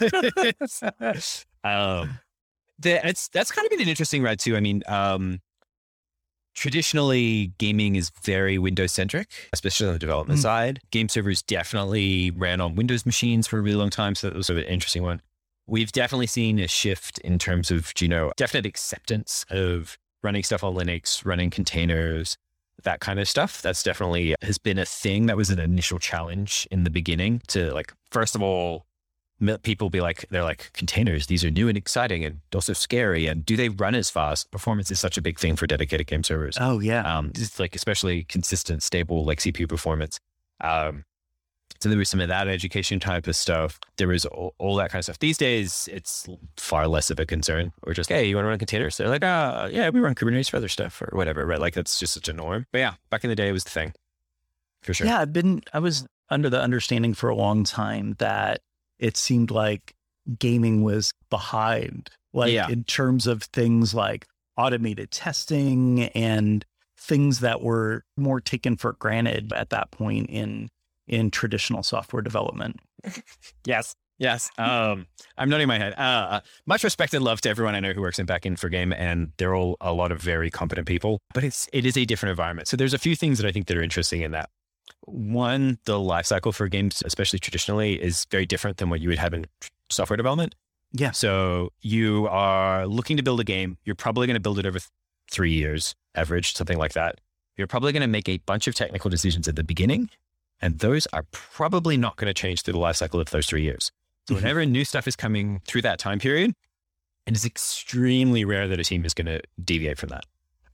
um, 1.64 2.18
the, 2.78 3.00
it's 3.06 3.28
that's 3.28 3.50
kind 3.50 3.66
of 3.66 3.70
been 3.70 3.80
an 3.80 3.88
interesting 3.88 4.22
ride 4.22 4.38
too. 4.38 4.56
I 4.56 4.60
mean, 4.60 4.82
um, 4.86 5.40
traditionally 6.56 7.52
gaming 7.58 7.94
is 7.96 8.10
very 8.22 8.58
Windows 8.58 8.92
centric, 8.92 9.28
especially 9.52 9.86
on 9.86 9.92
the 9.92 9.98
development 9.98 10.38
Mm. 10.40 10.42
side. 10.42 10.80
Game 10.90 11.08
servers 11.08 11.42
definitely 11.42 12.30
ran 12.32 12.60
on 12.60 12.74
Windows 12.74 13.06
machines 13.06 13.46
for 13.46 13.58
a 13.58 13.62
really 13.62 13.76
long 13.76 13.90
time, 13.90 14.14
so 14.14 14.28
that 14.28 14.36
was 14.36 14.46
sort 14.48 14.58
of 14.58 14.64
an 14.64 14.70
interesting 14.72 15.02
one. 15.02 15.20
We've 15.68 15.92
definitely 15.92 16.26
seen 16.28 16.58
a 16.58 16.68
shift 16.68 17.18
in 17.18 17.38
terms 17.38 17.70
of 17.70 17.92
you 18.00 18.08
know 18.08 18.32
definite 18.36 18.66
acceptance 18.66 19.44
of 19.50 19.96
running 20.22 20.42
stuff 20.42 20.64
on 20.64 20.74
Linux, 20.74 21.24
running 21.24 21.50
containers, 21.50 22.36
that 22.82 23.00
kind 23.00 23.20
of 23.20 23.28
stuff. 23.28 23.62
That's 23.62 23.82
definitely 23.82 24.34
has 24.42 24.58
been 24.58 24.78
a 24.78 24.84
thing 24.86 25.26
that 25.26 25.36
was 25.36 25.50
an 25.50 25.58
initial 25.58 25.98
challenge 25.98 26.66
in 26.70 26.84
the 26.84 26.90
beginning 26.90 27.42
to 27.48 27.72
like, 27.72 27.92
first 28.10 28.34
of 28.34 28.42
all, 28.42 28.85
people 29.62 29.90
be 29.90 30.00
like, 30.00 30.26
they're 30.30 30.42
like 30.42 30.70
containers. 30.72 31.26
These 31.26 31.44
are 31.44 31.50
new 31.50 31.68
and 31.68 31.76
exciting 31.76 32.24
and 32.24 32.40
also 32.54 32.72
scary. 32.72 33.26
And 33.26 33.44
do 33.44 33.56
they 33.56 33.68
run 33.68 33.94
as 33.94 34.10
fast? 34.10 34.50
Performance 34.50 34.90
is 34.90 35.00
such 35.00 35.18
a 35.18 35.22
big 35.22 35.38
thing 35.38 35.56
for 35.56 35.66
dedicated 35.66 36.06
game 36.06 36.24
servers. 36.24 36.56
Oh 36.60 36.80
yeah. 36.80 37.02
Um, 37.02 37.32
just 37.34 37.60
like 37.60 37.74
especially 37.74 38.24
consistent, 38.24 38.82
stable 38.82 39.24
like 39.24 39.38
CPU 39.38 39.68
performance. 39.68 40.18
Um, 40.60 41.04
so 41.80 41.88
there 41.90 41.98
was 41.98 42.08
some 42.08 42.20
of 42.20 42.28
that 42.28 42.48
education 42.48 43.00
type 43.00 43.26
of 43.26 43.36
stuff. 43.36 43.78
There 43.98 44.08
was 44.08 44.24
all, 44.24 44.54
all 44.58 44.76
that 44.76 44.90
kind 44.90 45.00
of 45.00 45.04
stuff. 45.04 45.18
These 45.18 45.36
days, 45.36 45.88
it's 45.92 46.26
far 46.56 46.88
less 46.88 47.10
of 47.10 47.20
a 47.20 47.26
concern. 47.26 47.72
We're 47.84 47.92
just, 47.92 48.08
hey, 48.08 48.24
you 48.24 48.36
want 48.36 48.46
to 48.46 48.48
run 48.48 48.58
containers? 48.58 48.96
They're 48.96 49.08
like, 49.08 49.24
uh, 49.24 49.68
yeah, 49.70 49.90
we 49.90 50.00
run 50.00 50.14
Kubernetes 50.14 50.48
for 50.48 50.56
other 50.56 50.68
stuff 50.68 51.02
or 51.02 51.14
whatever, 51.14 51.44
right? 51.44 51.60
Like 51.60 51.74
that's 51.74 51.98
just 51.98 52.14
such 52.14 52.28
a 52.28 52.32
norm. 52.32 52.66
But 52.72 52.78
yeah, 52.78 52.94
back 53.10 53.24
in 53.24 53.30
the 53.30 53.36
day, 53.36 53.48
it 53.48 53.52
was 53.52 53.64
the 53.64 53.70
thing 53.70 53.92
for 54.82 54.94
sure. 54.94 55.06
Yeah, 55.06 55.20
I've 55.20 55.32
been 55.32 55.62
I 55.72 55.80
was 55.80 56.06
under 56.30 56.48
the 56.48 56.60
understanding 56.60 57.14
for 57.14 57.28
a 57.28 57.36
long 57.36 57.64
time 57.64 58.16
that 58.18 58.62
it 58.98 59.16
seemed 59.16 59.50
like 59.50 59.94
gaming 60.38 60.82
was 60.82 61.12
behind. 61.30 62.10
Like 62.32 62.52
Yeah. 62.52 62.68
in 62.68 62.84
terms 62.84 63.26
of 63.26 63.42
things 63.44 63.94
like 63.94 64.26
automated 64.56 65.10
testing 65.10 66.04
and 66.14 66.64
things 66.98 67.40
that 67.40 67.62
were 67.62 68.02
more 68.16 68.40
taken 68.40 68.76
for 68.76 68.94
granted 68.94 69.52
at 69.52 69.70
that 69.70 69.90
point 69.90 70.28
in 70.30 70.68
in 71.06 71.30
traditional 71.30 71.82
software 71.82 72.22
development. 72.22 72.80
Yes. 73.66 73.94
Yes. 74.18 74.48
Um, 74.56 75.06
I'm 75.36 75.50
nodding 75.50 75.68
my 75.68 75.76
head. 75.78 75.92
Uh, 75.98 76.40
much 76.66 76.82
respect 76.84 77.12
and 77.12 77.22
love 77.22 77.42
to 77.42 77.50
everyone 77.50 77.74
I 77.74 77.80
know 77.80 77.92
who 77.92 78.00
works 78.00 78.18
in 78.18 78.26
backend 78.26 78.58
for 78.58 78.70
game, 78.70 78.92
and 78.94 79.32
they're 79.36 79.54
all 79.54 79.76
a 79.80 79.92
lot 79.92 80.10
of 80.10 80.20
very 80.22 80.50
competent 80.50 80.86
people. 80.86 81.18
But 81.34 81.44
it's 81.44 81.68
it 81.72 81.84
is 81.84 81.98
a 81.98 82.06
different 82.06 82.30
environment. 82.30 82.66
So 82.66 82.76
there's 82.78 82.94
a 82.94 82.98
few 82.98 83.14
things 83.14 83.38
that 83.38 83.46
I 83.46 83.52
think 83.52 83.66
that 83.66 83.76
are 83.76 83.82
interesting 83.82 84.22
in 84.22 84.30
that. 84.30 84.48
One, 85.02 85.78
the 85.84 85.98
life 86.00 86.26
cycle 86.26 86.52
for 86.52 86.68
games, 86.68 87.02
especially 87.04 87.38
traditionally, 87.38 88.02
is 88.02 88.26
very 88.30 88.46
different 88.46 88.78
than 88.78 88.90
what 88.90 89.00
you 89.00 89.08
would 89.08 89.18
have 89.18 89.32
in 89.34 89.46
software 89.88 90.16
development. 90.16 90.54
Yeah. 90.92 91.10
So 91.12 91.70
you 91.80 92.26
are 92.28 92.86
looking 92.86 93.16
to 93.16 93.22
build 93.22 93.40
a 93.40 93.44
game. 93.44 93.78
You're 93.84 93.94
probably 93.96 94.26
going 94.26 94.34
to 94.34 94.40
build 94.40 94.58
it 94.58 94.66
over 94.66 94.78
th- 94.78 94.88
three 95.30 95.52
years, 95.52 95.94
average, 96.14 96.54
something 96.54 96.78
like 96.78 96.92
that. 96.94 97.20
You're 97.56 97.66
probably 97.66 97.92
going 97.92 98.00
to 98.02 98.06
make 98.08 98.28
a 98.28 98.38
bunch 98.38 98.66
of 98.66 98.74
technical 98.74 99.10
decisions 99.10 99.46
at 99.48 99.56
the 99.56 99.64
beginning, 99.64 100.10
and 100.60 100.78
those 100.78 101.06
are 101.12 101.24
probably 101.30 101.96
not 101.96 102.16
going 102.16 102.28
to 102.28 102.34
change 102.34 102.62
through 102.62 102.72
the 102.72 102.78
life 102.78 102.96
cycle 102.96 103.20
of 103.20 103.30
those 103.30 103.46
three 103.46 103.62
years. 103.62 103.92
So 104.28 104.34
Mhm. 104.34 104.38
whenever 104.38 104.66
new 104.66 104.84
stuff 104.84 105.06
is 105.06 105.14
coming 105.16 105.60
through 105.66 105.82
that 105.82 105.98
time 105.98 106.18
period, 106.18 106.54
it 107.26 107.34
is 107.36 107.44
extremely 107.44 108.44
rare 108.44 108.66
that 108.68 108.78
a 108.80 108.84
team 108.84 109.04
is 109.04 109.14
going 109.14 109.26
to 109.26 109.40
deviate 109.62 109.98
from 109.98 110.08
that. 110.10 110.24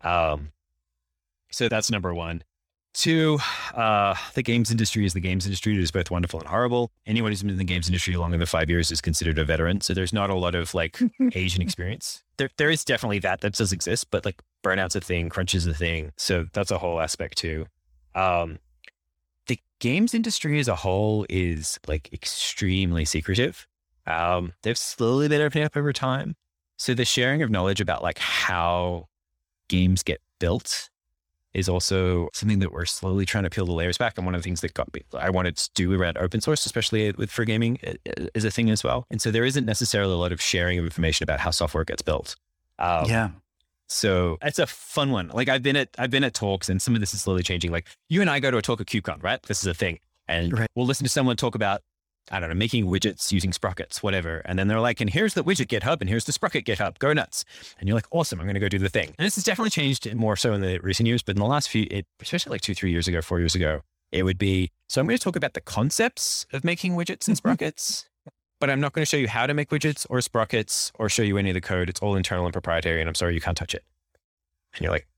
Um, 0.07 0.53
so 1.51 1.69
that's 1.69 1.91
number 1.91 2.13
one. 2.15 2.43
Two, 2.95 3.39
uh, 3.75 4.15
the 4.35 4.43
games 4.43 4.71
industry 4.71 5.07
is 5.07 5.15
the 5.15 5.21
games 5.21 5.47
industry. 5.47 5.75
It 5.75 5.81
is 5.81 5.91
both 5.91 6.11
wonderful 6.11 6.41
and 6.41 6.49
horrible. 6.49 6.93
Anyone 7.07 7.33
who's 7.33 7.43
been 7.43 7.51
in 7.51 7.57
the 7.57 7.65
games 7.65 7.89
industry 7.89 8.17
longer 8.17 8.37
than 8.37 8.47
five 8.47 8.69
years 8.69 8.91
is 8.91 9.01
considered 9.01 9.39
a 9.39 9.45
veteran. 9.45 9.81
So 9.81 9.95
there's 9.95 10.13
not 10.13 10.29
a 10.29 10.35
lot 10.35 10.55
of 10.55 10.75
like 10.75 10.99
Asian 11.35 11.63
experience. 11.63 12.23
There, 12.37 12.51
there 12.59 12.69
is 12.69 12.85
definitely 12.85 13.19
that 13.21 13.41
that 13.41 13.55
does 13.55 13.73
exist, 13.73 14.11
but 14.11 14.27
like 14.27 14.43
burnout's 14.63 14.95
a 14.95 15.01
thing, 15.01 15.31
crunch 15.31 15.55
is 15.55 15.67
a 15.67 15.73
thing. 15.73 16.13
So 16.19 16.47
that's 16.53 16.71
a 16.71 16.79
whole 16.79 17.01
aspect 17.01 17.39
too. 17.39 17.67
Um, 18.15 18.59
the 19.47 19.59
games 19.81 20.13
industry 20.13 20.61
as 20.61 20.69
a 20.69 20.77
whole 20.77 21.25
is 21.31 21.81
like 21.89 22.13
extremely 22.13 23.07
secretive. 23.07 23.67
Um, 24.07 24.53
they've 24.63 24.77
slowly 24.77 25.29
been 25.29 25.41
opening 25.41 25.65
up 25.65 25.79
over 25.79 25.95
time. 25.95 26.37
So 26.77 26.93
the 26.93 27.07
sharing 27.07 27.43
of 27.43 27.51
knowledge 27.51 27.81
about 27.81 28.03
like 28.03 28.19
how 28.19 29.09
games 29.69 30.03
get 30.03 30.21
built 30.39 30.91
is 31.55 31.69
also 31.69 32.29
something 32.33 32.61
that 32.61 32.73
we're 32.73 32.87
slowly 32.87 33.27
trying 33.27 33.45
to 33.45 33.51
peel 33.51 33.67
the 33.67 33.73
layers 33.73 33.99
back. 33.99 34.17
And 34.17 34.25
one 34.25 34.35
of 34.35 34.41
the 34.41 34.45
things 34.45 34.61
that 34.63 34.75
got 34.75 34.93
me, 34.95 35.03
I 35.15 35.31
wanted 35.31 35.57
to 35.57 35.71
do 35.75 35.93
around 35.93 36.19
open 36.19 36.41
source, 36.41 36.65
especially 36.67 37.13
with 37.13 37.31
for 37.31 37.45
gaming, 37.45 37.79
is 38.35 38.45
a 38.45 38.51
thing 38.51 38.71
as 38.71 38.83
well. 38.83 39.07
And 39.11 39.21
so 39.21 39.31
there 39.31 39.45
isn't 39.45 39.67
necessarily 39.67 40.15
a 40.15 40.17
lot 40.17 40.33
of 40.33 40.41
sharing 40.41 40.79
of 40.79 40.85
information 40.85 41.25
about 41.25 41.41
how 41.41 41.51
software 41.51 41.85
gets 41.85 42.03
built. 42.03 42.37
Um, 42.79 43.07
yeah. 43.07 43.31
So 43.89 44.39
it's 44.41 44.59
a 44.59 44.67
fun 44.67 45.11
one. 45.11 45.29
Like 45.29 45.49
I've 45.49 45.63
been 45.63 45.77
at 45.77 45.91
I've 45.99 46.11
been 46.11 46.25
at 46.25 46.33
talks, 46.33 46.71
and 46.71 46.81
some 46.81 46.95
of 46.95 47.01
this 47.01 47.13
is 47.13 47.21
slowly 47.21 47.43
changing. 47.43 47.71
Like 47.71 47.87
you 48.09 48.23
and 48.23 48.31
I 48.31 48.41
go 48.41 48.51
to 48.51 48.57
a 48.57 48.63
talk 48.63 48.81
at 48.81 48.87
KubeCon, 48.87 49.23
right? 49.23 49.43
This 49.43 49.61
is 49.61 49.67
a 49.67 49.75
thing, 49.75 49.99
and 50.27 50.59
right. 50.59 50.69
we'll 50.75 50.87
listen 50.87 51.05
to 51.05 51.11
someone 51.11 51.37
talk 51.37 51.55
about 51.55 51.83
I 52.31 52.41
don't 52.41 52.49
know, 52.49 52.55
making 52.55 52.87
widgets 52.87 53.33
using 53.33 53.53
sprockets, 53.53 54.03
whatever. 54.03 54.43
And 54.45 54.59
then 54.59 54.69
they're 54.69 54.81
like, 54.81 55.01
and 55.01 55.11
here's 55.11 55.35
the 55.35 55.43
widget 55.43 55.67
GitHub 55.67 56.01
and 56.01 56.09
here's 56.09 56.25
the 56.25 56.33
sprocket 56.33 56.65
GitHub. 56.65 56.99
Go 56.99 57.13
nuts. 57.13 57.45
And 57.79 57.89
you're 57.89 57.97
like, 57.97 58.07
awesome, 58.11 58.39
I'm 58.39 58.47
going 58.47 58.55
to 58.55 58.61
go 58.61 58.69
do 58.69 58.79
the 58.79 58.89
thing. 58.89 59.09
And 59.19 59.27
this 59.27 59.35
has 59.35 59.45
definitely 59.45 59.71
changed 59.71 60.15
more 60.15 60.37
so 60.37 60.53
in 60.53 60.61
the 60.61 60.79
recent 60.79 61.07
years, 61.07 61.23
but 61.23 61.37
in 61.37 61.41
the 61.41 61.49
last 61.49 61.69
few, 61.69 61.87
it, 61.91 62.07
especially 62.21 62.51
like 62.51 62.61
two, 62.61 62.75
three 62.75 62.91
years 62.91 63.09
ago, 63.09 63.21
four 63.21 63.41
years 63.41 63.55
ago, 63.55 63.81
it 64.13 64.23
would 64.23 64.39
be, 64.39 64.71
so 64.89 65.01
I'm 65.01 65.07
going 65.07 65.19
to 65.19 65.23
talk 65.23 65.37
about 65.37 65.55
the 65.55 65.61
concepts 65.61 66.47
of 66.53 66.65
making 66.65 66.93
widgets 66.93 67.27
and 67.27 67.35
mm-hmm. 67.35 67.35
sprockets, 67.35 68.09
but 68.61 68.71
I'm 68.71 68.81
not 68.81 68.93
going 68.93 69.03
to 69.03 69.09
show 69.09 69.17
you 69.17 69.29
how 69.29 69.47
to 69.47 69.55
make 69.55 69.71
widgets 69.71 70.07
or 70.09 70.21
sprockets 70.21 70.93
or 70.99 71.09
show 71.09 71.23
you 71.23 71.39
any 71.39 71.51
of 71.51 71.55
the 71.55 71.61
code. 71.61 71.89
It's 71.89 72.01
all 72.01 72.15
internal 72.15 72.45
and 72.45 72.53
proprietary. 72.53 73.01
And 73.01 73.09
I'm 73.09 73.15
sorry, 73.15 73.35
you 73.35 73.41
can't 73.41 73.57
touch 73.57 73.75
it. 73.75 73.85
And 74.75 74.83
you're 74.83 74.93
like, 74.93 75.09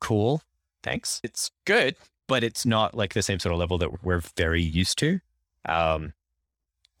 cool, 0.00 0.42
thanks. 0.82 1.20
It's 1.22 1.50
good, 1.66 1.96
but 2.26 2.42
it's 2.42 2.64
not 2.64 2.94
like 2.94 3.12
the 3.12 3.22
same 3.22 3.38
sort 3.38 3.52
of 3.52 3.58
level 3.58 3.76
that 3.78 4.02
we're 4.02 4.22
very 4.36 4.62
used 4.62 4.98
to. 4.98 5.20
Um, 5.66 6.12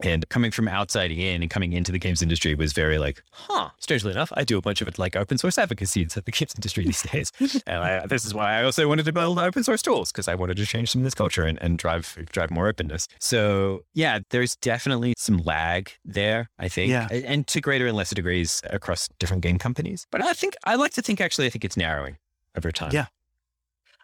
and 0.02 0.28
coming 0.28 0.50
from 0.50 0.68
outside 0.68 1.10
in 1.10 1.42
and 1.42 1.50
coming 1.50 1.72
into 1.72 1.90
the 1.90 1.98
games 1.98 2.20
industry 2.20 2.54
was 2.54 2.72
very 2.72 2.98
like, 2.98 3.22
huh, 3.32 3.70
strangely 3.80 4.10
enough, 4.10 4.30
I 4.36 4.44
do 4.44 4.58
a 4.58 4.60
bunch 4.60 4.82
of 4.82 4.88
it 4.88 4.98
like 4.98 5.16
open 5.16 5.38
source 5.38 5.56
advocacy 5.56 6.02
in 6.02 6.08
the 6.08 6.20
games 6.30 6.54
industry 6.54 6.84
these 6.84 7.02
days. 7.12 7.32
and 7.66 7.82
I, 7.82 8.06
this 8.06 8.26
is 8.26 8.34
why 8.34 8.60
I 8.60 8.64
also 8.64 8.86
wanted 8.88 9.06
to 9.06 9.12
build 9.12 9.38
open 9.38 9.64
source 9.64 9.80
tools 9.80 10.12
because 10.12 10.28
I 10.28 10.34
wanted 10.34 10.58
to 10.58 10.66
change 10.66 10.90
some 10.90 11.00
of 11.00 11.04
this 11.04 11.14
culture 11.14 11.44
and, 11.44 11.60
and 11.62 11.78
drive 11.78 12.18
drive 12.30 12.50
more 12.50 12.68
openness. 12.68 13.08
So 13.20 13.84
yeah, 13.94 14.20
there's 14.30 14.56
definitely 14.56 15.14
some 15.16 15.38
lag 15.38 15.90
there, 16.04 16.50
I 16.58 16.68
think. 16.68 16.90
Yeah. 16.90 17.08
And 17.10 17.46
to 17.46 17.60
greater 17.60 17.86
and 17.86 17.96
lesser 17.96 18.14
degrees 18.14 18.60
across 18.68 19.08
different 19.18 19.42
game 19.42 19.58
companies. 19.58 20.06
But 20.10 20.22
I 20.22 20.34
think 20.34 20.56
I 20.64 20.74
like 20.74 20.92
to 20.92 21.02
think 21.02 21.20
actually 21.20 21.46
I 21.46 21.50
think 21.50 21.64
it's 21.64 21.76
narrowing 21.76 22.18
over 22.54 22.70
time. 22.70 22.90
Yeah. 22.92 23.06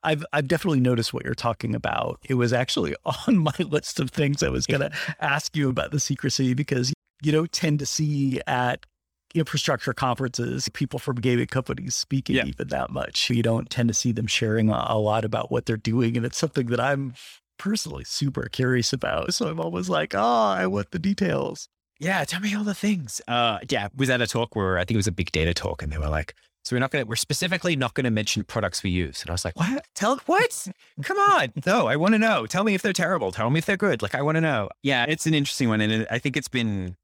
I've 0.04 0.24
I've 0.32 0.48
definitely 0.48 0.80
noticed 0.80 1.12
what 1.12 1.24
you're 1.24 1.34
talking 1.34 1.74
about. 1.74 2.20
It 2.28 2.34
was 2.34 2.52
actually 2.52 2.94
on 3.28 3.38
my 3.38 3.54
list 3.58 4.00
of 4.00 4.10
things 4.10 4.42
I 4.42 4.48
was 4.48 4.66
going 4.66 4.80
to 4.80 4.90
ask 5.20 5.56
you 5.56 5.68
about 5.68 5.90
the 5.90 6.00
secrecy 6.00 6.54
because 6.54 6.92
you 7.22 7.32
don't 7.32 7.52
tend 7.52 7.78
to 7.78 7.86
see 7.86 8.40
at 8.46 8.84
infrastructure 9.34 9.94
conferences 9.94 10.68
people 10.70 10.98
from 10.98 11.16
gaming 11.16 11.46
companies 11.46 11.94
speaking 11.94 12.36
yeah. 12.36 12.44
even 12.44 12.68
that 12.68 12.90
much. 12.90 13.30
You 13.30 13.42
don't 13.42 13.70
tend 13.70 13.88
to 13.88 13.94
see 13.94 14.12
them 14.12 14.26
sharing 14.26 14.68
a, 14.68 14.86
a 14.88 14.98
lot 14.98 15.24
about 15.24 15.50
what 15.50 15.66
they're 15.66 15.76
doing, 15.76 16.16
and 16.16 16.26
it's 16.26 16.38
something 16.38 16.66
that 16.66 16.80
I'm 16.80 17.14
personally 17.58 18.04
super 18.04 18.48
curious 18.48 18.92
about. 18.92 19.34
So 19.34 19.48
I'm 19.48 19.60
always 19.60 19.88
like, 19.88 20.14
oh, 20.14 20.20
I 20.20 20.66
want 20.66 20.90
the 20.90 20.98
details. 20.98 21.68
Yeah, 21.98 22.24
tell 22.24 22.40
me 22.40 22.54
all 22.54 22.64
the 22.64 22.74
things. 22.74 23.20
Uh, 23.28 23.58
yeah, 23.70 23.88
was 23.94 24.10
at 24.10 24.20
a 24.20 24.26
talk 24.26 24.56
where 24.56 24.76
I 24.76 24.80
think 24.80 24.96
it 24.96 24.96
was 24.96 25.06
a 25.06 25.12
big 25.12 25.30
data 25.30 25.54
talk, 25.54 25.82
and 25.82 25.92
they 25.92 25.98
were 25.98 26.08
like, 26.08 26.34
so 26.62 26.76
we're 26.76 26.80
not 26.80 26.90
going 26.90 27.04
to, 27.04 27.08
we're 27.08 27.16
specifically 27.16 27.74
not 27.74 27.94
going 27.94 28.04
to 28.04 28.10
mention 28.10 28.44
products 28.44 28.82
we 28.82 28.90
use. 28.90 29.22
And 29.22 29.30
I 29.30 29.32
was 29.32 29.44
like, 29.44 29.56
what? 29.58 29.86
Tell, 29.94 30.16
what? 30.26 30.68
Come 31.02 31.18
on. 31.18 31.52
No, 31.66 31.88
I 31.88 31.96
want 31.96 32.14
to 32.14 32.18
know. 32.18 32.46
Tell 32.46 32.62
me 32.62 32.74
if 32.74 32.82
they're 32.82 32.92
terrible. 32.92 33.32
Tell 33.32 33.50
me 33.50 33.58
if 33.58 33.66
they're 33.66 33.76
good. 33.76 34.00
Like, 34.00 34.14
I 34.14 34.22
want 34.22 34.36
to 34.36 34.40
know. 34.40 34.68
Yeah, 34.82 35.04
it's 35.08 35.26
an 35.26 35.34
interesting 35.34 35.68
one. 35.68 35.80
And 35.80 36.06
I 36.10 36.18
think 36.18 36.36
it's 36.36 36.48
been 36.48 36.96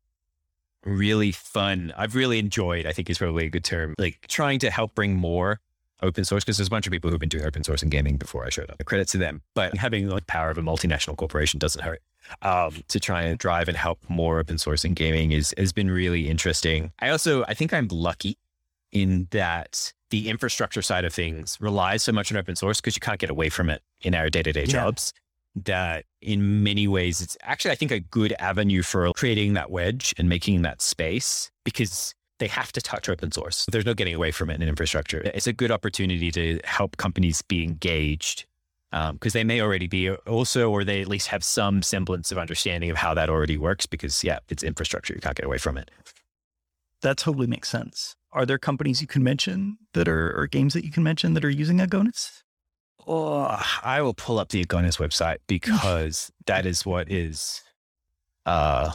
really 0.84 1.32
fun. 1.32 1.92
I've 1.96 2.14
really 2.14 2.38
enjoyed, 2.38 2.86
I 2.86 2.92
think 2.92 3.10
is 3.10 3.18
probably 3.18 3.46
a 3.46 3.50
good 3.50 3.64
term, 3.64 3.94
like 3.98 4.26
trying 4.28 4.60
to 4.60 4.70
help 4.70 4.94
bring 4.94 5.14
more 5.16 5.60
open 6.00 6.24
source 6.24 6.44
because 6.44 6.56
there's 6.56 6.68
a 6.68 6.70
bunch 6.70 6.86
of 6.86 6.92
people 6.92 7.10
who've 7.10 7.18
been 7.18 7.28
doing 7.28 7.44
open 7.44 7.64
source 7.64 7.82
and 7.82 7.90
gaming 7.90 8.16
before 8.16 8.44
I 8.44 8.50
showed 8.50 8.70
up. 8.70 8.84
Credit 8.84 9.08
to 9.08 9.18
them. 9.18 9.42
But 9.54 9.76
having 9.76 10.08
the 10.08 10.20
power 10.28 10.50
of 10.50 10.58
a 10.58 10.62
multinational 10.62 11.16
corporation 11.16 11.58
doesn't 11.58 11.82
hurt. 11.82 12.00
Um, 12.42 12.82
to 12.88 13.00
try 13.00 13.22
and 13.22 13.38
drive 13.38 13.68
and 13.68 13.76
help 13.76 13.98
more 14.08 14.38
open 14.38 14.58
source 14.58 14.84
and 14.84 14.94
gaming 14.94 15.32
is 15.32 15.54
has 15.56 15.72
been 15.72 15.90
really 15.90 16.28
interesting. 16.28 16.92
I 17.00 17.08
also 17.08 17.42
I 17.44 17.54
think 17.54 17.72
I'm 17.72 17.88
lucky 17.90 18.36
in 18.92 19.28
that 19.30 19.92
the 20.10 20.28
infrastructure 20.28 20.82
side 20.82 21.04
of 21.04 21.12
things 21.12 21.58
relies 21.60 22.02
so 22.02 22.12
much 22.12 22.32
on 22.32 22.38
open 22.38 22.56
source 22.56 22.80
because 22.80 22.96
you 22.96 23.00
can't 23.00 23.18
get 23.18 23.30
away 23.30 23.48
from 23.48 23.68
it 23.68 23.82
in 24.00 24.14
our 24.14 24.30
day 24.30 24.42
to 24.42 24.52
day 24.52 24.64
jobs. 24.66 25.12
That 25.64 26.04
in 26.20 26.62
many 26.62 26.86
ways, 26.86 27.20
it's 27.20 27.36
actually, 27.42 27.72
I 27.72 27.74
think, 27.74 27.90
a 27.90 28.00
good 28.00 28.32
avenue 28.38 28.82
for 28.82 29.12
creating 29.14 29.54
that 29.54 29.70
wedge 29.70 30.14
and 30.16 30.28
making 30.28 30.62
that 30.62 30.80
space 30.80 31.50
because 31.64 32.14
they 32.38 32.46
have 32.46 32.70
to 32.72 32.80
touch 32.80 33.08
open 33.08 33.32
source. 33.32 33.66
There's 33.70 33.86
no 33.86 33.94
getting 33.94 34.14
away 34.14 34.30
from 34.30 34.50
it 34.50 34.62
in 34.62 34.68
infrastructure. 34.68 35.20
It's 35.34 35.46
a 35.46 35.52
good 35.52 35.70
opportunity 35.70 36.30
to 36.30 36.60
help 36.64 36.96
companies 36.96 37.42
be 37.42 37.64
engaged 37.64 38.46
because 38.90 39.34
um, 39.34 39.38
they 39.38 39.44
may 39.44 39.60
already 39.60 39.86
be 39.86 40.10
also, 40.10 40.70
or 40.70 40.84
they 40.84 41.02
at 41.02 41.08
least 41.08 41.28
have 41.28 41.44
some 41.44 41.82
semblance 41.82 42.32
of 42.32 42.38
understanding 42.38 42.90
of 42.90 42.96
how 42.96 43.12
that 43.14 43.28
already 43.28 43.58
works 43.58 43.84
because, 43.84 44.24
yeah, 44.24 44.38
it's 44.48 44.62
infrastructure. 44.62 45.12
You 45.14 45.20
can't 45.20 45.36
get 45.36 45.44
away 45.44 45.58
from 45.58 45.76
it. 45.76 45.90
That 47.02 47.16
totally 47.16 47.46
makes 47.46 47.68
sense. 47.68 48.16
Are 48.32 48.44
there 48.44 48.58
companies 48.58 49.00
you 49.00 49.06
can 49.06 49.22
mention 49.22 49.78
that 49.94 50.08
are, 50.08 50.38
or 50.38 50.46
games 50.46 50.74
that 50.74 50.84
you 50.84 50.90
can 50.90 51.02
mention 51.02 51.34
that 51.34 51.44
are 51.44 51.50
using 51.50 51.78
Agones? 51.78 52.42
Oh, 53.06 53.62
I 53.82 54.02
will 54.02 54.14
pull 54.14 54.38
up 54.38 54.50
the 54.50 54.64
Agones 54.64 54.98
website 54.98 55.38
because 55.46 56.30
that 56.46 56.66
is 56.66 56.84
what 56.84 57.10
is 57.10 57.62
uh, 58.44 58.92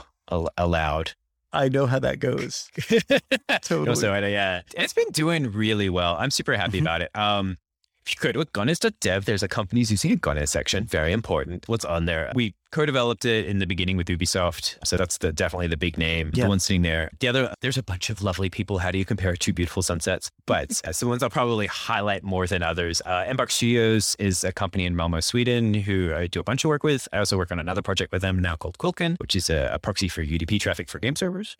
allowed. 0.57 1.13
I 1.51 1.69
know 1.69 1.85
how 1.85 1.99
that 1.99 2.19
goes. 2.19 2.69
totally. 3.61 3.89
Also, 3.89 4.13
yeah, 4.25 4.61
it's 4.75 4.93
been 4.93 5.09
doing 5.11 5.51
really 5.51 5.89
well. 5.89 6.15
I'm 6.17 6.31
super 6.31 6.55
happy 6.55 6.77
mm-hmm. 6.77 6.87
about 6.87 7.01
it. 7.01 7.15
Um, 7.15 7.57
if 8.05 8.13
you 8.13 8.19
go 8.19 8.31
to 8.31 8.45
agones.dev, 8.45 9.25
there's 9.25 9.43
a 9.43 9.47
companies 9.47 9.89
using 9.89 10.17
Agones 10.17 10.49
section. 10.49 10.85
Very 10.85 11.13
important. 11.13 11.67
What's 11.67 11.85
on 11.85 12.05
there? 12.05 12.31
We 12.35 12.53
co-developed 12.71 13.23
it 13.23 13.45
in 13.45 13.59
the 13.59 13.65
beginning 13.65 13.95
with 13.95 14.07
Ubisoft. 14.07 14.77
So 14.83 14.97
that's 14.97 15.19
the 15.19 15.31
definitely 15.31 15.67
the 15.67 15.77
big 15.77 15.97
name. 15.97 16.31
Yeah. 16.33 16.43
The 16.43 16.49
one 16.49 16.59
sitting 16.59 16.81
there. 16.81 17.11
The 17.19 17.27
other, 17.29 17.53
there's 17.61 17.77
a 17.77 17.83
bunch 17.83 18.09
of 18.09 18.21
lovely 18.21 18.49
people. 18.49 18.79
How 18.79 18.91
do 18.91 18.97
you 18.97 19.05
compare 19.05 19.35
two 19.35 19.53
beautiful 19.53 19.83
sunsets? 19.83 20.29
But 20.45 20.81
as 20.83 20.99
the 20.99 21.07
ones 21.07 21.23
I'll 21.23 21.29
probably 21.29 21.67
highlight 21.67 22.23
more 22.23 22.45
than 22.45 22.61
others. 22.61 23.01
Uh, 23.05 23.25
Embark 23.27 23.51
Studios 23.51 24.15
is 24.19 24.43
a 24.43 24.51
company 24.51 24.85
in 24.85 24.95
Malmo, 24.95 25.21
Sweden, 25.21 25.73
who 25.73 26.13
I 26.13 26.27
do 26.27 26.39
a 26.39 26.43
bunch 26.43 26.65
of 26.65 26.69
work 26.69 26.83
with. 26.83 27.07
I 27.13 27.19
also 27.19 27.37
work 27.37 27.51
on 27.51 27.59
another 27.59 27.81
project 27.81 28.11
with 28.11 28.21
them 28.21 28.39
now 28.39 28.55
called 28.55 28.77
Quilkin, 28.79 29.17
which 29.19 29.35
is 29.35 29.49
a, 29.49 29.71
a 29.73 29.79
proxy 29.79 30.09
for 30.09 30.23
UDP 30.23 30.59
traffic 30.59 30.89
for 30.89 30.99
game 30.99 31.15
servers, 31.15 31.55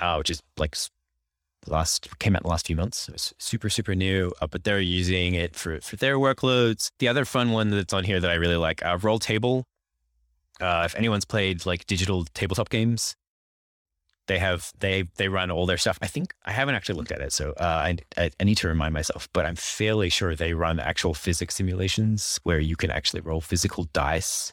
uh, 0.00 0.16
which 0.16 0.30
is 0.30 0.42
like 0.56 0.74
last 1.66 2.18
came 2.18 2.34
out 2.34 2.42
in 2.42 2.44
the 2.44 2.50
last 2.50 2.66
few 2.66 2.76
months. 2.76 3.08
It 3.08 3.12
was 3.12 3.34
super 3.38 3.68
super 3.68 3.94
new, 3.94 4.32
uh, 4.40 4.46
but 4.46 4.64
they're 4.64 4.80
using 4.80 5.34
it 5.34 5.54
for 5.56 5.80
for 5.80 5.96
their 5.96 6.16
workloads. 6.16 6.90
The 6.98 7.08
other 7.08 7.24
fun 7.24 7.52
one 7.52 7.70
that's 7.70 7.92
on 7.92 8.04
here 8.04 8.20
that 8.20 8.30
I 8.30 8.34
really 8.34 8.56
like, 8.56 8.84
uh, 8.84 8.98
Rolltable. 8.98 9.64
Uh, 10.60 10.82
if 10.84 10.94
anyone's 10.96 11.24
played 11.24 11.66
like 11.66 11.86
digital 11.86 12.24
tabletop 12.34 12.68
games, 12.68 13.14
they 14.26 14.38
have 14.38 14.72
they 14.78 15.04
they 15.16 15.28
run 15.28 15.50
all 15.50 15.66
their 15.66 15.78
stuff. 15.78 15.98
I 16.02 16.06
think 16.06 16.34
I 16.44 16.52
haven't 16.52 16.74
actually 16.74 16.96
looked 16.96 17.12
at 17.12 17.20
it, 17.20 17.32
so 17.32 17.52
uh, 17.52 17.64
I, 17.64 17.96
I, 18.16 18.30
I 18.40 18.44
need 18.44 18.56
to 18.58 18.68
remind 18.68 18.94
myself. 18.94 19.28
But 19.32 19.46
I'm 19.46 19.56
fairly 19.56 20.10
sure 20.10 20.34
they 20.34 20.54
run 20.54 20.80
actual 20.80 21.14
physics 21.14 21.56
simulations 21.56 22.40
where 22.42 22.58
you 22.60 22.76
can 22.76 22.90
actually 22.90 23.20
roll 23.20 23.40
physical 23.40 23.84
dice. 23.92 24.52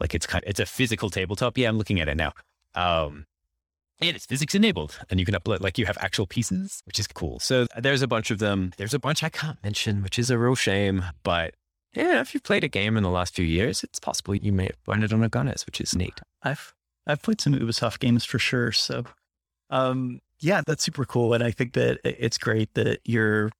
Like 0.00 0.14
it's 0.14 0.26
kind 0.26 0.44
of, 0.44 0.50
it's 0.50 0.60
a 0.60 0.66
physical 0.66 1.10
tabletop. 1.10 1.56
Yeah, 1.56 1.68
I'm 1.68 1.78
looking 1.78 2.00
at 2.00 2.08
it 2.08 2.16
now. 2.16 2.32
Um, 2.74 3.26
and 4.00 4.16
it's 4.16 4.26
physics 4.26 4.54
enabled 4.54 4.98
and 5.10 5.18
you 5.18 5.26
can 5.26 5.34
upload 5.34 5.60
like 5.60 5.78
you 5.78 5.86
have 5.86 5.98
actual 6.00 6.26
pieces 6.26 6.82
which 6.84 6.98
is 6.98 7.06
cool. 7.06 7.38
So 7.40 7.66
there's 7.78 8.02
a 8.02 8.08
bunch 8.08 8.30
of 8.30 8.38
them. 8.38 8.72
There's 8.76 8.94
a 8.94 8.98
bunch 8.98 9.22
i 9.22 9.28
can't 9.28 9.62
mention 9.62 10.02
which 10.02 10.18
is 10.18 10.30
a 10.30 10.38
real 10.38 10.54
shame 10.54 11.04
but 11.22 11.54
yeah 11.94 12.20
if 12.20 12.34
you've 12.34 12.42
played 12.42 12.64
a 12.64 12.68
game 12.68 12.96
in 12.96 13.02
the 13.02 13.10
last 13.10 13.34
few 13.34 13.44
years 13.44 13.82
it's 13.82 13.98
possible 13.98 14.34
you 14.34 14.52
may 14.52 14.64
have 14.86 15.02
it 15.02 15.12
on 15.12 15.28
Agones 15.28 15.66
which 15.66 15.80
is 15.80 15.94
neat. 15.94 16.20
I've 16.42 16.74
i've 17.06 17.22
played 17.22 17.40
some 17.40 17.54
ubisoft 17.54 18.00
games 18.00 18.24
for 18.24 18.38
sure 18.38 18.72
so 18.72 19.04
um 19.70 20.20
yeah 20.40 20.60
that's 20.66 20.84
super 20.84 21.04
cool 21.04 21.32
and 21.32 21.42
i 21.42 21.50
think 21.50 21.72
that 21.72 21.98
it's 22.04 22.38
great 22.38 22.74
that 22.74 23.00
you're 23.04 23.50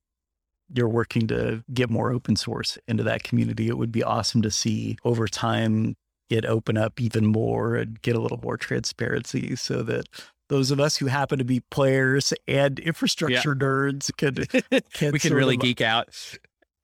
you're 0.74 0.88
working 0.88 1.26
to 1.28 1.62
get 1.72 1.90
more 1.90 2.10
open 2.10 2.36
source 2.36 2.78
into 2.88 3.02
that 3.04 3.22
community. 3.22 3.68
It 3.68 3.78
would 3.78 3.92
be 3.92 4.02
awesome 4.02 4.42
to 4.42 4.50
see 4.50 4.96
over 5.04 5.28
time 5.28 5.94
it 6.28 6.44
open 6.44 6.76
up 6.76 7.00
even 7.00 7.26
more 7.26 7.76
and 7.76 8.00
get 8.02 8.16
a 8.16 8.20
little 8.20 8.40
more 8.42 8.56
transparency 8.56 9.54
so 9.54 9.82
that 9.84 10.08
those 10.48 10.70
of 10.70 10.80
us 10.80 10.96
who 10.96 11.06
happen 11.06 11.38
to 11.38 11.44
be 11.44 11.60
players 11.70 12.32
and 12.46 12.78
infrastructure 12.78 13.56
yeah. 13.58 13.66
nerds 13.66 14.16
could, 14.16 14.48
can 14.92 15.12
we 15.12 15.18
can 15.18 15.34
really 15.34 15.56
geek 15.56 15.80
out. 15.80 16.08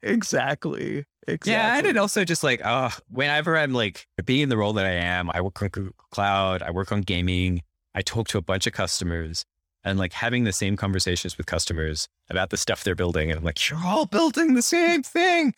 Exactly. 0.02 1.04
Exactly. 1.28 1.52
Yeah, 1.52 1.78
and 1.78 1.86
it 1.86 1.96
also 1.96 2.24
just 2.24 2.42
like, 2.42 2.64
uh, 2.64 2.90
whenever 3.08 3.56
I'm 3.56 3.72
like 3.72 4.06
being 4.24 4.42
in 4.42 4.48
the 4.48 4.56
role 4.56 4.72
that 4.72 4.86
I 4.86 4.92
am, 4.92 5.30
I 5.32 5.40
work 5.40 5.62
on 5.62 5.68
Google 5.68 5.94
Cloud, 6.10 6.62
I 6.62 6.72
work 6.72 6.90
on 6.90 7.02
gaming, 7.02 7.62
I 7.94 8.02
talk 8.02 8.26
to 8.28 8.38
a 8.38 8.42
bunch 8.42 8.66
of 8.66 8.72
customers 8.72 9.44
and 9.84 9.98
like 9.98 10.12
having 10.12 10.44
the 10.44 10.52
same 10.52 10.76
conversations 10.76 11.36
with 11.36 11.46
customers 11.46 12.08
about 12.28 12.50
the 12.50 12.56
stuff 12.56 12.82
they're 12.82 12.94
building. 12.94 13.30
And 13.30 13.38
I'm 13.38 13.44
like, 13.44 13.68
you're 13.68 13.84
all 13.84 14.06
building 14.06 14.54
the 14.54 14.62
same 14.62 15.02
thing. 15.02 15.54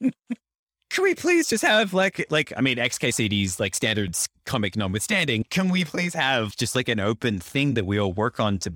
can 0.94 1.02
we 1.02 1.14
please 1.14 1.48
just 1.48 1.64
have 1.64 1.92
like, 1.92 2.24
like, 2.30 2.52
I 2.56 2.60
mean, 2.60 2.76
XKCD's 2.76 3.58
like 3.58 3.74
standards 3.74 4.28
comic 4.46 4.76
notwithstanding, 4.76 5.44
can 5.50 5.68
we 5.68 5.84
please 5.84 6.14
have 6.14 6.54
just 6.54 6.76
like 6.76 6.88
an 6.88 7.00
open 7.00 7.40
thing 7.40 7.74
that 7.74 7.84
we 7.84 7.98
all 7.98 8.12
work 8.12 8.38
on 8.38 8.58
to 8.58 8.72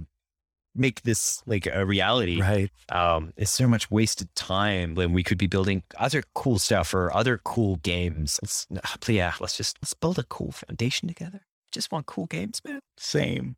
make 0.74 1.02
this 1.02 1.42
like 1.46 1.66
a 1.66 1.86
reality. 1.86 2.40
Right. 2.40 2.70
Um, 2.90 3.32
it's 3.36 3.50
so 3.50 3.68
much 3.68 3.90
wasted 3.90 4.34
time 4.34 4.94
when 4.94 5.12
we 5.12 5.22
could 5.22 5.38
be 5.38 5.46
building 5.46 5.82
other 5.96 6.22
cool 6.34 6.58
stuff 6.58 6.92
or 6.92 7.14
other 7.14 7.38
cool 7.44 7.76
games. 7.76 8.38
Let's, 8.42 8.66
yeah, 9.08 9.34
let's 9.40 9.56
just 9.56 9.78
let's 9.82 9.94
build 9.94 10.18
a 10.18 10.24
cool 10.24 10.52
foundation 10.52 11.08
together. 11.08 11.42
Just 11.72 11.92
want 11.92 12.06
cool 12.06 12.26
games, 12.26 12.60
man. 12.64 12.80
Same. 12.96 13.56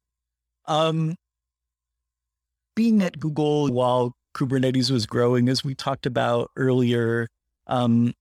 Um, 0.66 1.16
being 2.74 3.02
at 3.02 3.18
Google 3.18 3.68
while 3.68 4.12
Kubernetes 4.34 4.90
was 4.90 5.06
growing, 5.06 5.48
as 5.48 5.64
we 5.64 5.74
talked 5.74 6.06
about 6.06 6.50
earlier, 6.56 7.28
um, 7.66 8.14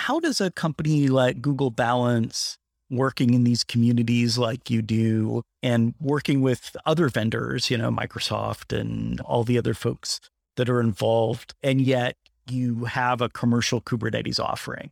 how 0.00 0.18
does 0.18 0.40
a 0.40 0.50
company 0.50 1.08
like 1.08 1.42
Google 1.42 1.70
balance 1.70 2.56
working 2.88 3.34
in 3.34 3.44
these 3.44 3.62
communities 3.62 4.38
like 4.38 4.70
you 4.70 4.80
do 4.80 5.42
and 5.62 5.94
working 6.00 6.40
with 6.40 6.74
other 6.86 7.10
vendors, 7.10 7.70
you 7.70 7.76
know, 7.76 7.90
Microsoft 7.90 8.76
and 8.76 9.20
all 9.20 9.44
the 9.44 9.58
other 9.58 9.74
folks 9.74 10.18
that 10.56 10.70
are 10.70 10.80
involved, 10.80 11.54
and 11.62 11.82
yet 11.82 12.16
you 12.48 12.86
have 12.86 13.20
a 13.20 13.28
commercial 13.28 13.82
Kubernetes 13.82 14.40
offering. 14.40 14.90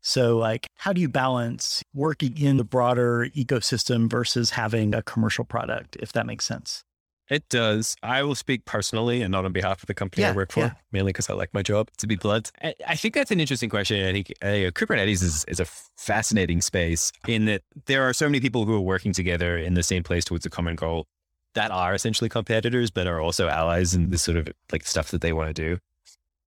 So, 0.00 0.38
like, 0.38 0.66
how 0.76 0.94
do 0.94 1.02
you 1.02 1.08
balance 1.10 1.82
working 1.92 2.38
in 2.38 2.56
the 2.56 2.64
broader 2.64 3.28
ecosystem 3.36 4.10
versus 4.10 4.50
having 4.50 4.94
a 4.94 5.02
commercial 5.02 5.44
product, 5.44 5.96
if 6.00 6.14
that 6.14 6.24
makes 6.24 6.46
sense? 6.46 6.82
It 7.30 7.48
does. 7.48 7.96
I 8.02 8.24
will 8.24 8.34
speak 8.34 8.64
personally 8.64 9.22
and 9.22 9.30
not 9.30 9.44
on 9.44 9.52
behalf 9.52 9.82
of 9.82 9.86
the 9.86 9.94
company 9.94 10.22
Yeah, 10.22 10.30
I 10.30 10.34
work 10.34 10.50
for, 10.50 10.60
yeah. 10.60 10.72
mainly 10.90 11.10
because 11.10 11.30
I 11.30 11.34
like 11.34 11.54
my 11.54 11.62
job 11.62 11.88
to 11.98 12.08
be 12.08 12.16
blunt. 12.16 12.50
I, 12.60 12.74
I 12.88 12.96
think 12.96 13.14
that's 13.14 13.30
an 13.30 13.38
interesting 13.38 13.70
question. 13.70 14.04
I 14.04 14.12
think 14.12 14.32
uh, 14.42 14.70
Kubernetes 14.72 15.22
is, 15.22 15.44
is 15.46 15.60
a 15.60 15.64
fascinating 15.96 16.60
space 16.60 17.12
in 17.28 17.44
that 17.44 17.62
there 17.86 18.02
are 18.02 18.12
so 18.12 18.26
many 18.26 18.40
people 18.40 18.64
who 18.64 18.74
are 18.74 18.80
working 18.80 19.12
together 19.12 19.56
in 19.56 19.74
the 19.74 19.84
same 19.84 20.02
place 20.02 20.24
towards 20.24 20.44
a 20.44 20.50
common 20.50 20.74
goal 20.74 21.06
that 21.54 21.70
are 21.70 21.94
essentially 21.94 22.28
competitors, 22.28 22.90
but 22.90 23.06
are 23.06 23.20
also 23.20 23.48
allies 23.48 23.94
in 23.94 24.10
this 24.10 24.22
sort 24.22 24.36
of 24.36 24.48
like 24.72 24.84
stuff 24.84 25.12
that 25.12 25.20
they 25.20 25.32
want 25.32 25.54
to 25.54 25.54
do. 25.54 25.78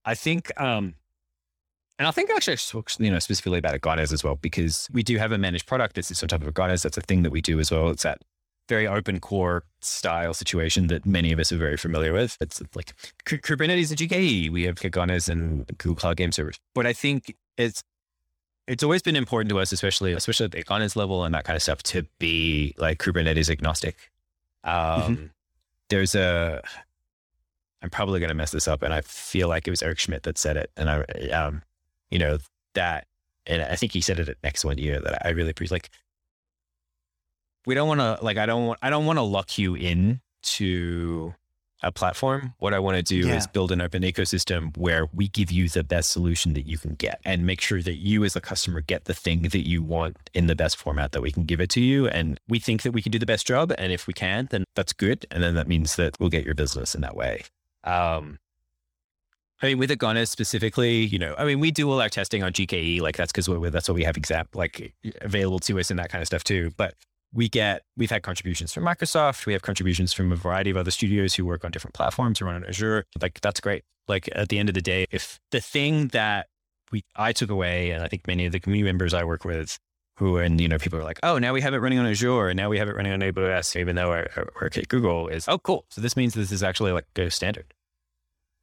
I 0.03 0.15
think, 0.15 0.51
um, 0.59 0.95
and 1.97 2.07
I 2.07 2.11
think 2.11 2.29
actually 2.29 2.53
I 2.53 2.57
spoke, 2.57 2.91
you 2.99 3.09
know, 3.09 3.19
specifically 3.19 3.59
about 3.59 3.79
Agones 3.79 4.11
as 4.11 4.21
well, 4.21 4.35
because 4.35 4.89
we 4.91 5.03
do 5.03 5.17
have 5.17 5.31
a 5.31 5.37
managed 5.37 5.65
product 5.65 5.95
that 5.95 6.03
sits 6.03 6.23
on 6.23 6.29
top 6.29 6.41
of 6.41 6.53
Agones. 6.53 6.83
That's 6.83 6.97
a 6.97 7.01
thing 7.01 7.23
that 7.23 7.31
we 7.31 7.41
do 7.41 7.59
as 7.59 7.71
well. 7.71 7.89
It's 7.89 8.03
that 8.03 8.21
very 8.69 8.87
open 8.87 9.19
core 9.19 9.63
style 9.81 10.33
situation 10.33 10.87
that 10.87 11.05
many 11.05 11.31
of 11.31 11.39
us 11.39 11.51
are 11.51 11.57
very 11.57 11.77
familiar 11.77 12.13
with. 12.13 12.37
It's 12.39 12.61
like 12.75 12.93
Kubernetes 13.25 13.89
and 13.89 13.99
GKE. 13.99 14.49
We 14.51 14.63
have 14.63 14.75
Agones 14.75 15.29
and 15.29 15.67
Google 15.77 15.95
Cloud 15.95 16.17
Game 16.17 16.31
Servers. 16.31 16.59
But 16.73 16.85
I 16.85 16.93
think 16.93 17.35
it's 17.57 17.83
it's 18.67 18.83
always 18.83 19.01
been 19.01 19.17
important 19.17 19.49
to 19.49 19.59
us, 19.59 19.71
especially 19.71 20.13
especially 20.13 20.45
at 20.45 20.51
the 20.51 20.63
Agones 20.63 20.95
level 20.95 21.23
and 21.25 21.35
that 21.35 21.43
kind 21.43 21.55
of 21.55 21.61
stuff, 21.61 21.83
to 21.83 22.03
be 22.19 22.73
like 22.77 22.99
Kubernetes 22.99 23.49
agnostic. 23.49 24.11
Um, 24.63 25.31
There's 25.89 26.15
a 26.15 26.61
I'm 27.83 27.89
probably 27.89 28.21
going 28.21 28.29
to 28.29 28.35
mess 28.35 28.51
this 28.51 28.67
up, 28.67 28.81
and 28.81 28.93
I 28.93 29.01
feel 29.01 29.49
like 29.49 29.67
it 29.67 29.71
was 29.71 29.83
Eric 29.83 29.99
Schmidt 29.99 30.23
that 30.23 30.37
said 30.37 30.55
it, 30.55 30.71
and 30.77 30.89
I, 30.89 31.01
um, 31.31 31.61
you 32.09 32.17
know, 32.17 32.37
that, 32.75 33.07
and 33.45 33.61
I 33.61 33.75
think 33.75 33.91
he 33.91 33.99
said 33.99 34.19
it 34.19 34.29
at 34.29 34.37
next 34.41 34.63
one 34.63 34.77
year 34.77 35.01
that 35.01 35.25
I 35.25 35.31
really 35.31 35.49
appreciate. 35.49 35.75
Like, 35.75 35.89
we 37.65 37.75
don't 37.75 37.87
want 37.87 37.99
to, 37.99 38.19
like, 38.23 38.37
I 38.37 38.45
don't 38.45 38.67
want, 38.67 38.79
I 38.81 38.89
don't 38.89 39.05
want 39.05 39.17
to 39.17 39.23
lock 39.23 39.57
you 39.57 39.75
in 39.75 40.21
to 40.43 41.33
a 41.81 41.91
platform. 41.91 42.53
What 42.59 42.73
I 42.73 42.79
want 42.79 42.95
to 42.97 43.03
do 43.03 43.27
Yeah. 43.27 43.35
is 43.35 43.45
build 43.47 43.71
an 43.71 43.81
open 43.81 44.03
ecosystem 44.03 44.75
where 44.77 45.07
we 45.13 45.27
give 45.27 45.51
you 45.51 45.67
the 45.67 45.83
best 45.83 46.11
solution 46.11 46.53
that 46.53 46.65
you 46.65 46.77
can 46.77 46.95
get, 46.95 47.19
and 47.25 47.45
make 47.45 47.59
sure 47.61 47.81
that 47.81 47.95
you, 47.95 48.23
as 48.23 48.35
a 48.37 48.41
customer, 48.41 48.79
get 48.81 49.03
the 49.05 49.13
thing 49.13 49.43
that 49.43 49.67
you 49.67 49.81
want 49.83 50.17
in 50.33 50.47
the 50.47 50.55
best 50.55 50.77
format 50.77 51.11
that 51.11 51.21
we 51.21 51.31
can 51.31 51.43
give 51.43 51.59
it 51.59 51.69
to 51.71 51.81
you. 51.81 52.07
And 52.07 52.39
we 52.47 52.59
think 52.59 52.83
that 52.83 52.91
we 52.91 53.01
can 53.01 53.11
do 53.11 53.19
the 53.19 53.25
best 53.25 53.45
job, 53.45 53.73
and 53.77 53.91
if 53.91 54.07
we 54.07 54.13
can, 54.13 54.47
then 54.49 54.63
that's 54.75 54.93
good, 54.93 55.25
and 55.29 55.43
then 55.43 55.55
that 55.55 55.67
means 55.67 55.95
that 55.97 56.17
we'll 56.19 56.29
get 56.29 56.45
your 56.45 56.55
business 56.55 56.95
in 56.95 57.01
that 57.01 57.15
way. 57.17 57.43
Um, 57.83 58.39
I 59.61 59.67
mean, 59.67 59.77
with 59.77 59.89
Agones 59.91 60.27
specifically, 60.29 61.01
you 61.05 61.19
know, 61.19 61.35
I 61.37 61.45
mean, 61.45 61.59
we 61.59 61.71
do 61.71 61.89
all 61.89 62.01
our 62.01 62.09
testing 62.09 62.43
on 62.43 62.51
GKE, 62.53 62.99
like 63.01 63.15
that's 63.17 63.31
because 63.31 63.47
that's 63.71 63.87
what 63.87 63.95
we 63.95 64.03
have 64.03 64.17
exam 64.17 64.47
like 64.53 64.93
available 65.21 65.59
to 65.59 65.79
us 65.79 65.89
and 65.89 65.99
that 65.99 66.09
kind 66.09 66.21
of 66.21 66.27
stuff 66.27 66.43
too. 66.43 66.73
But 66.75 66.95
we 67.33 67.49
get, 67.49 67.83
we've 67.97 68.11
had 68.11 68.21
contributions 68.23 68.71
from 68.73 68.83
Microsoft. 68.83 69.45
We 69.45 69.53
have 69.53 69.63
contributions 69.63 70.13
from 70.13 70.31
a 70.31 70.35
variety 70.35 70.69
of 70.69 70.77
other 70.77 70.91
studios 70.91 71.33
who 71.33 71.45
work 71.45 71.65
on 71.65 71.71
different 71.71 71.93
platforms 71.95 72.41
or 72.41 72.45
run 72.45 72.55
on 72.55 72.65
Azure. 72.65 73.05
Like 73.21 73.41
that's 73.41 73.59
great. 73.59 73.83
Like 74.07 74.29
at 74.33 74.49
the 74.49 74.59
end 74.59 74.69
of 74.69 74.75
the 74.75 74.81
day, 74.81 75.07
if 75.11 75.39
the 75.51 75.59
thing 75.61 76.09
that 76.09 76.47
we, 76.91 77.03
I 77.15 77.31
took 77.33 77.49
away, 77.49 77.91
and 77.91 78.03
I 78.03 78.07
think 78.07 78.27
many 78.27 78.45
of 78.45 78.51
the 78.51 78.59
community 78.59 78.83
members 78.83 79.13
I 79.13 79.23
work 79.23 79.45
with 79.45 79.79
who, 80.17 80.37
and 80.37 80.61
you 80.61 80.67
know, 80.67 80.77
people 80.77 80.99
are 80.99 81.03
like, 81.03 81.19
oh, 81.23 81.39
now 81.39 81.53
we 81.53 81.61
have 81.61 81.73
it 81.73 81.79
running 81.79 81.97
on 81.97 82.05
Azure 82.05 82.49
and 82.49 82.57
now 82.57 82.69
we 82.69 82.77
have 82.77 82.87
it 82.87 82.95
running 82.95 83.13
on 83.13 83.19
AWS, 83.21 83.79
even 83.79 83.95
though 83.95 84.11
our, 84.11 84.29
our, 84.35 84.49
our 84.61 84.69
Google 84.87 85.27
is, 85.27 85.47
oh, 85.47 85.57
cool. 85.57 85.85
So 85.89 86.01
this 86.01 86.15
means 86.15 86.35
this 86.35 86.51
is 86.51 86.61
actually 86.61 86.91
like 86.91 87.07
a 87.15 87.31
standard. 87.31 87.73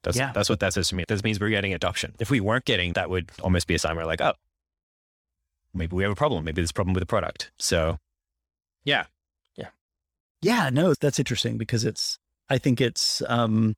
That's, 0.05 0.17
Yeah. 0.17 0.31
that's 0.33 0.49
what 0.49 0.61
that 0.61 0.75
says 0.75 0.89
to 0.91 0.95
me. 0.95 1.05
This 1.09 1.25
means 1.25 1.41
we're 1.41 1.51
getting 1.51 1.75
adoption. 1.75 2.15
If 2.21 2.31
we 2.31 2.39
weren't 2.41 2.65
getting, 2.67 2.93
that 2.93 3.11
would 3.11 3.31
almost 3.43 3.67
be 3.67 3.75
a 3.75 3.79
sign 3.81 3.97
we're 3.97 4.05
like, 4.05 4.21
oh, 4.21 4.35
maybe 5.75 5.97
we 5.97 6.05
have 6.05 6.13
a 6.13 6.17
problem. 6.17 6.45
Maybe 6.45 6.57
there's 6.63 6.71
a 6.71 6.75
problem 6.75 6.95
with 6.95 7.03
the 7.03 7.07
product. 7.07 7.51
So, 7.59 7.99
yeah, 8.85 9.05
Yeah, 9.57 9.69
Yeah. 10.43 10.71
no, 10.71 10.95
that's 11.01 11.19
interesting 11.19 11.59
because 11.59 11.85
it's, 11.85 12.19
I 12.49 12.59
think 12.59 12.81
it's, 12.81 13.23
um, 13.29 13.77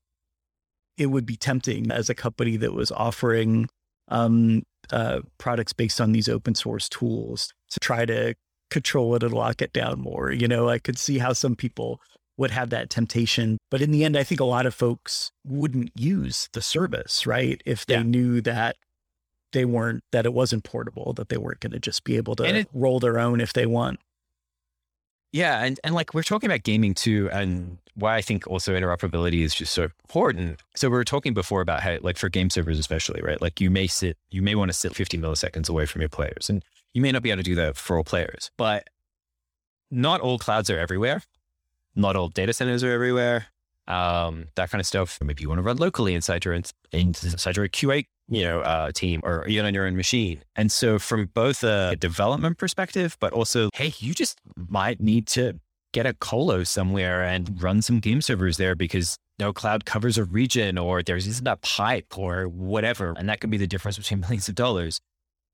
it 0.97 1.07
would 1.07 1.27
be 1.27 1.37
tempting 1.37 1.91
as 1.91 2.09
a 2.11 2.15
company 2.15 2.57
that 2.59 2.73
was 2.73 2.91
offering 2.93 3.69
um, 4.09 4.63
uh, 4.91 5.21
products 5.39 5.73
based 5.73 6.01
on 6.01 6.13
these 6.13 6.29
open 6.29 6.55
source 6.55 6.89
tools 6.89 7.53
to 7.71 7.81
try 7.81 8.05
to 8.05 8.35
control 8.71 9.15
it 9.15 9.23
and 9.23 9.33
lock 9.33 9.63
it 9.63 9.73
down 9.73 10.01
more. 10.01 10.31
You 10.33 10.47
know, 10.49 10.69
I 10.69 10.79
could 10.79 10.99
see 10.99 11.19
how 11.19 11.33
some 11.33 11.57
people 11.57 12.01
would 12.37 12.51
have 12.51 12.71
that 12.71 12.91
temptation. 12.91 13.59
But 13.71 13.81
in 13.83 13.91
the 13.91 14.05
end, 14.05 14.17
I 14.17 14.23
think 14.25 14.41
a 14.41 14.45
lot 14.45 14.67
of 14.67 14.75
folks 14.75 15.31
wouldn't 15.45 15.93
use 15.95 16.49
the 16.53 16.63
service, 16.63 17.27
right? 17.27 17.61
If 17.65 17.87
they 17.87 17.95
Yeah. 17.95 18.03
knew 18.03 18.41
that 18.43 18.77
they 19.53 19.65
weren't, 19.65 20.03
that 20.13 20.25
it 20.27 20.33
wasn't 20.33 20.65
portable, 20.65 21.13
that 21.15 21.29
they 21.29 21.37
weren't 21.37 21.61
going 21.61 21.73
to 21.73 21.79
just 21.81 22.05
be 22.05 22.17
able 22.17 22.35
to 22.37 22.45
it- 22.45 22.69
roll 22.73 23.01
their 23.01 23.19
own 23.19 23.41
if 23.41 23.53
they 23.53 23.67
want. 23.67 24.01
Yeah, 25.33 25.65
and 25.65 25.81
and 25.83 25.95
like 25.95 26.13
we're 26.13 26.23
talking 26.23 26.51
about 26.51 26.63
gaming 26.63 26.95
too, 26.95 27.31
and 27.33 27.79
why 27.95 28.17
I 28.17 28.23
think 28.23 28.47
also 28.47 28.75
interoperability 28.75 29.43
is 29.43 29.55
just 29.55 29.73
so 29.73 29.85
important. 29.85 30.61
So 30.77 30.89
we 30.89 30.97
were 30.97 31.05
talking 31.05 31.35
before 31.35 31.61
about 31.63 31.81
how, 31.81 31.99
like 32.03 32.19
for 32.19 32.29
game 32.29 32.51
servers 32.51 32.79
especially, 32.79 33.23
right? 33.23 33.41
Like 33.41 33.61
you 33.61 33.71
may 33.71 33.87
sit, 33.87 34.17
you 34.31 34.43
may 34.43 34.55
want 34.55 34.71
to 34.71 34.73
sit 34.75 34.95
50 34.95 35.19
milliseconds 35.19 35.69
away 35.69 35.87
from 35.87 36.03
your 36.03 36.11
players, 36.11 36.51
and 36.51 36.63
you 36.93 37.01
may 37.01 37.13
not 37.13 37.23
be 37.23 37.31
able 37.31 37.39
to 37.39 37.43
do 37.43 37.55
that 37.57 37.77
for 37.77 37.97
all 37.97 38.05
players. 38.05 38.51
But 38.57 38.89
not 39.91 40.21
all 40.21 40.39
clouds 40.39 40.69
are 40.71 40.79
everywhere. 40.79 41.23
Not 41.95 42.17
all 42.17 42.29
data 42.29 42.53
centers 42.53 42.85
are 42.85 42.93
everywhere. 42.93 43.47
Um, 43.89 44.49
that 44.55 44.71
kind 44.71 44.81
of 44.81 44.87
stuff. 44.87 45.19
Maybe 45.23 45.43
you 45.43 45.49
want 45.49 45.59
to 45.59 45.63
run 45.63 45.77
locally 45.77 46.15
inside 46.15 46.45
your 46.45 46.55
inside 46.55 47.57
your 47.57 47.69
QA, 47.69 48.07
you 48.33 48.43
know, 48.45 48.61
uh, 48.61 48.91
team, 48.93 49.21
or 49.25 49.47
even 49.47 49.67
on 49.67 49.75
your 49.75 49.87
own 49.87 49.97
machine. 49.97 50.43
And 50.57 50.73
so, 50.73 50.99
from 50.99 51.27
both 51.35 51.63
a 51.63 51.97
development 51.97 52.59
perspective, 52.59 53.17
but 53.21 53.33
also, 53.33 53.69
hey, 53.75 53.93
you 53.99 54.15
just 54.15 54.41
might 54.57 55.01
need 55.01 55.27
to 55.29 55.61
get 55.93 56.07
a 56.07 56.15
colo 56.15 56.65
somewhere 56.65 57.23
and 57.23 57.63
run 57.63 57.83
some 57.83 58.01
game 58.01 58.23
servers 58.23 58.57
there 58.57 58.75
because 58.75 59.17
no 59.39 59.53
cloud 59.53 59.85
covers 59.85 60.17
a 60.19 60.25
region, 60.25 60.79
or 60.79 61.03
there's 61.03 61.27
isn't 61.27 61.47
a 61.47 61.57
pipe, 61.57 62.17
or 62.17 62.49
whatever, 62.49 63.15
and 63.19 63.29
that 63.29 63.41
could 63.41 63.51
be 63.51 63.59
the 63.59 63.67
difference 63.67 63.99
between 63.99 64.21
millions 64.25 64.49
of 64.49 64.55
dollars. 64.55 64.99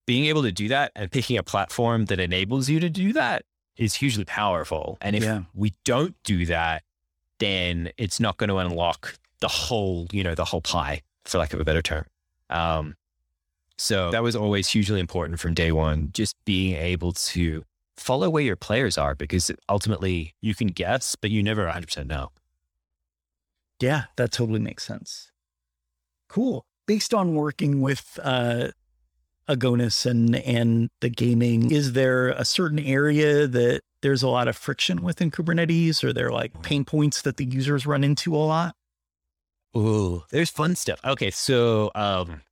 Being 0.07 0.27
able 0.27 0.43
to 0.43 0.53
do 0.53 0.69
that 0.69 0.93
and 0.97 1.11
picking 1.11 1.37
a 1.37 1.43
platform 1.43 2.07
that 2.07 2.19
enables 2.21 2.69
you 2.71 2.81
to 2.81 2.89
do 2.89 3.13
that 3.13 3.43
is 3.77 3.95
hugely 3.95 4.25
powerful. 4.25 4.97
And 5.01 5.15
if 5.15 5.23
Yeah. 5.23 5.43
we 5.55 5.75
don't 5.85 6.17
do 6.25 6.47
that, 6.47 6.83
then 7.39 7.91
it's 7.99 8.19
not 8.19 8.37
going 8.39 8.49
to 8.49 8.57
unlock 8.57 9.19
the 9.41 9.49
whole, 9.49 10.07
you 10.13 10.25
know, 10.25 10.35
the 10.35 10.45
whole 10.47 10.61
pie, 10.63 11.03
for 11.25 11.39
lack 11.39 11.53
of 11.53 11.61
a 11.61 11.65
better 11.65 11.83
term. 11.83 12.05
Um, 12.51 12.97
so 13.77 14.11
that 14.11 14.23
was 14.23 14.35
always 14.35 14.69
hugely 14.69 15.01
important 15.01 15.39
from 15.39 15.55
day 15.55 15.73
one, 15.73 16.11
just 16.13 16.37
being 16.45 16.75
able 16.75 17.13
to 17.13 17.65
follow 17.97 18.29
where 18.31 18.43
your 18.43 18.57
players 18.57 18.99
are 18.99 19.15
because 19.15 19.51
ultimately 19.69 20.35
you 20.41 20.55
can 20.55 20.69
guess, 20.69 21.17
but 21.17 21.31
you 21.31 21.43
never 21.43 21.67
100% 21.67 22.07
know. 22.07 22.31
Yeah, 23.81 24.05
that 24.17 24.33
totally 24.33 24.61
makes 24.61 24.85
sense. 24.85 25.31
Cool. 26.29 26.65
Based 26.87 27.15
on 27.15 27.35
working 27.35 27.81
with 27.81 28.19
uh, 28.23 28.69
Agones 29.49 30.07
and 30.07 30.37
and 30.37 30.91
the 31.01 31.09
gaming, 31.09 31.71
is 31.71 31.93
there 31.93 32.31
a 32.31 32.45
certain 32.45 32.79
area 32.79 33.47
that 33.47 33.83
there's 34.03 34.23
a 34.23 34.29
lot 34.29 34.49
of 34.49 34.57
friction 34.57 35.03
within 35.03 35.31
Kubernetes? 35.31 36.03
Or 36.03 36.13
there 36.13 36.33
like 36.33 36.63
pain 36.63 36.85
points 36.85 37.23
that 37.23 37.37
the 37.37 37.45
users 37.45 37.87
run 37.87 38.05
into 38.05 38.35
a 38.35 38.39
lot? 38.39 38.75
Ooh, 39.77 40.25
there's 40.31 40.51
fun 40.51 40.75
stuff. 40.75 41.01
Okay, 41.05 41.31
so 41.31 41.91
um, 41.95 42.43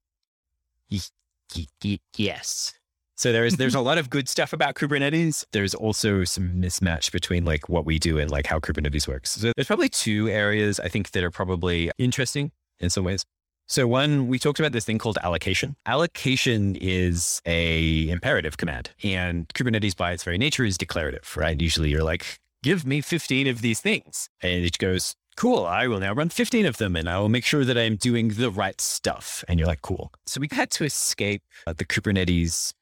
Yes. 2.16 2.74
So 3.16 3.32
there 3.32 3.44
is 3.44 3.56
there's 3.56 3.74
a 3.74 3.80
lot 3.90 3.98
of 3.98 4.10
good 4.10 4.28
stuff 4.28 4.52
about 4.52 4.74
Kubernetes. 4.74 5.46
There's 5.52 5.74
also 5.74 6.24
some 6.24 6.50
mismatch 6.60 7.12
between 7.12 7.44
like 7.44 7.68
what 7.68 7.86
we 7.86 7.98
do 7.98 8.18
and 8.18 8.30
like 8.30 8.46
how 8.46 8.58
Kubernetes 8.58 9.08
works. 9.08 9.32
So 9.32 9.52
there's 9.56 9.66
probably 9.66 9.88
two 9.88 10.28
areas 10.28 10.78
I 10.78 10.88
think 10.88 11.12
that 11.12 11.24
are 11.24 11.30
probably 11.30 11.90
interesting 11.98 12.52
in 12.78 12.90
some 12.90 13.04
ways. 13.04 13.24
So 13.68 13.88
one, 13.88 14.28
we 14.28 14.38
talked 14.38 14.60
about 14.60 14.70
this 14.72 14.84
thing 14.84 14.98
called 14.98 15.18
allocation. 15.22 15.74
Allocation 15.86 16.76
is 16.76 17.42
a 17.46 18.08
imperative 18.08 18.58
command 18.58 18.90
and 19.02 19.48
Kubernetes 19.48 19.96
by 19.96 20.12
its 20.12 20.22
very 20.22 20.38
nature 20.38 20.64
is 20.64 20.78
declarative, 20.78 21.36
right? 21.36 21.60
Usually 21.60 21.90
you're 21.90 22.04
like, 22.04 22.38
give 22.62 22.86
me 22.86 23.00
15 23.00 23.48
of 23.48 23.62
these 23.62 23.80
things. 23.80 24.28
And 24.40 24.64
it 24.64 24.78
goes, 24.78 25.16
cool, 25.36 25.64
I 25.64 25.86
will 25.86 26.00
now 26.00 26.12
run 26.12 26.28
15 26.28 26.66
of 26.66 26.78
them 26.78 26.96
and 26.96 27.08
I 27.08 27.18
will 27.18 27.28
make 27.28 27.44
sure 27.44 27.64
that 27.64 27.76
I'm 27.76 27.96
doing 27.96 28.28
the 28.28 28.50
right 28.50 28.80
stuff. 28.80 29.44
And 29.48 29.58
you're 29.58 29.68
like, 29.68 29.82
cool. 29.82 30.12
So 30.26 30.40
we 30.40 30.48
had 30.50 30.70
to 30.72 30.84
escape 30.84 31.42
uh, 31.66 31.74
the 31.76 31.84
Kubernetes 31.84 32.72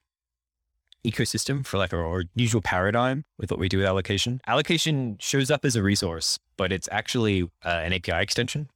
ecosystem 1.04 1.66
for 1.66 1.76
like 1.76 1.92
our, 1.92 2.04
our, 2.04 2.24
usual 2.34 2.62
paradigm 2.62 3.24
with 3.38 3.50
what 3.50 3.60
we 3.60 3.68
do 3.68 3.78
with 3.78 3.86
allocation. 3.86 4.40
Allocation 4.46 5.16
shows 5.20 5.50
up 5.50 5.64
as 5.64 5.76
a 5.76 5.82
resource, 5.82 6.38
but 6.56 6.72
it's 6.72 6.88
actually 6.90 7.42
uh, 7.64 7.68
an 7.84 7.92
API 7.92 8.22
extension. 8.22 8.68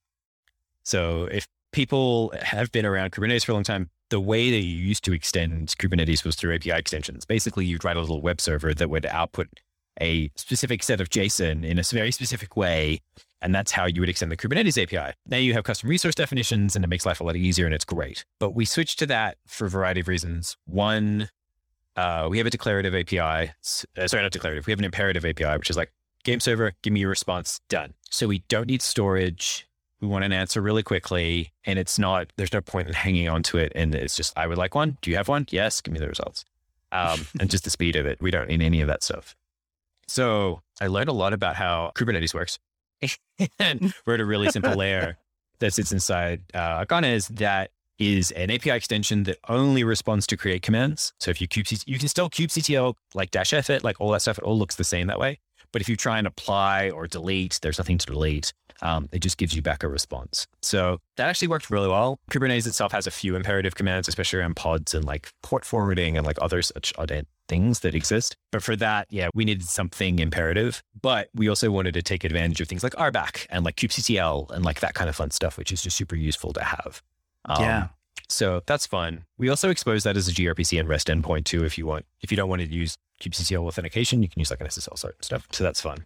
So 0.83 1.25
if 1.25 1.47
people 1.73 2.33
have 2.43 2.71
been 2.71 2.85
around 2.85 3.13
Kubernetes 3.13 3.45
for 3.45 3.53
a 3.53 3.55
long 3.55 3.65
time, 3.65 3.91
the 4.11 4.21
way 4.21 4.51
that 4.51 4.61
you 4.61 4.77
used 4.77 5.05
to 5.05 5.13
extend 5.13 5.69
Kubernetes 5.79 6.25
was 6.25 6.35
through 6.37 6.55
API 6.55 6.73
extensions. 6.73 7.25
Basically, 7.25 7.67
you'd 7.67 7.85
write 7.85 7.97
a 7.97 8.01
little 8.01 8.23
web 8.23 8.41
server 8.41 8.73
that 8.75 8.89
would 8.89 9.07
output 9.07 9.49
a 10.01 10.31
specific 10.37 10.83
set 10.83 11.01
of 11.01 11.11
JSON 11.11 11.65
in 11.65 11.79
a 11.79 11.83
very 11.83 12.11
specific 12.13 12.57
way. 12.57 13.01
And 13.41 13.55
that's 13.55 13.73
how 13.73 13.87
you 13.87 14.01
would 14.01 14.09
extend 14.09 14.33
the 14.33 14.37
Kubernetes 14.37 14.81
API. 14.83 15.15
Now 15.27 15.37
you 15.37 15.53
have 15.55 15.65
custom 15.65 15.89
resource 15.89 16.15
definitions 16.15 16.75
and 16.75 16.85
it 16.85 16.89
makes 16.89 17.07
life 17.07 17.21
a 17.21 17.25
lot 17.25 17.37
easier 17.37 17.67
and 17.67 17.75
it's 17.75 17.85
great. 17.85 18.25
But 18.41 18.51
we 18.51 18.65
switched 18.65 18.99
to 19.01 19.07
that 19.07 19.39
for 19.47 19.67
a 19.67 19.71
variety 19.71 20.01
of 20.01 20.09
reasons. 20.09 20.57
One, 20.65 21.31
uh, 21.97 22.27
we 22.31 22.39
have 22.39 22.47
a 22.47 22.51
declarative 22.51 22.95
API. 22.95 23.53
Uh, 23.97 24.07
sorry, 24.07 24.23
not 24.23 24.33
declarative. 24.33 24.67
We 24.67 24.73
have 24.73 24.79
an 24.79 24.85
imperative 24.85 25.25
API, 25.25 25.57
which 25.57 25.71
is 25.71 25.77
like 25.77 25.93
game 26.25 26.41
server, 26.41 26.73
give 26.83 26.93
me 26.93 27.01
your 27.01 27.11
response, 27.11 27.61
done. 27.69 27.95
So 28.11 28.27
we 28.27 28.41
don't 28.49 28.67
need 28.67 28.83
storage. 28.83 29.69
We 30.01 30.09
want 30.09 30.25
an 30.25 30.33
answer 30.33 30.61
really 30.61 30.83
quickly. 30.83 31.53
And 31.65 31.79
it's 31.79 31.99
not, 31.99 32.33
there's 32.37 32.53
no 32.53 32.61
point 32.61 32.89
in 32.89 32.95
hanging 32.95 33.29
on 33.29 33.43
to 33.45 33.59
it. 33.59 33.73
And 33.75 33.95
it's 33.95 34.17
just, 34.17 34.37
I 34.37 34.47
would 34.47 34.59
like 34.59 34.75
one. 34.75 34.99
Do 35.03 35.11
you 35.11 35.17
have 35.17 35.29
one? 35.29 35.47
Yes. 35.51 35.81
Give 35.81 35.93
me 35.93 36.01
the 36.01 36.09
results. 36.09 36.45
Um, 36.91 37.27
and 37.41 37.51
just 37.51 37.65
the 37.65 37.71
speed 37.71 37.97
of 37.97 38.07
it. 38.07 38.21
We 38.21 38.31
don't 38.31 38.49
need 38.49 38.63
any 38.63 38.81
of 38.81 38.89
that 38.89 39.03
stuff. 39.03 39.37
So 40.09 40.63
I 40.81 40.87
learned 40.87 41.09
a 41.09 41.13
lot 41.13 41.33
about 41.33 41.57
how 41.57 41.93
Kubernetes 41.95 42.33
works 42.33 42.59
and 43.59 43.95
wrote 44.07 44.21
a 44.21 44.25
really 44.25 44.51
simple 44.51 44.75
layer 44.75 45.17
that 45.61 45.75
sits 45.75 45.93
inside 45.93 46.43
uh, 46.55 46.85
Agones 46.85 47.29
that 47.37 47.71
is 47.99 48.31
an 48.33 48.51
API 48.51 48.71
extension 48.71 49.25
that 49.25 49.39
only 49.49 49.83
responds 49.83 50.27
to 50.29 50.37
create 50.37 50.63
commands. 50.63 51.13
So 51.19 51.31
if 51.31 51.41
you 51.41 51.49
kubectl, 51.49 51.83
you 51.87 51.99
can 51.99 52.09
still 52.09 52.31
kubectl 52.31 52.95
like 53.15 53.31
dash 53.31 53.53
f 53.53 53.71
it, 53.71 53.83
like 53.83 54.01
all 54.01 54.11
that 54.13 54.23
stuff. 54.23 54.39
It 54.39 54.45
all 54.45 54.59
looks 54.59 54.77
the 54.77 54.85
same 54.85 55.09
that 55.09 55.19
way. 55.19 55.41
But 55.73 55.83
if 55.83 55.89
you 55.89 55.97
try 55.97 56.19
and 56.19 56.27
apply 56.27 56.91
or 56.91 57.07
delete, 57.07 57.59
there's 57.61 57.79
nothing 57.79 57.99
to 57.99 58.07
delete. 58.07 58.53
Um, 58.81 59.09
it 59.13 59.19
just 59.19 59.37
gives 59.37 59.55
you 59.55 59.61
back 59.61 59.83
a 59.83 59.89
response. 59.89 60.47
So 60.63 61.01
that 61.17 61.29
actually 61.29 61.49
worked 61.49 61.69
really 61.69 61.89
well. 61.89 62.21
Kubernetes 62.31 62.67
itself 62.67 62.93
has 62.93 63.07
a 63.07 63.11
few 63.11 63.35
imperative 63.35 63.75
commands, 63.75 64.09
especially 64.09 64.39
around 64.39 64.57
pods 64.57 64.95
and 64.95 65.05
like 65.05 65.31
port 65.43 65.65
forwarding 65.65 66.17
and 66.17 66.25
like 66.25 66.39
other 66.41 66.63
such 66.63 66.93
things 67.49 67.81
that 67.81 67.95
exist. 67.95 68.37
But 68.53 68.63
for 68.63 68.77
that, 68.77 69.07
yeah, 69.11 69.29
we 69.35 69.45
needed 69.45 69.67
something 69.67 70.19
imperative. 70.19 70.83
But 71.01 71.29
we 71.35 71.49
also 71.49 71.71
wanted 71.71 71.95
to 71.95 72.03
take 72.03 72.25
advantage 72.25 72.61
of 72.61 72.69
things 72.69 72.83
like 72.83 72.95
RBAC 72.95 73.47
and 73.51 73.65
like 73.65 73.77
kubectl 73.77 74.51
and 74.51 74.65
like 74.65 74.81
that 74.81 74.95
kind 74.95 75.09
of 75.09 75.17
fun 75.17 75.31
stuff, 75.31 75.59
which 75.59 75.73
is 75.73 75.83
just 75.83 75.97
super 75.97 76.17
useful 76.17 76.53
to 76.53 76.63
have. 76.63 77.03
Um, 77.47 77.63
yeah. 77.63 77.89
So 78.29 78.63
that's 78.67 78.87
fun. 78.87 79.25
We 79.39 79.49
also 79.49 79.71
expose 79.71 80.05
that 80.05 80.17
as 80.17 80.29
a 80.29 80.33
gRPC 80.33 80.79
and 80.79 80.89
REST 80.89 81.09
endpoint 81.09 81.45
too, 81.45 81.65
if 81.65 81.79
you 81.79 81.87
want. 81.87 82.05
If 82.21 82.31
you 82.31 82.37
don't 82.37 82.49
want 82.49 82.63
to 82.63 82.69
use 82.69 82.97
kubectl 83.21 83.67
authentication, 83.67 84.23
you 84.23 84.29
can 84.29 84.39
use 84.41 84.51
like 84.51 84.61
an 84.61 84.67
SSL 84.67 84.99
sort 84.99 85.17
of 85.19 85.25
stuff. 85.25 85.47
So 85.51 85.65
that's 85.65 85.81
fun. 85.81 86.05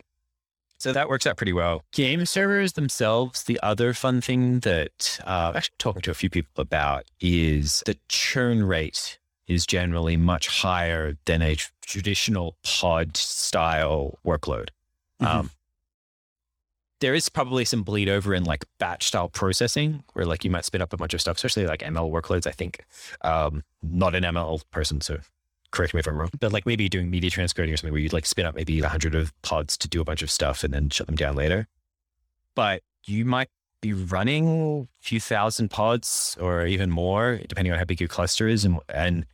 So 0.79 0.93
that 0.93 1.09
works 1.09 1.29
out 1.29 1.37
pretty 1.37 1.53
well. 1.53 1.85
Game 1.93 2.27
servers 2.27 2.73
themselves, 2.73 3.45
the 3.45 3.61
other 3.63 3.95
fun 3.95 4.21
thing 4.21 4.59
that 4.61 5.21
uh, 5.25 5.51
I'm 5.51 5.57
actually 5.57 5.77
talking 5.79 6.03
to 6.03 6.11
a 6.11 6.15
few 6.15 6.29
people 6.29 6.61
about 6.61 7.05
is 7.21 7.85
the 7.87 7.97
churn 8.09 8.65
rate 8.65 9.21
is 9.53 9.67
generally 9.67 10.17
much 10.17 10.49
higher 10.49 11.17
than 11.27 11.43
a 11.43 11.57
traditional 11.83 12.57
pod 12.65 13.17
style 13.17 14.19
workload. 14.25 14.69
Mm-hmm. 15.21 15.27
Um, 15.27 15.51
there 17.01 17.15
is 17.15 17.29
probably 17.29 17.65
some 17.65 17.83
bleed 17.83 18.09
over 18.09 18.33
in 18.33 18.45
like 18.45 18.65
batch 18.79 19.09
style 19.09 19.29
processing 19.29 20.05
where 20.13 20.25
like 20.25 20.45
you 20.45 20.51
might 20.51 20.65
spin 20.65 20.81
up 20.81 20.93
a 20.93 20.97
bunch 20.97 21.15
of 21.15 21.21
stuff, 21.21 21.37
especially 21.37 21.67
like 21.67 21.81
ML 21.81 22.11
workloads. 22.11 22.47
I 22.47 22.53
think, 22.53 22.85
um, 23.23 23.65
not 23.83 24.15
an 24.15 24.23
ML 24.23 24.63
person, 24.71 25.01
so 25.01 25.19
correct 25.73 25.95
me 25.95 26.01
if 26.01 26.07
I'm 26.07 26.17
wrong, 26.17 26.31
but 26.39 26.53
like 26.53 26.65
maybe 26.65 26.89
doing 26.89 27.11
media 27.11 27.31
transcoding 27.31 27.73
or 27.73 27.77
something 27.77 27.93
where 27.93 28.01
you'd 28.01 28.13
like 28.13 28.27
spin 28.27 28.47
up 28.47 28.55
maybe 28.55 28.79
a 28.81 28.89
hundred 28.89 29.15
of 29.15 29.33
pods 29.43 29.77
to 29.79 29.89
do 29.89 30.01
a 30.01 30.05
bunch 30.05 30.23
of 30.23 30.31
stuff 30.31 30.63
and 30.63 30.73
then 30.73 30.91
shut 30.91 31.07
them 31.07 31.17
down 31.17 31.35
later. 31.35 31.67
But 32.55 32.83
you 33.05 33.25
might 33.25 33.49
be 33.81 33.93
running 33.93 34.89
a 35.01 35.05
few 35.05 35.19
thousand 35.19 35.71
pods 35.71 36.37
or 36.41 36.67
even 36.67 36.91
more, 36.91 37.41
depending 37.49 37.73
on 37.73 37.79
how 37.79 37.85
big 37.85 38.01
your 38.01 38.09
cluster 38.09 38.47
is. 38.47 38.65
And, 38.65 38.79
and 38.89 39.27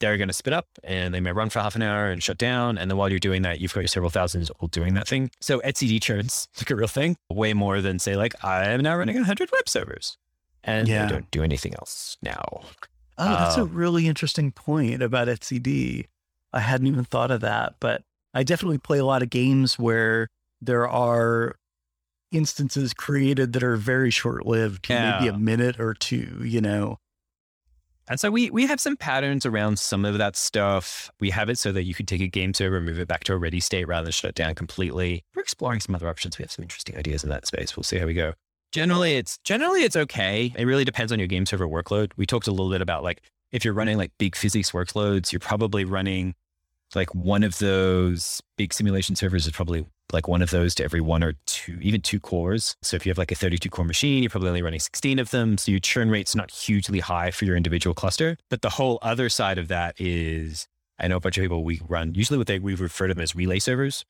they're 0.00 0.16
going 0.16 0.28
to 0.28 0.34
spit 0.34 0.52
up 0.52 0.66
and 0.84 1.14
they 1.14 1.20
may 1.20 1.32
run 1.32 1.50
for 1.50 1.60
half 1.60 1.74
an 1.76 1.82
hour 1.82 2.10
and 2.10 2.22
shut 2.22 2.38
down. 2.38 2.78
And 2.78 2.90
then 2.90 2.98
while 2.98 3.08
you're 3.08 3.18
doing 3.18 3.42
that, 3.42 3.60
you've 3.60 3.72
got 3.72 3.80
your 3.80 3.88
several 3.88 4.10
thousands 4.10 4.50
all 4.50 4.68
doing 4.68 4.94
that 4.94 5.08
thing. 5.08 5.30
So 5.40 5.60
etcd 5.60 6.02
churns 6.02 6.48
like 6.58 6.70
a 6.70 6.76
real 6.76 6.88
thing, 6.88 7.16
way 7.30 7.54
more 7.54 7.80
than 7.80 7.98
say 7.98 8.16
like, 8.16 8.34
I 8.44 8.66
am 8.70 8.82
now 8.82 8.96
running 8.96 9.16
100 9.16 9.50
web 9.52 9.68
servers 9.68 10.18
and 10.64 10.88
yeah. 10.88 11.06
don't 11.06 11.30
do 11.30 11.42
anything 11.42 11.74
else 11.74 12.16
now. 12.22 12.62
Oh, 13.18 13.30
that's 13.30 13.56
a 13.56 13.62
um, 13.62 13.72
really 13.72 14.06
interesting 14.06 14.52
point 14.52 15.02
about 15.02 15.28
etcd. 15.28 16.06
I 16.52 16.60
hadn't 16.60 16.86
even 16.86 17.04
thought 17.04 17.30
of 17.30 17.40
that, 17.40 17.76
but 17.80 18.02
I 18.34 18.42
definitely 18.42 18.78
play 18.78 18.98
a 18.98 19.04
lot 19.04 19.22
of 19.22 19.30
games 19.30 19.78
where 19.78 20.28
there 20.60 20.86
are 20.88 21.56
instances 22.32 22.92
created 22.92 23.52
that 23.54 23.62
are 23.62 23.76
very 23.76 24.10
short 24.10 24.46
lived, 24.46 24.88
yeah. 24.88 25.18
maybe 25.18 25.28
a 25.28 25.38
minute 25.38 25.80
or 25.80 25.94
two, 25.94 26.42
you 26.44 26.60
know. 26.60 26.98
And 28.08 28.20
so 28.20 28.30
we 28.30 28.50
we 28.50 28.66
have 28.66 28.80
some 28.80 28.96
patterns 28.96 29.44
around 29.44 29.78
some 29.78 30.04
of 30.04 30.18
that 30.18 30.36
stuff. 30.36 31.10
We 31.20 31.30
have 31.30 31.48
it 31.48 31.58
so 31.58 31.72
that 31.72 31.84
you 31.84 31.94
could 31.94 32.06
take 32.06 32.20
a 32.20 32.28
game 32.28 32.54
server, 32.54 32.76
and 32.76 32.86
move 32.86 33.00
it 33.00 33.08
back 33.08 33.24
to 33.24 33.32
a 33.32 33.36
ready 33.36 33.60
state 33.60 33.88
rather 33.88 34.04
than 34.04 34.12
shut 34.12 34.30
it 34.30 34.34
down 34.34 34.54
completely. 34.54 35.24
We're 35.34 35.42
exploring 35.42 35.80
some 35.80 35.94
other 35.94 36.08
options. 36.08 36.38
We 36.38 36.42
have 36.44 36.52
some 36.52 36.62
interesting 36.62 36.96
ideas 36.96 37.24
in 37.24 37.30
that 37.30 37.46
space. 37.46 37.76
We'll 37.76 37.84
see 37.84 37.98
how 37.98 38.06
we 38.06 38.14
go. 38.14 38.34
Generally, 38.72 39.16
it's 39.16 39.38
generally 39.38 39.82
it's 39.82 39.96
okay. 39.96 40.52
It 40.56 40.64
really 40.64 40.84
depends 40.84 41.12
on 41.12 41.18
your 41.18 41.28
game 41.28 41.46
server 41.46 41.66
workload. 41.66 42.12
We 42.16 42.26
talked 42.26 42.46
a 42.46 42.52
little 42.52 42.70
bit 42.70 42.82
about 42.82 43.02
like 43.02 43.22
if 43.52 43.64
you're 43.64 43.74
running 43.74 43.96
like 43.96 44.12
big 44.18 44.36
physics 44.36 44.72
workloads, 44.72 45.32
you're 45.32 45.40
probably 45.40 45.84
running 45.84 46.34
like 46.94 47.14
one 47.14 47.42
of 47.42 47.58
those 47.58 48.40
big 48.56 48.72
simulation 48.72 49.16
servers 49.16 49.46
is 49.46 49.52
probably 49.52 49.86
like 50.12 50.28
one 50.28 50.42
of 50.42 50.50
those 50.50 50.74
to 50.76 50.84
every 50.84 51.00
one 51.00 51.22
or 51.22 51.34
two, 51.46 51.78
even 51.80 52.00
two 52.00 52.20
cores. 52.20 52.76
So 52.82 52.96
if 52.96 53.04
you 53.04 53.10
have 53.10 53.18
like 53.18 53.32
a 53.32 53.34
32 53.34 53.68
core 53.70 53.84
machine, 53.84 54.22
you're 54.22 54.30
probably 54.30 54.48
only 54.48 54.62
running 54.62 54.80
16 54.80 55.18
of 55.18 55.30
them. 55.30 55.58
So 55.58 55.70
your 55.70 55.80
churn 55.80 56.10
rate's 56.10 56.34
not 56.34 56.50
hugely 56.50 57.00
high 57.00 57.30
for 57.30 57.44
your 57.44 57.56
individual 57.56 57.94
cluster. 57.94 58.36
But 58.48 58.62
the 58.62 58.70
whole 58.70 58.98
other 59.02 59.28
side 59.28 59.58
of 59.58 59.68
that 59.68 59.96
is 59.98 60.68
I 60.98 61.08
know 61.08 61.16
a 61.16 61.20
bunch 61.20 61.36
of 61.38 61.42
people 61.42 61.64
we 61.64 61.80
run, 61.88 62.14
usually 62.14 62.38
what 62.38 62.46
they, 62.46 62.58
we 62.58 62.74
refer 62.74 63.08
to 63.08 63.14
them 63.14 63.22
as 63.22 63.34
relay 63.34 63.58
servers. 63.58 64.04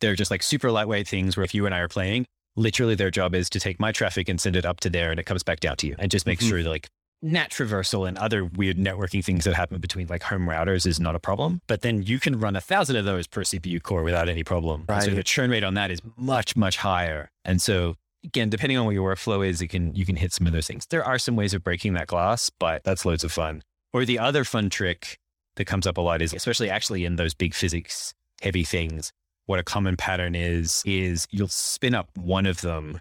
They're 0.00 0.16
just 0.16 0.30
like 0.30 0.42
super 0.42 0.70
lightweight 0.70 1.08
things 1.08 1.36
where 1.36 1.44
if 1.44 1.54
you 1.54 1.64
and 1.66 1.74
I 1.74 1.78
are 1.78 1.88
playing, 1.88 2.26
literally 2.54 2.94
their 2.94 3.10
job 3.10 3.34
is 3.34 3.48
to 3.50 3.60
take 3.60 3.80
my 3.80 3.92
traffic 3.92 4.28
and 4.28 4.40
send 4.40 4.56
it 4.56 4.66
up 4.66 4.80
to 4.80 4.90
there 4.90 5.10
and 5.10 5.20
it 5.20 5.26
comes 5.26 5.42
back 5.42 5.60
down 5.60 5.76
to 5.76 5.86
you 5.86 5.94
and 5.98 6.10
just 6.10 6.26
make 6.26 6.38
mm-hmm. 6.38 6.48
sure 6.48 6.62
that 6.62 6.68
like 6.68 6.88
NAT 7.22 7.50
traversal 7.50 8.06
and 8.06 8.18
other 8.18 8.44
weird 8.44 8.76
networking 8.76 9.24
things 9.24 9.44
that 9.44 9.54
happen 9.54 9.78
between 9.80 10.06
like 10.06 10.22
home 10.22 10.46
routers 10.46 10.86
is 10.86 11.00
not 11.00 11.14
a 11.14 11.18
problem. 11.18 11.60
But 11.66 11.82
then 11.82 12.02
you 12.02 12.20
can 12.20 12.38
run 12.38 12.56
a 12.56 12.60
thousand 12.60 12.96
of 12.96 13.04
those 13.04 13.26
per 13.26 13.42
CPU 13.42 13.82
core 13.82 14.02
without 14.02 14.28
any 14.28 14.44
problem. 14.44 14.84
Right. 14.88 15.02
So 15.02 15.10
the 15.10 15.24
churn 15.24 15.50
rate 15.50 15.64
on 15.64 15.74
that 15.74 15.90
is 15.90 16.00
much, 16.16 16.56
much 16.56 16.76
higher. 16.76 17.30
And 17.44 17.60
so 17.60 17.96
again, 18.24 18.50
depending 18.50 18.76
on 18.76 18.84
what 18.84 18.94
your 18.94 19.14
workflow 19.14 19.46
is, 19.46 19.62
it 19.62 19.68
can 19.68 19.94
you 19.94 20.04
can 20.04 20.16
hit 20.16 20.32
some 20.32 20.46
of 20.46 20.52
those 20.52 20.66
things. 20.66 20.86
There 20.86 21.04
are 21.04 21.18
some 21.18 21.36
ways 21.36 21.54
of 21.54 21.64
breaking 21.64 21.94
that 21.94 22.06
glass, 22.06 22.50
but 22.50 22.84
that's 22.84 23.04
loads 23.04 23.24
of 23.24 23.32
fun. 23.32 23.62
Or 23.92 24.04
the 24.04 24.18
other 24.18 24.44
fun 24.44 24.68
trick 24.68 25.18
that 25.56 25.64
comes 25.64 25.86
up 25.86 25.96
a 25.96 26.00
lot 26.00 26.20
is 26.20 26.34
especially 26.34 26.68
actually 26.68 27.04
in 27.04 27.16
those 27.16 27.34
big 27.34 27.54
physics 27.54 28.14
heavy 28.42 28.64
things, 28.64 29.12
what 29.46 29.58
a 29.58 29.62
common 29.62 29.96
pattern 29.96 30.34
is, 30.34 30.82
is 30.84 31.26
you'll 31.30 31.48
spin 31.48 31.94
up 31.94 32.10
one 32.16 32.44
of 32.44 32.60
them 32.60 33.00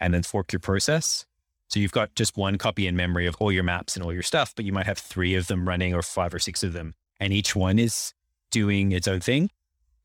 and 0.00 0.12
then 0.12 0.22
fork 0.22 0.52
your 0.52 0.60
process 0.60 1.24
so 1.68 1.80
you've 1.80 1.92
got 1.92 2.14
just 2.14 2.36
one 2.36 2.58
copy 2.58 2.86
in 2.86 2.96
memory 2.96 3.26
of 3.26 3.36
all 3.40 3.50
your 3.50 3.62
maps 3.62 3.96
and 3.96 4.04
all 4.04 4.12
your 4.12 4.22
stuff, 4.22 4.54
but 4.54 4.64
you 4.64 4.72
might 4.72 4.86
have 4.86 4.98
three 4.98 5.34
of 5.34 5.46
them 5.46 5.66
running 5.66 5.94
or 5.94 6.02
five 6.02 6.32
or 6.34 6.38
six 6.38 6.62
of 6.62 6.72
them. 6.72 6.94
And 7.20 7.32
each 7.32 7.56
one 7.56 7.78
is 7.78 8.12
doing 8.50 8.92
its 8.92 9.08
own 9.08 9.20
thing 9.20 9.50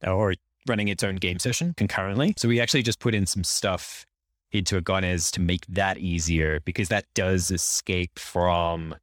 or 0.06 0.36
running 0.68 0.88
its 0.88 1.04
own 1.04 1.16
game 1.16 1.40
session 1.40 1.74
concurrently. 1.76 2.34
So 2.38 2.48
we 2.48 2.60
actually 2.60 2.84
just 2.84 3.00
put 3.00 3.14
in 3.14 3.26
some 3.26 3.44
stuff 3.44 4.06
into 4.52 4.82
Agones 4.82 5.32
to 5.34 5.42
make 5.42 5.66
that 5.68 5.98
easier 5.98 6.60
because 6.62 6.90
that 6.90 7.06
does 7.14 7.52
escape 7.52 8.18
from 8.18 8.96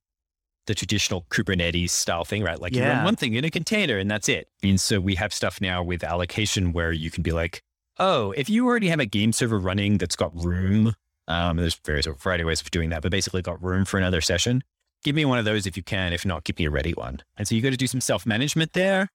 the 0.67 0.75
traditional 0.75 1.25
Kubernetes 1.31 1.91
style 1.91 2.25
thing, 2.25 2.43
right? 2.43 2.61
Like 2.61 2.75
yeah. 2.75 2.85
you 2.85 2.93
run 2.95 3.05
one 3.05 3.17
thing 3.17 3.35
in 3.35 3.45
a 3.45 3.51
container 3.51 3.99
and 3.99 4.11
that's 4.11 4.29
it. 4.29 4.49
And 4.63 4.81
so 4.81 5.01
we 5.01 5.15
have 5.15 5.33
stuff 5.33 5.61
now 5.61 5.83
with 5.83 6.03
allocation 6.03 6.73
where 6.73 6.93
you 6.93 7.11
can 7.11 7.23
be 7.23 7.31
like, 7.31 7.63
oh, 7.99 8.33
if 8.33 8.51
you 8.51 8.67
already 8.67 8.89
have 8.89 9.01
a 9.01 9.07
game 9.07 9.33
server 9.33 9.59
running 9.59 9.99
that's 9.99 10.17
got 10.17 10.33
room 10.35 10.95
um, 11.29 11.57
there's 11.57 11.75
various 11.75 12.07
variety 12.07 12.43
of 12.43 12.47
ways 12.47 12.61
of 12.61 12.71
doing 12.71 12.91
that, 12.91 13.03
but 13.03 13.11
basically 13.11 13.43
got 13.43 13.63
room 13.63 13.85
for 13.85 13.99
another 13.99 14.21
session. 14.21 14.63
give 15.03 15.15
me 15.15 15.25
one 15.25 15.39
of 15.39 15.45
those 15.45 15.67
if 15.67 15.77
you 15.77 15.83
can. 15.83 16.13
If 16.13 16.25
not, 16.25 16.45
give 16.45 16.59
me 16.59 16.67
a 16.67 16.71
ready 16.71 16.93
one. 16.93 17.21
And 17.37 17.47
so 17.47 17.55
you 17.55 17.63
got 17.63 17.71
to 17.71 17.77
do 17.77 17.87
some 17.87 18.01
self 18.01 18.27
management 18.27 18.73
there, 18.73 19.09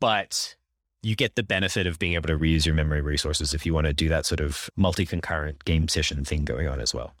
but 0.00 0.56
you 1.02 1.14
get 1.14 1.36
the 1.36 1.42
benefit 1.42 1.86
of 1.86 1.98
being 1.98 2.14
able 2.14 2.28
to 2.28 2.38
reuse 2.38 2.66
your 2.66 2.74
memory 2.74 3.00
resources 3.00 3.54
if 3.54 3.64
you 3.64 3.72
want 3.72 3.86
to 3.86 3.92
do 3.92 4.08
that 4.08 4.26
sort 4.26 4.40
of 4.40 4.68
multi 4.76 5.06
concurrent 5.06 5.64
game 5.64 5.88
session 5.88 6.24
thing 6.24 6.44
going 6.44 6.68
on 6.68 6.80
as 6.80 6.92
well. 6.92 7.14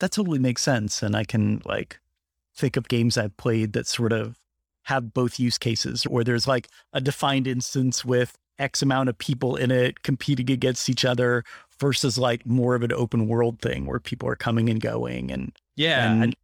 That 0.00 0.12
totally 0.12 0.38
makes 0.38 0.62
sense. 0.62 1.02
And 1.02 1.16
I 1.16 1.24
can 1.24 1.62
like 1.64 1.98
think 2.54 2.76
of 2.76 2.88
games 2.88 3.18
I've 3.18 3.36
played 3.36 3.72
that 3.72 3.86
sort 3.86 4.12
of 4.12 4.36
have 4.84 5.14
both 5.14 5.40
use 5.40 5.58
cases 5.58 6.04
where 6.04 6.24
there's 6.24 6.46
like 6.46 6.68
a 6.92 7.00
defined 7.00 7.46
instance 7.46 8.04
with 8.04 8.36
X 8.58 8.82
amount 8.82 9.08
of 9.08 9.18
people 9.18 9.56
in 9.56 9.70
it 9.70 10.02
competing 10.02 10.50
against 10.50 10.88
each 10.88 11.04
other 11.04 11.42
versus 11.80 12.18
like 12.18 12.44
more 12.46 12.74
of 12.74 12.82
an 12.82 12.92
open 12.92 13.28
world 13.28 13.60
thing 13.60 13.86
where 13.86 14.00
people 14.00 14.28
are 14.28 14.36
coming 14.36 14.68
and 14.68 14.80
going 14.80 15.30
and 15.30 15.52
yeah 15.76 16.12
and, 16.22 16.36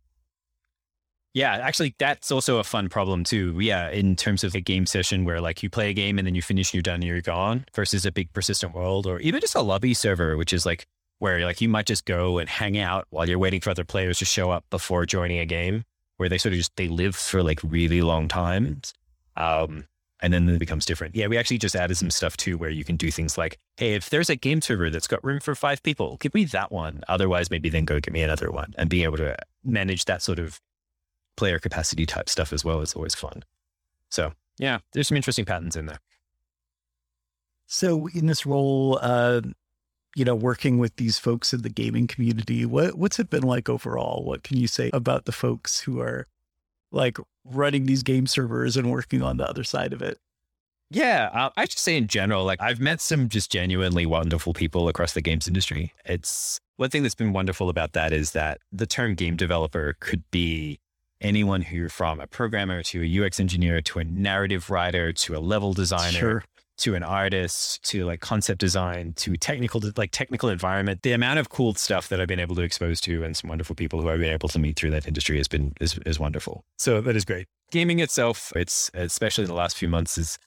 yeah 1.35 1.53
actually 1.53 1.95
that's 1.99 2.31
also 2.31 2.59
a 2.59 2.65
fun 2.65 2.89
problem 2.89 3.25
too. 3.25 3.57
Yeah 3.61 3.91
in 3.91 4.17
terms 4.17 4.45
of 4.45 4.55
a 4.55 4.61
game 4.61 4.87
session 4.87 5.25
where 5.25 5.41
like 5.41 5.63
you 5.63 5.71
play 5.71 5.91
a 5.91 5.95
game 5.95 6.19
and 6.19 6.27
then 6.27 6.35
you 6.35 6.43
finish 6.43 6.71
and 6.71 6.75
you're 6.75 6.83
done 6.83 6.97
and 6.97 7.05
you're 7.05 7.21
gone 7.21 7.65
versus 7.75 8.05
a 8.05 8.13
big 8.13 8.33
persistent 8.33 8.75
world 8.75 9.07
or 9.07 9.21
even 9.21 9.41
just 9.41 9.55
a 9.55 9.63
lobby 9.63 9.95
server 9.95 10.37
which 10.37 10.53
is 10.53 10.67
like 10.67 10.87
where 11.21 11.45
like 11.45 11.61
you 11.61 11.69
might 11.69 11.87
just 11.87 12.07
go 12.07 12.39
and 12.39 12.49
hang 12.49 12.79
out 12.79 13.07
while 13.11 13.29
you're 13.29 13.39
waiting 13.39 13.61
for 13.61 13.71
other 13.71 13.85
players 13.85 14.19
to 14.19 14.25
show 14.25 14.51
up 14.51 14.65
before 14.71 15.07
joining 15.07 15.39
a 15.39 15.47
game 15.47 15.85
where 16.17 16.29
they 16.29 16.39
sort 16.39 16.53
of 16.53 16.59
just 16.59 16.75
they 16.77 16.89
live 16.89 17.15
for 17.15 17.43
like 17.43 17.61
really 17.63 18.03
long 18.03 18.27
times. 18.27 18.93
Um 19.37 19.85
and 20.23 20.33
then 20.33 20.49
it 20.49 20.59
becomes 20.59 20.85
different. 20.85 21.15
Yeah, 21.15 21.27
we 21.27 21.39
actually 21.39 21.59
just 21.59 21.77
added 21.77 21.97
some 21.97 22.11
stuff 22.11 22.37
too 22.37 22.59
where 22.59 22.71
you 22.71 22.85
can 22.85 22.97
do 22.97 23.11
things 23.11 23.39
like, 23.39 23.59
hey, 23.77 23.95
if 23.95 24.11
there's 24.11 24.31
a 24.31 24.37
game 24.37 24.61
server 24.61 24.91
that's 24.91 25.07
got 25.07 25.25
room 25.25 25.41
for 25.41 25.55
five 25.55 25.83
people, 25.83 26.17
give 26.19 26.35
me 26.35 26.45
that 26.47 26.71
one. 26.71 27.03
Otherwise, 27.09 27.51
maybe 27.51 27.69
then 27.69 27.85
go 27.85 28.01
give 28.01 28.13
me 28.13 28.23
another 28.23 28.51
one. 28.51 28.75
And 28.77 28.91
being 28.91 29.05
able 29.05 29.17
to 29.19 29.37
manage 29.65 30.05
that 30.05 30.23
sort 30.23 30.39
of 30.39 30.61
player 31.37 31.59
capacity 31.59 32.07
type 32.07 32.29
stuff 32.29 32.53
as 32.53 32.65
well 32.65 32.81
is 32.81 32.95
always 32.95 33.15
fun. 33.15 33.43
So 34.11 34.33
yeah, 34.59 34.79
there's 34.93 35.09
some 35.09 35.17
interesting 35.17 35.45
patterns 35.45 35.77
in 35.77 35.87
there. 35.87 36.01
So 37.67 38.09
in 38.09 38.27
this 38.27 38.45
role, 38.45 38.99
uh, 39.01 39.41
you 40.17 40.25
know, 40.25 40.35
working 40.35 40.79
with 40.79 40.97
these 40.97 41.19
folks 41.19 41.53
in 41.55 41.63
the 41.63 41.69
gaming 41.69 42.09
community, 42.09 42.67
what 42.67 42.97
what's 42.97 43.19
it 43.19 43.31
been 43.31 43.45
like 43.45 43.69
overall? 43.69 44.25
What 44.25 44.43
can 44.43 44.57
you 44.57 44.67
say 44.67 44.91
about 44.93 45.25
the 45.25 45.33
folks 45.33 45.81
who 45.81 46.01
are 46.01 46.27
like 46.93 47.19
running 47.45 47.87
these 47.87 48.03
game 48.03 48.27
servers 48.27 48.77
and 48.77 48.91
working 48.91 49.23
on 49.23 49.37
the 49.37 49.49
other 49.49 49.65
side 49.65 49.93
of 49.93 50.03
it? 50.03 50.19
Yeah, 50.91 51.31
uh, 51.33 51.51
I 51.57 51.67
should 51.67 51.79
say 51.79 51.97
in 51.97 52.09
general, 52.09 52.45
like 52.45 52.61
I've 52.61 52.81
met 52.81 53.01
some 53.01 53.29
just 53.29 53.51
genuinely 53.53 54.07
wonderful 54.07 54.53
people 54.53 54.89
across 54.89 55.13
the 55.13 55.21
games 55.21 55.47
industry. 55.47 55.93
It's 56.05 56.59
one 56.77 56.91
thing 56.91 57.03
that's 57.03 57.15
been 57.15 57.33
wonderful 57.33 57.69
about 57.69 57.93
that 57.93 58.13
is 58.13 58.33
that 58.33 58.59
the 58.73 58.87
term 58.87 59.15
game 59.15 59.37
developer 59.37 59.97
could 60.01 60.25
be 60.33 60.81
anyone 61.21 61.63
who 61.63 61.89
from 61.89 62.19
a 62.19 62.27
programmer 62.27 62.83
to 62.83 63.03
a 63.03 63.27
UX 63.27 63.39
engineer 63.39 63.81
to 63.83 63.99
a 63.99 64.05
narrative 64.05 64.71
writer 64.71 65.13
to 65.13 65.37
a 65.37 65.39
level 65.39 65.75
designer 65.75 66.19
sure 66.19 66.45
to 66.81 66.95
an 66.95 67.03
artist 67.03 67.83
to 67.85 68.05
like 68.05 68.21
concept 68.21 68.61
design 68.61 69.13
to 69.15 69.37
technical 69.37 69.81
like 69.97 70.11
technical 70.11 70.49
environment 70.49 71.03
the 71.03 71.13
amount 71.13 71.39
of 71.39 71.49
cool 71.49 71.75
stuff 71.75 72.09
that 72.09 72.21
i've 72.21 72.29
been 72.29 72.41
able 72.41 72.55
to 72.57 72.63
expose 72.63 73.01
to 73.01 73.23
and 73.23 73.37
some 73.37 73.49
wonderful 73.49 73.75
people 73.77 74.01
who 74.01 74.09
i've 74.09 74.19
been 74.19 74.33
able 74.33 74.49
to 74.49 74.59
meet 74.59 74.77
through 74.77 74.91
that 74.91 75.07
industry 75.07 75.37
has 75.37 75.49
been 75.49 75.73
is, 75.81 75.99
is 76.07 76.19
wonderful. 76.19 76.65
So 76.79 77.01
that 77.01 77.17
is 77.17 77.25
great. 77.25 77.47
Gaming 77.71 78.01
itself 78.01 78.53
it's 78.57 78.91
especially 78.95 79.45
in 79.45 79.49
the 79.49 79.55
last 79.55 79.77
few 79.77 79.89
months 79.89 80.19
is 80.19 80.39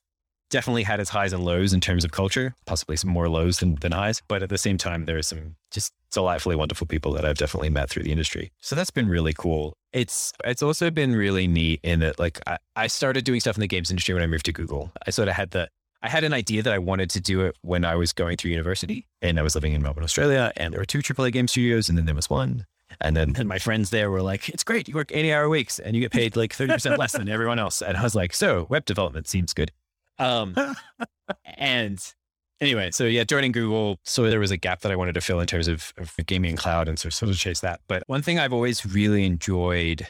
definitely 0.49 0.83
had 0.83 0.99
its 0.99 1.09
highs 1.09 1.33
and 1.33 1.43
lows 1.43 1.73
in 1.73 1.81
terms 1.81 2.03
of 2.05 2.11
culture 2.11 2.53
possibly 2.67 2.95
some 2.95 3.09
more 3.09 3.27
lows 3.27 3.57
than, 3.57 3.75
than 3.75 3.91
highs 3.91 4.21
but 4.27 4.43
at 4.43 4.49
the 4.49 4.57
same 4.57 4.77
time 4.77 5.05
there 5.05 5.17
are 5.17 5.23
some 5.23 5.55
just 5.71 5.93
delightfully 6.11 6.55
wonderful 6.55 6.85
people 6.85 7.11
that 7.11 7.25
i've 7.25 7.37
definitely 7.37 7.69
met 7.69 7.89
through 7.89 8.03
the 8.03 8.11
industry. 8.11 8.51
So 8.59 8.75
that's 8.75 8.91
been 8.91 9.07
really 9.07 9.33
cool. 9.33 9.73
It's 9.93 10.33
it's 10.45 10.63
also 10.63 10.91
been 10.91 11.15
really 11.15 11.47
neat 11.47 11.79
in 11.83 11.99
that 12.01 12.19
like 12.19 12.39
I, 12.47 12.57
I 12.75 12.87
started 12.87 13.23
doing 13.23 13.39
stuff 13.39 13.57
in 13.57 13.61
the 13.61 13.67
games 13.67 13.89
industry 13.89 14.13
when 14.13 14.23
i 14.23 14.27
moved 14.27 14.45
to 14.45 14.51
google. 14.51 14.91
I 15.07 15.11
sort 15.11 15.27
of 15.27 15.35
had 15.35 15.51
the 15.51 15.69
I 16.03 16.09
had 16.09 16.25
an 16.25 16.33
idea 16.33 16.61
that 16.61 16.73
I 16.73 16.79
wanted 16.79 17.09
to 17.11 17.21
do 17.21 17.41
it 17.41 17.55
when 17.61 17.85
I 17.85 17.95
was 17.95 18.11
going 18.11 18.35
through 18.35 18.51
university 18.51 19.07
and 19.21 19.39
I 19.39 19.41
was 19.41 19.55
living 19.55 19.71
in 19.71 19.81
Melbourne, 19.81 20.03
Australia. 20.03 20.51
And 20.57 20.73
there 20.73 20.81
were 20.81 20.85
two 20.85 20.99
AAA 20.99 21.31
game 21.31 21.47
studios 21.47 21.87
and 21.87 21.97
then 21.97 22.05
there 22.05 22.13
was 22.13 22.29
one. 22.29 22.65
And 22.99 23.15
then 23.15 23.33
and 23.37 23.47
my 23.47 23.57
friends 23.57 23.89
there 23.89 24.11
were 24.11 24.21
like, 24.21 24.49
it's 24.49 24.65
great. 24.65 24.89
You 24.89 24.95
work 24.95 25.11
80 25.13 25.33
hour 25.33 25.47
weeks 25.47 25.79
and 25.79 25.95
you 25.95 26.01
get 26.01 26.11
paid 26.11 26.35
like 26.35 26.53
30% 26.53 26.97
less 26.97 27.13
than 27.13 27.29
everyone 27.29 27.57
else. 27.57 27.81
And 27.81 27.95
I 27.95 28.03
was 28.03 28.15
like, 28.15 28.33
so 28.33 28.67
web 28.69 28.83
development 28.83 29.29
seems 29.29 29.53
good. 29.53 29.71
Um, 30.19 30.55
and 31.45 32.13
anyway, 32.59 32.91
so 32.91 33.05
yeah, 33.05 33.23
joining 33.23 33.53
Google. 33.53 33.97
So 34.03 34.29
there 34.29 34.41
was 34.41 34.51
a 34.51 34.57
gap 34.57 34.81
that 34.81 34.91
I 34.91 34.97
wanted 34.97 35.13
to 35.13 35.21
fill 35.21 35.39
in 35.39 35.47
terms 35.47 35.69
of, 35.69 35.93
of 35.97 36.13
gaming 36.25 36.49
and 36.49 36.59
cloud 36.59 36.89
and 36.89 36.99
so 36.99 37.09
sort 37.09 37.31
of 37.31 37.37
chase 37.37 37.61
that. 37.61 37.79
But 37.87 38.03
one 38.07 38.21
thing 38.21 38.39
I've 38.39 38.53
always 38.53 38.85
really 38.85 39.25
enjoyed 39.25 40.07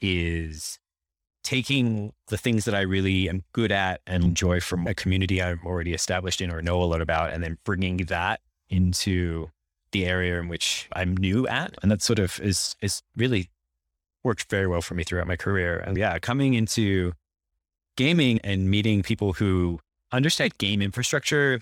is 0.00 0.78
taking 1.50 2.12
the 2.28 2.38
things 2.38 2.64
that 2.64 2.76
I 2.76 2.82
really 2.82 3.28
am 3.28 3.42
good 3.52 3.72
at 3.72 4.02
and 4.06 4.22
enjoy 4.22 4.60
from 4.60 4.86
a 4.86 4.94
community 4.94 5.42
I'm 5.42 5.58
already 5.66 5.92
established 5.92 6.40
in 6.40 6.48
or 6.48 6.62
know 6.62 6.80
a 6.80 6.84
lot 6.84 7.00
about, 7.00 7.32
and 7.32 7.42
then 7.42 7.58
bringing 7.64 7.96
that 8.06 8.38
into 8.68 9.50
the 9.90 10.06
area 10.06 10.38
in 10.38 10.46
which 10.46 10.88
I'm 10.92 11.16
new 11.16 11.48
at. 11.48 11.74
And 11.82 11.90
that 11.90 12.02
sort 12.02 12.20
of 12.20 12.38
is, 12.38 12.76
is 12.82 13.02
really 13.16 13.50
worked 14.22 14.48
very 14.48 14.68
well 14.68 14.80
for 14.80 14.94
me 14.94 15.02
throughout 15.02 15.26
my 15.26 15.34
career. 15.34 15.78
And 15.80 15.96
yeah, 15.96 16.16
coming 16.20 16.54
into 16.54 17.14
gaming 17.96 18.38
and 18.44 18.70
meeting 18.70 19.02
people 19.02 19.32
who 19.32 19.80
understand 20.12 20.56
game 20.58 20.80
infrastructure. 20.80 21.58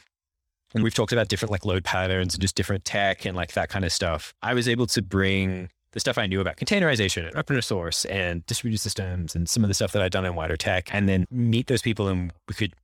And 0.75 0.85
we've 0.85 0.93
talked 0.93 1.13
about 1.13 1.29
different 1.29 1.51
like 1.51 1.65
load 1.65 1.85
patterns 1.85 2.35
and 2.35 2.43
just 2.43 2.57
different 2.57 2.85
tech 2.85 3.25
and 3.25 3.35
like 3.35 3.53
that 3.53 3.71
kind 3.71 3.87
of 3.87 3.93
stuff. 3.93 4.35
I 4.43 4.53
was 4.53 4.69
able 4.69 4.87
to 4.89 5.01
bring 5.01 5.71
the 5.93 6.01
stuff 6.01 6.19
I 6.19 6.27
knew 6.27 6.41
about 6.41 6.57
containerization 6.57 7.27
and 7.27 7.37
open 7.37 7.61
source 7.63 8.05
and 8.07 8.45
distributed 8.47 8.81
systems 8.81 9.35
and 9.35 9.49
some 9.49 9.65
of 9.65 9.69
the 9.69 9.75
stuff 9.75 9.93
that 9.93 10.03
I'd 10.03 10.13
done 10.13 10.25
in 10.25 10.35
wider 10.35 10.57
tech, 10.57 10.93
and 10.93 11.09
then 11.09 11.27
meet 11.31 11.67
those 11.67 11.83
people 11.83 12.09
and 12.09 12.33
we 12.47 12.55
could 12.55 12.75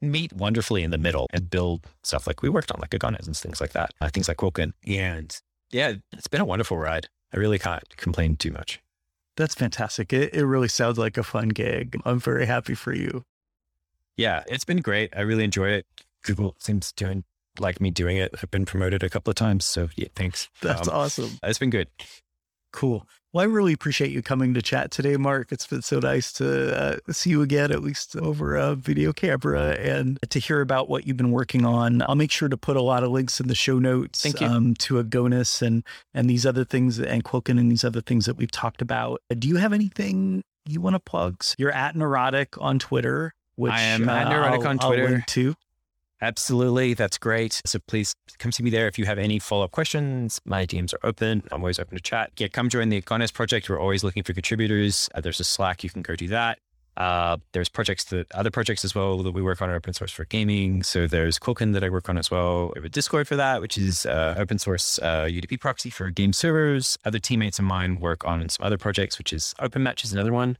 meet 0.00 0.32
wonderfully 0.32 0.82
in 0.82 0.90
the 0.90 0.98
middle 0.98 1.26
and 1.32 1.50
build 1.50 1.86
stuff 2.02 2.26
like 2.26 2.42
we 2.42 2.48
worked 2.48 2.72
on, 2.72 2.80
like 2.80 2.90
Agones 2.90 3.26
and 3.26 3.36
things 3.36 3.60
like 3.60 3.72
that, 3.72 3.92
uh, 4.00 4.08
things 4.08 4.28
like 4.28 4.38
Quilkin. 4.38 4.72
And 4.86 5.36
yeah, 5.70 5.94
it's 6.12 6.28
been 6.28 6.40
a 6.40 6.46
wonderful 6.46 6.78
ride. 6.78 7.08
I 7.32 7.36
really 7.36 7.58
can't 7.58 7.96
complain 7.96 8.36
too 8.36 8.50
much. 8.50 8.80
That's 9.36 9.54
fantastic. 9.54 10.12
It, 10.12 10.34
it 10.34 10.44
really 10.44 10.68
sounds 10.68 10.98
like 10.98 11.16
a 11.16 11.22
fun 11.22 11.48
gig. 11.48 12.00
I'm 12.04 12.20
very 12.20 12.46
happy 12.46 12.74
for 12.74 12.94
you. 12.94 13.24
Yeah, 14.16 14.42
it's 14.48 14.64
been 14.64 14.80
great. 14.80 15.12
I 15.16 15.20
really 15.20 15.44
enjoy 15.44 15.68
it. 15.70 15.86
Google 16.22 16.56
seems 16.58 16.92
to 16.92 17.22
like 17.60 17.80
me 17.80 17.90
doing 17.90 18.16
it. 18.16 18.34
I've 18.42 18.50
been 18.50 18.66
promoted 18.66 19.02
a 19.02 19.10
couple 19.10 19.30
of 19.30 19.36
times. 19.36 19.64
So 19.64 19.88
yeah, 19.96 20.08
thanks. 20.14 20.48
That's 20.62 20.88
um, 20.88 20.94
awesome. 20.94 21.38
It's 21.42 21.58
been 21.58 21.70
good. 21.70 21.88
Cool. 22.72 23.06
Well, 23.32 23.42
I 23.42 23.46
really 23.46 23.72
appreciate 23.72 24.10
you 24.10 24.22
coming 24.22 24.54
to 24.54 24.62
chat 24.62 24.90
today, 24.90 25.16
Mark. 25.16 25.52
It's 25.52 25.66
been 25.66 25.82
so 25.82 26.00
nice 26.00 26.32
to 26.34 26.76
uh, 26.76 26.96
see 27.12 27.30
you 27.30 27.42
again, 27.42 27.70
at 27.70 27.80
least 27.80 28.16
over 28.16 28.56
a 28.56 28.74
video 28.74 29.12
camera, 29.12 29.76
and 29.78 30.18
to 30.30 30.40
hear 30.40 30.60
about 30.60 30.88
what 30.88 31.06
you've 31.06 31.16
been 31.16 31.30
working 31.30 31.64
on. 31.64 32.02
I'll 32.02 32.16
make 32.16 32.32
sure 32.32 32.48
to 32.48 32.56
put 32.56 32.76
a 32.76 32.82
lot 32.82 33.04
of 33.04 33.10
links 33.10 33.38
in 33.38 33.46
the 33.46 33.54
show 33.54 33.78
notes 33.78 34.22
Thank 34.22 34.40
you. 34.40 34.48
um, 34.48 34.74
to 34.76 34.94
Agones 35.02 35.62
and 35.62 35.84
and 36.12 36.28
these 36.28 36.44
other 36.44 36.64
things 36.64 36.98
and 36.98 37.22
Quilkin 37.22 37.58
and 37.58 37.70
these 37.70 37.84
other 37.84 38.00
things 38.00 38.26
that 38.26 38.36
we've 38.36 38.50
talked 38.50 38.82
about. 38.82 39.22
Do 39.38 39.46
you 39.46 39.56
have 39.56 39.72
anything 39.72 40.42
you 40.66 40.80
want 40.80 40.94
to 40.94 41.00
plug? 41.00 41.44
You're 41.56 41.72
at 41.72 41.94
Neurotic 41.94 42.60
on 42.60 42.80
Twitter. 42.80 43.34
Which, 43.54 43.72
I 43.72 43.82
am 43.82 44.08
at 44.08 44.26
uh, 44.26 44.30
Neurotic 44.30 44.66
on 44.66 44.78
Twitter 44.78 45.22
too. 45.26 45.54
Absolutely. 46.22 46.94
That's 46.94 47.18
great. 47.18 47.62
So 47.64 47.78
please 47.86 48.14
come 48.38 48.52
see 48.52 48.62
me 48.62 48.70
there 48.70 48.86
if 48.88 48.98
you 48.98 49.06
have 49.06 49.18
any 49.18 49.38
follow 49.38 49.64
up 49.64 49.70
questions. 49.70 50.40
My 50.44 50.66
DMs 50.66 50.92
are 50.92 51.06
open. 51.06 51.42
I'm 51.50 51.62
always 51.62 51.78
open 51.78 51.96
to 51.96 52.02
chat. 52.02 52.32
Yeah, 52.38 52.48
come 52.48 52.68
join 52.68 52.90
the 52.90 53.00
Agones 53.00 53.32
project. 53.32 53.70
We're 53.70 53.80
always 53.80 54.04
looking 54.04 54.22
for 54.22 54.32
contributors. 54.32 55.08
Uh, 55.14 55.20
there's 55.20 55.40
a 55.40 55.44
Slack. 55.44 55.82
You 55.82 55.90
can 55.90 56.02
go 56.02 56.14
do 56.14 56.28
that. 56.28 56.58
Uh, 56.96 57.38
there's 57.52 57.70
projects 57.70 58.04
that 58.04 58.30
other 58.32 58.50
projects 58.50 58.84
as 58.84 58.94
well 58.94 59.22
that 59.22 59.32
we 59.32 59.40
work 59.40 59.62
on 59.62 59.70
are 59.70 59.74
open 59.74 59.94
source 59.94 60.10
for 60.10 60.26
gaming. 60.26 60.82
So 60.82 61.06
there's 61.06 61.38
Quilkin 61.38 61.72
that 61.72 61.82
I 61.82 61.88
work 61.88 62.10
on 62.10 62.18
as 62.18 62.30
well. 62.30 62.72
We 62.74 62.80
have 62.80 62.84
a 62.84 62.90
Discord 62.90 63.26
for 63.26 63.36
that, 63.36 63.62
which 63.62 63.78
is 63.78 64.04
uh, 64.04 64.34
open 64.36 64.58
source 64.58 64.98
uh, 64.98 65.24
UDP 65.24 65.58
proxy 65.60 65.88
for 65.88 66.10
game 66.10 66.34
servers. 66.34 66.98
Other 67.04 67.18
teammates 67.18 67.58
of 67.58 67.64
mine 67.64 68.00
work 68.00 68.26
on 68.26 68.46
some 68.50 68.66
other 68.66 68.76
projects, 68.76 69.16
which 69.16 69.32
is 69.32 69.54
Open 69.60 69.82
Match 69.82 70.04
is 70.04 70.12
another 70.12 70.32
one. 70.32 70.58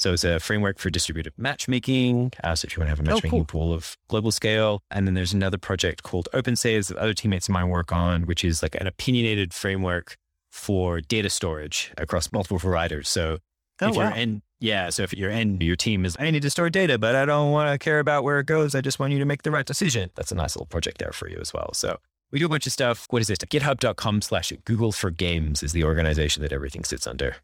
So 0.00 0.14
it's 0.14 0.24
a 0.24 0.40
framework 0.40 0.78
for 0.78 0.88
distributed 0.88 1.34
matchmaking. 1.36 2.32
Uh, 2.42 2.54
so 2.54 2.64
if 2.64 2.74
you 2.74 2.80
want 2.80 2.86
to 2.86 2.90
have 2.90 3.00
a 3.00 3.02
matchmaking 3.02 3.42
oh, 3.42 3.44
cool. 3.44 3.66
pool 3.66 3.74
of 3.74 3.98
global 4.08 4.32
scale. 4.32 4.82
And 4.90 5.06
then 5.06 5.12
there's 5.12 5.34
another 5.34 5.58
project 5.58 6.02
called 6.02 6.26
OpenSaves 6.32 6.88
that 6.88 6.96
other 6.96 7.12
teammates 7.12 7.48
of 7.48 7.52
mine 7.52 7.68
work 7.68 7.92
on, 7.92 8.22
which 8.22 8.42
is 8.42 8.62
like 8.62 8.74
an 8.76 8.86
opinionated 8.86 9.52
framework 9.52 10.16
for 10.50 11.02
data 11.02 11.28
storage 11.28 11.92
across 11.98 12.32
multiple 12.32 12.58
providers. 12.58 13.10
So 13.10 13.38
oh, 13.82 13.88
if 13.88 13.94
wow. 13.94 14.04
you're 14.04 14.16
in, 14.16 14.42
yeah, 14.58 14.88
so 14.88 15.02
if 15.02 15.12
you're 15.12 15.30
in 15.30 15.60
your 15.60 15.76
team 15.76 16.06
is, 16.06 16.16
I 16.18 16.30
need 16.30 16.42
to 16.42 16.50
store 16.50 16.70
data, 16.70 16.96
but 16.96 17.14
I 17.14 17.26
don't 17.26 17.52
want 17.52 17.70
to 17.70 17.78
care 17.78 17.98
about 17.98 18.24
where 18.24 18.40
it 18.40 18.46
goes. 18.46 18.74
I 18.74 18.80
just 18.80 18.98
want 18.98 19.12
you 19.12 19.18
to 19.18 19.26
make 19.26 19.42
the 19.42 19.50
right 19.50 19.66
decision. 19.66 20.10
That's 20.14 20.32
a 20.32 20.34
nice 20.34 20.56
little 20.56 20.66
project 20.66 20.96
there 20.96 21.12
for 21.12 21.28
you 21.28 21.36
as 21.42 21.52
well. 21.52 21.74
So 21.74 21.98
we 22.32 22.38
do 22.38 22.46
a 22.46 22.48
bunch 22.48 22.66
of 22.66 22.72
stuff. 22.72 23.06
What 23.10 23.20
is 23.20 23.28
this? 23.28 23.36
GitHub.com 23.36 24.22
slash 24.22 24.50
Google 24.64 24.92
for 24.92 25.10
Games 25.10 25.62
is 25.62 25.72
the 25.72 25.84
organization 25.84 26.42
that 26.42 26.54
everything 26.54 26.84
sits 26.84 27.06
under. 27.06 27.36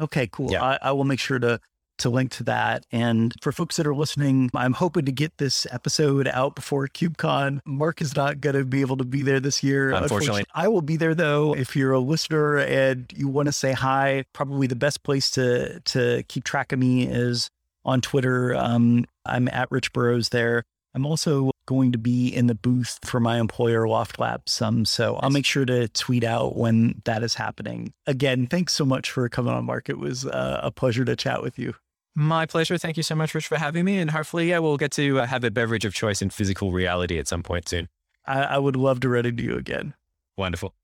Okay, 0.00 0.28
cool. 0.30 0.50
Yeah. 0.50 0.62
I, 0.62 0.78
I 0.80 0.92
will 0.92 1.04
make 1.04 1.18
sure 1.18 1.38
to 1.38 1.60
to 1.98 2.10
link 2.10 2.30
to 2.32 2.44
that. 2.44 2.84
And 2.90 3.34
for 3.40 3.52
folks 3.52 3.76
that 3.76 3.86
are 3.86 3.94
listening, 3.94 4.50
I'm 4.54 4.72
hoping 4.72 5.04
to 5.04 5.12
get 5.12 5.38
this 5.38 5.66
episode 5.70 6.28
out 6.28 6.54
before 6.54 6.88
KubeCon. 6.88 7.60
Mark 7.64 8.00
is 8.00 8.16
not 8.16 8.40
going 8.40 8.56
to 8.56 8.64
be 8.64 8.80
able 8.80 8.96
to 8.96 9.04
be 9.04 9.22
there 9.22 9.40
this 9.40 9.62
year. 9.62 9.90
Unfortunately. 9.90 10.16
Unfortunately. 10.16 10.44
I 10.54 10.68
will 10.68 10.82
be 10.82 10.96
there 10.96 11.14
though. 11.14 11.54
If 11.54 11.76
you're 11.76 11.92
a 11.92 12.00
listener 12.00 12.58
and 12.58 13.12
you 13.14 13.28
want 13.28 13.46
to 13.46 13.52
say 13.52 13.72
hi, 13.72 14.24
probably 14.32 14.66
the 14.66 14.76
best 14.76 15.02
place 15.02 15.30
to 15.32 15.80
to 15.80 16.24
keep 16.28 16.44
track 16.44 16.72
of 16.72 16.78
me 16.78 17.06
is 17.06 17.50
on 17.84 18.00
Twitter. 18.00 18.54
Um, 18.54 19.04
I'm 19.24 19.48
at 19.48 19.70
Rich 19.70 19.92
Burroughs 19.92 20.30
there. 20.30 20.64
I'm 20.94 21.06
also 21.06 21.50
going 21.66 21.92
to 21.92 21.98
be 21.98 22.28
in 22.28 22.48
the 22.48 22.54
booth 22.54 22.98
for 23.02 23.20
my 23.20 23.38
employer, 23.38 23.88
Loft 23.88 24.18
Labs. 24.18 24.60
Um, 24.60 24.84
so 24.84 25.16
I'll 25.16 25.30
make 25.30 25.46
sure 25.46 25.64
to 25.64 25.88
tweet 25.88 26.24
out 26.24 26.56
when 26.56 27.00
that 27.04 27.22
is 27.22 27.34
happening. 27.34 27.92
Again, 28.06 28.46
thanks 28.46 28.74
so 28.74 28.84
much 28.84 29.10
for 29.10 29.28
coming 29.28 29.54
on, 29.54 29.64
Mark. 29.64 29.88
It 29.88 29.98
was 29.98 30.26
uh, 30.26 30.60
a 30.62 30.70
pleasure 30.70 31.04
to 31.04 31.16
chat 31.16 31.42
with 31.42 31.58
you. 31.58 31.74
My 32.14 32.44
pleasure. 32.44 32.76
Thank 32.76 32.98
you 32.98 33.02
so 33.02 33.14
much, 33.14 33.34
Rich, 33.34 33.46
for 33.46 33.56
having 33.56 33.86
me. 33.86 33.98
And 33.98 34.10
hopefully, 34.10 34.50
yeah, 34.50 34.58
we'll 34.58 34.76
get 34.76 34.90
to 34.92 35.20
uh, 35.20 35.26
have 35.26 35.44
a 35.44 35.50
beverage 35.50 35.86
of 35.86 35.94
choice 35.94 36.20
in 36.20 36.28
physical 36.28 36.72
reality 36.72 37.18
at 37.18 37.26
some 37.26 37.42
point 37.42 37.68
soon. 37.68 37.88
I, 38.26 38.42
I 38.42 38.58
would 38.58 38.76
love 38.76 39.00
to 39.00 39.08
run 39.08 39.24
into 39.24 39.42
you 39.42 39.56
again. 39.56 39.94
Wonderful. 40.36 40.74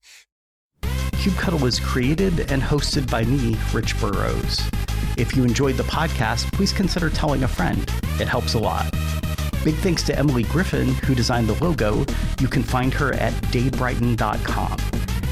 KubeCuddle 0.83 1.61
was 1.61 1.81
created 1.81 2.51
and 2.51 2.63
hosted 2.63 3.11
by 3.11 3.25
me, 3.25 3.59
Rich 3.75 4.01
Burroughs. 4.01 4.63
If 5.19 5.37
you 5.37 5.43
enjoyed 5.45 5.77
the 5.77 5.83
podcast, 5.83 6.51
please 6.53 6.73
consider 6.73 7.11
telling 7.11 7.43
a 7.43 7.49
friend. 7.49 7.83
It 8.21 8.29
helps 8.29 8.55
a 8.55 8.59
lot. 8.59 8.95
Big 9.65 9.75
thanks 9.77 10.03
to 10.05 10.19
Emily 10.19 10.43
Griffin, 10.45 10.95
who 11.05 11.15
designed 11.15 11.49
the 11.49 11.65
logo. 11.65 12.05
You 12.41 12.49
can 12.49 12.63
find 12.63 12.93
her 12.95 13.13
at 13.15 13.33
daybrighton.com. 13.53 14.77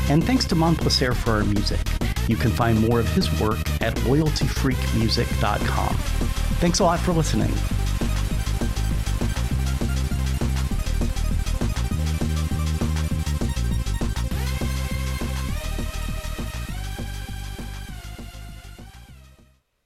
And 0.09 0.25
thanks 0.25 0.45
to 0.47 0.55
Monplaisir 0.55 1.15
for 1.15 1.33
our 1.33 1.45
music. 1.45 1.81
You 2.29 2.37
can 2.37 2.51
find 2.51 2.81
more 2.81 3.01
of 3.01 3.09
his 3.09 3.29
work 3.41 3.59
at 3.81 3.95
loyaltyfreakmusic.com. 3.97 5.97
Thanks 6.59 6.81
a 6.81 6.85
lot 6.85 7.01
for 7.01 7.13
listening. 7.13 7.53